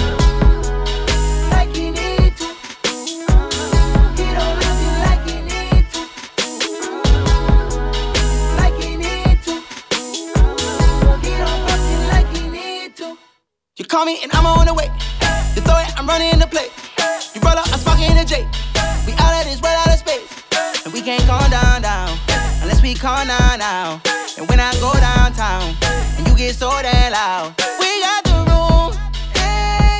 Like 1.51 1.75
he 1.75 1.91
need 1.91 2.35
to. 2.37 2.45
Uh-huh. 2.45 4.15
He 4.17 4.25
don't 4.37 4.55
love 4.63 4.79
you 4.85 4.93
like 5.05 5.23
he 5.29 5.37
need 5.51 5.85
to. 5.93 6.01
Uh-huh. 6.81 7.77
Like 8.57 8.77
he 8.81 8.91
need 8.97 9.37
to. 9.45 9.53
He 11.25 11.31
don't 11.41 11.61
fuck 11.67 11.83
you 11.91 11.99
like 12.13 12.29
he 12.35 12.41
need 12.49 12.91
to. 12.97 13.07
You 13.77 13.85
call 13.85 14.05
me 14.05 14.13
and 14.23 14.31
I'm 14.33 14.47
on 14.47 14.65
the 14.65 14.73
way. 14.73 14.89
Running 16.09 16.39
the 16.39 16.47
play. 16.47 16.69
You 17.35 17.41
roll 17.41 17.53
up, 17.53 17.71
I'm 17.71 17.77
sparking 17.77 18.15
the 18.15 18.25
J. 18.25 18.41
We 19.05 19.13
out 19.21 19.33
of 19.37 19.45
this 19.45 19.61
world, 19.61 19.77
out 19.85 19.93
of 19.93 19.99
space. 19.99 20.31
And 20.83 20.91
we 20.91 21.01
can't 21.01 21.21
calm 21.29 21.47
down, 21.51 21.83
down. 21.83 22.17
Unless 22.61 22.81
we 22.81 22.95
calm 22.95 23.27
down, 23.27 23.59
now. 23.59 24.01
And 24.37 24.49
when 24.49 24.59
I 24.59 24.73
go 24.81 24.91
downtown, 24.93 25.75
and 26.17 26.27
you 26.27 26.35
get 26.35 26.55
so 26.55 26.69
damn 26.81 27.11
loud. 27.11 27.53
We 27.79 27.89
got 28.01 28.23
the 28.25 28.39
room, 28.49 28.89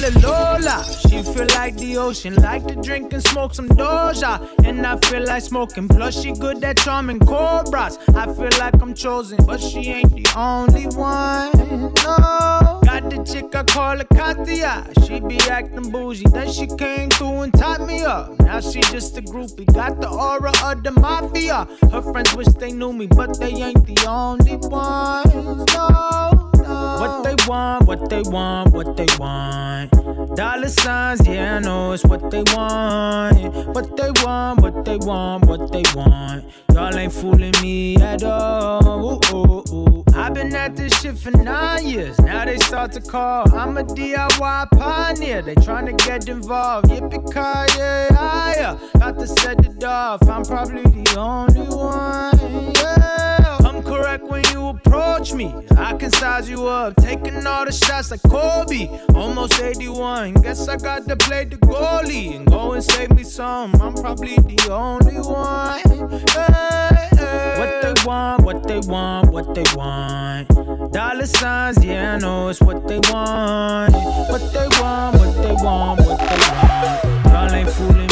it 0.04 0.22
Lola. 0.22 0.84
She 1.08 1.22
feel 1.22 1.46
like 1.54 1.76
the 1.76 1.96
ocean, 1.98 2.34
like 2.36 2.66
to 2.66 2.76
drink 2.76 3.12
and 3.12 3.22
smoke 3.22 3.54
some 3.54 3.68
Doja. 3.68 4.48
And 4.64 4.86
I 4.86 4.96
feel 4.98 5.24
like 5.24 5.42
smoking, 5.42 5.88
plus 5.88 6.20
she 6.20 6.32
good 6.32 6.62
at 6.64 6.78
charming 6.78 7.18
cobras. 7.20 7.98
I 8.14 8.26
feel 8.26 8.50
like 8.58 8.80
I'm 8.80 8.94
chosen, 8.94 9.38
but 9.46 9.60
she 9.60 9.90
ain't 9.90 10.10
the 10.10 10.26
only 10.36 10.86
one. 10.96 11.52
No. 12.04 12.80
Got 12.84 13.10
the 13.10 13.22
chick 13.24 13.54
I 13.54 13.64
call 13.64 13.98
her 13.98 14.04
Katia. 14.04 14.86
She 15.06 15.20
be 15.20 15.38
acting 15.50 15.90
bougie, 15.90 16.28
then 16.30 16.50
she 16.50 16.66
came 16.66 17.10
through 17.10 17.42
and 17.42 17.54
tied 17.54 17.86
me 17.86 18.02
up. 18.02 18.38
Now 18.40 18.60
she 18.60 18.80
just 18.80 19.16
a 19.18 19.22
groupie, 19.22 19.72
got 19.72 20.00
the 20.00 20.08
aura 20.08 20.52
of 20.64 20.82
the 20.82 20.92
mafia. 20.92 21.66
Her 21.92 22.02
friends 22.02 22.34
wish 22.34 22.48
they 22.58 22.72
knew 22.72 22.92
me, 22.92 23.06
but 23.06 23.38
they 23.38 23.52
ain't 23.52 23.86
the 23.86 24.06
only 24.06 24.56
ones. 24.56 25.66
No. 25.74 26.49
What 27.00 27.24
they 27.24 27.36
want, 27.46 27.86
what 27.86 28.08
they 28.10 28.22
want, 28.22 28.72
what 28.72 28.96
they 28.96 29.06
want. 29.18 29.90
Dollar 30.36 30.68
signs, 30.68 31.26
yeah, 31.26 31.56
I 31.56 31.58
know 31.60 31.92
it's 31.92 32.04
what 32.04 32.30
they 32.30 32.42
want. 32.54 33.54
What 33.74 33.96
they 33.96 34.10
want, 34.22 34.60
what 34.60 34.84
they 34.84 34.96
want, 34.98 35.46
what 35.46 35.72
they 35.72 35.82
want. 35.94 36.44
Y'all 36.72 36.96
ain't 36.96 37.12
fooling 37.12 37.54
me 37.62 37.96
at 37.96 38.22
all. 38.22 39.20
Ooh, 39.24 39.36
ooh, 39.36 39.64
ooh. 39.72 40.04
I've 40.14 40.34
been 40.34 40.54
at 40.54 40.76
this 40.76 41.00
shit 41.00 41.18
for 41.18 41.30
nine 41.30 41.86
years. 41.86 42.18
Now 42.20 42.44
they 42.44 42.58
start 42.58 42.92
to 42.92 43.00
call. 43.00 43.52
I'm 43.54 43.76
a 43.76 43.84
DIY 43.84 44.70
pioneer. 44.72 45.42
They 45.42 45.54
tryna 45.56 45.96
get 45.98 46.28
involved. 46.28 46.88
Yippee-ki-yay, 46.88 48.08
yeah. 48.10 48.78
Got 48.98 49.18
to 49.18 49.26
set 49.26 49.64
it 49.64 49.82
off. 49.84 50.22
I'm 50.28 50.44
probably 50.44 50.82
the 50.82 51.16
only 51.18 51.62
one. 51.62 52.72
Yeah. 52.74 52.99
I'm 54.10 54.28
when 54.28 54.42
you 54.50 54.66
approach 54.66 55.32
me. 55.34 55.54
I 55.76 55.94
can 55.94 56.10
size 56.10 56.50
you 56.50 56.66
up, 56.66 56.96
taking 56.96 57.46
all 57.46 57.64
the 57.64 57.70
shots 57.70 58.10
like 58.10 58.20
Kobe. 58.24 58.88
Almost 59.14 59.60
81. 59.60 60.34
Guess 60.34 60.68
I 60.68 60.76
got 60.78 61.06
to 61.06 61.16
play 61.16 61.44
the 61.44 61.56
goalie 61.58 62.34
and 62.34 62.44
go 62.44 62.72
and 62.72 62.82
save 62.82 63.12
me 63.12 63.22
some. 63.22 63.72
I'm 63.80 63.94
probably 63.94 64.34
the 64.34 64.72
only 64.72 65.20
one. 65.20 65.78
Hey, 66.30 67.06
hey. 67.14 67.58
What 67.60 67.82
they 67.82 67.94
want, 68.04 68.42
what 68.42 68.66
they 68.66 68.80
want, 68.80 69.30
what 69.30 69.54
they 69.54 69.64
want. 69.76 70.48
Dollar 70.92 71.26
signs, 71.26 71.84
yeah, 71.84 72.14
I 72.14 72.18
know 72.18 72.48
it's 72.48 72.60
what 72.60 72.88
they 72.88 72.98
want. 73.12 73.92
What 73.92 74.42
they 74.52 74.66
want, 74.80 75.18
what 75.20 75.34
they 75.40 75.54
want, 75.62 76.00
what 76.00 76.18
they 76.18 76.38
want. 76.50 77.26
Y'all 77.26 77.52
ain't 77.52 77.70
fooling 77.70 78.09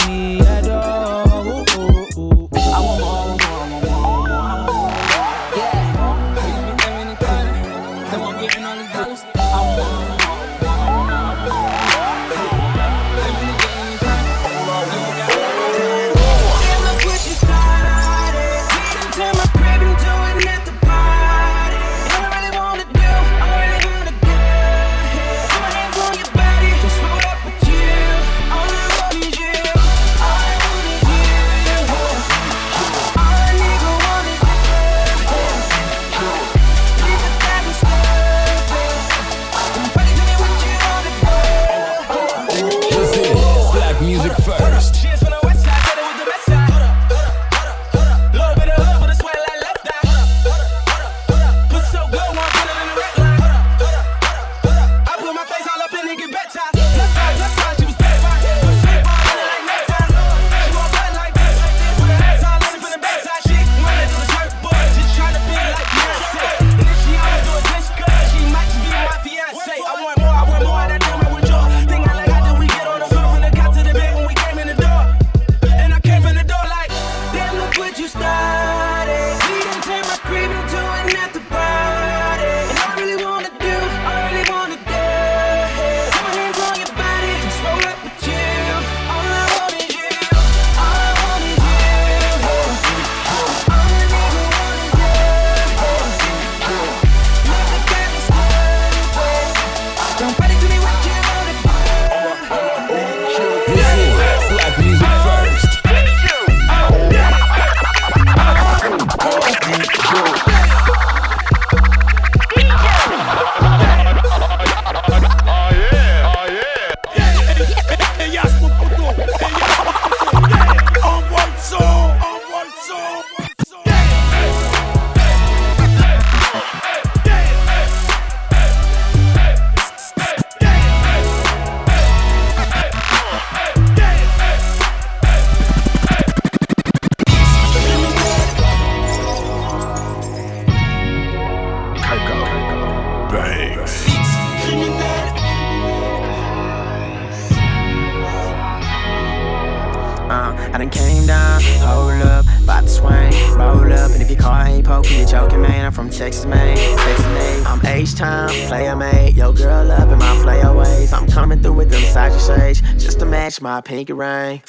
my 163.61 163.81
pinky 163.81 164.13
ring. 164.13 164.63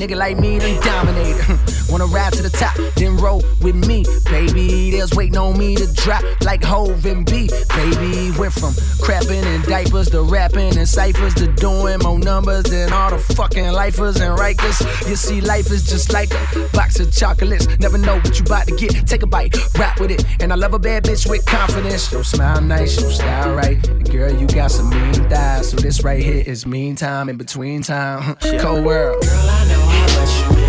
Nigga 0.00 0.16
like 0.16 0.38
me 0.38 0.58
then 0.58 0.80
dominate. 0.80 1.36
Wanna 1.90 2.06
ride 2.06 2.32
to 2.32 2.42
the 2.42 2.48
top, 2.48 2.74
then 2.94 3.18
roll 3.18 3.44
with 3.60 3.74
me. 3.74 4.06
Baby, 4.30 4.92
there's 4.92 5.12
waiting 5.12 5.36
on 5.36 5.58
me 5.58 5.76
to 5.76 5.92
drop 5.92 6.24
like 6.40 6.64
Hove 6.64 7.04
and 7.04 7.26
B. 7.26 7.50
Baby, 7.76 8.30
went 8.38 8.54
from 8.54 8.72
crapping 9.04 9.44
in 9.44 9.60
diapers 9.68 10.08
to 10.10 10.22
rapping 10.22 10.74
and 10.78 10.88
ciphers 10.88 11.34
to 11.34 11.48
doing 11.48 11.98
more 11.98 12.18
numbers 12.18 12.64
than 12.64 12.90
all 12.94 13.10
the 13.10 13.18
fucking 13.18 13.72
lifers 13.72 14.18
and 14.22 14.38
rikers. 14.38 14.80
You 15.06 15.16
see, 15.16 15.42
life 15.42 15.70
is 15.70 15.84
just 15.84 16.14
like 16.14 16.32
a 16.32 16.68
box 16.72 16.98
of 16.98 17.12
chocolates. 17.12 17.66
Never 17.78 17.98
know 17.98 18.16
what 18.16 18.38
you 18.38 18.46
about 18.46 18.68
to 18.68 18.76
get. 18.76 19.06
Take 19.06 19.22
a 19.22 19.26
bite, 19.26 19.54
rap 19.76 20.00
with 20.00 20.12
it. 20.12 20.24
And 20.40 20.50
I 20.50 20.56
love 20.56 20.72
a 20.72 20.78
bad 20.78 21.04
bitch 21.04 21.28
with 21.28 21.44
confidence. 21.44 22.10
Yo, 22.10 22.22
smile 22.22 22.62
nice, 22.62 22.98
yo, 22.98 23.10
style 23.10 23.54
right. 23.54 23.76
Girl, 24.10 24.32
you 24.32 24.46
got 24.46 24.70
some 24.70 24.88
mean 24.88 25.28
thighs. 25.28 25.68
So 25.68 25.76
this 25.76 26.02
right 26.02 26.22
here 26.22 26.42
is 26.46 26.66
meantime 26.66 27.28
in 27.28 27.36
between 27.36 27.82
time. 27.82 28.36
Cold 28.60 28.82
world. 28.86 29.22
Girl, 29.22 29.89
let 30.20 30.50
you 30.50 30.59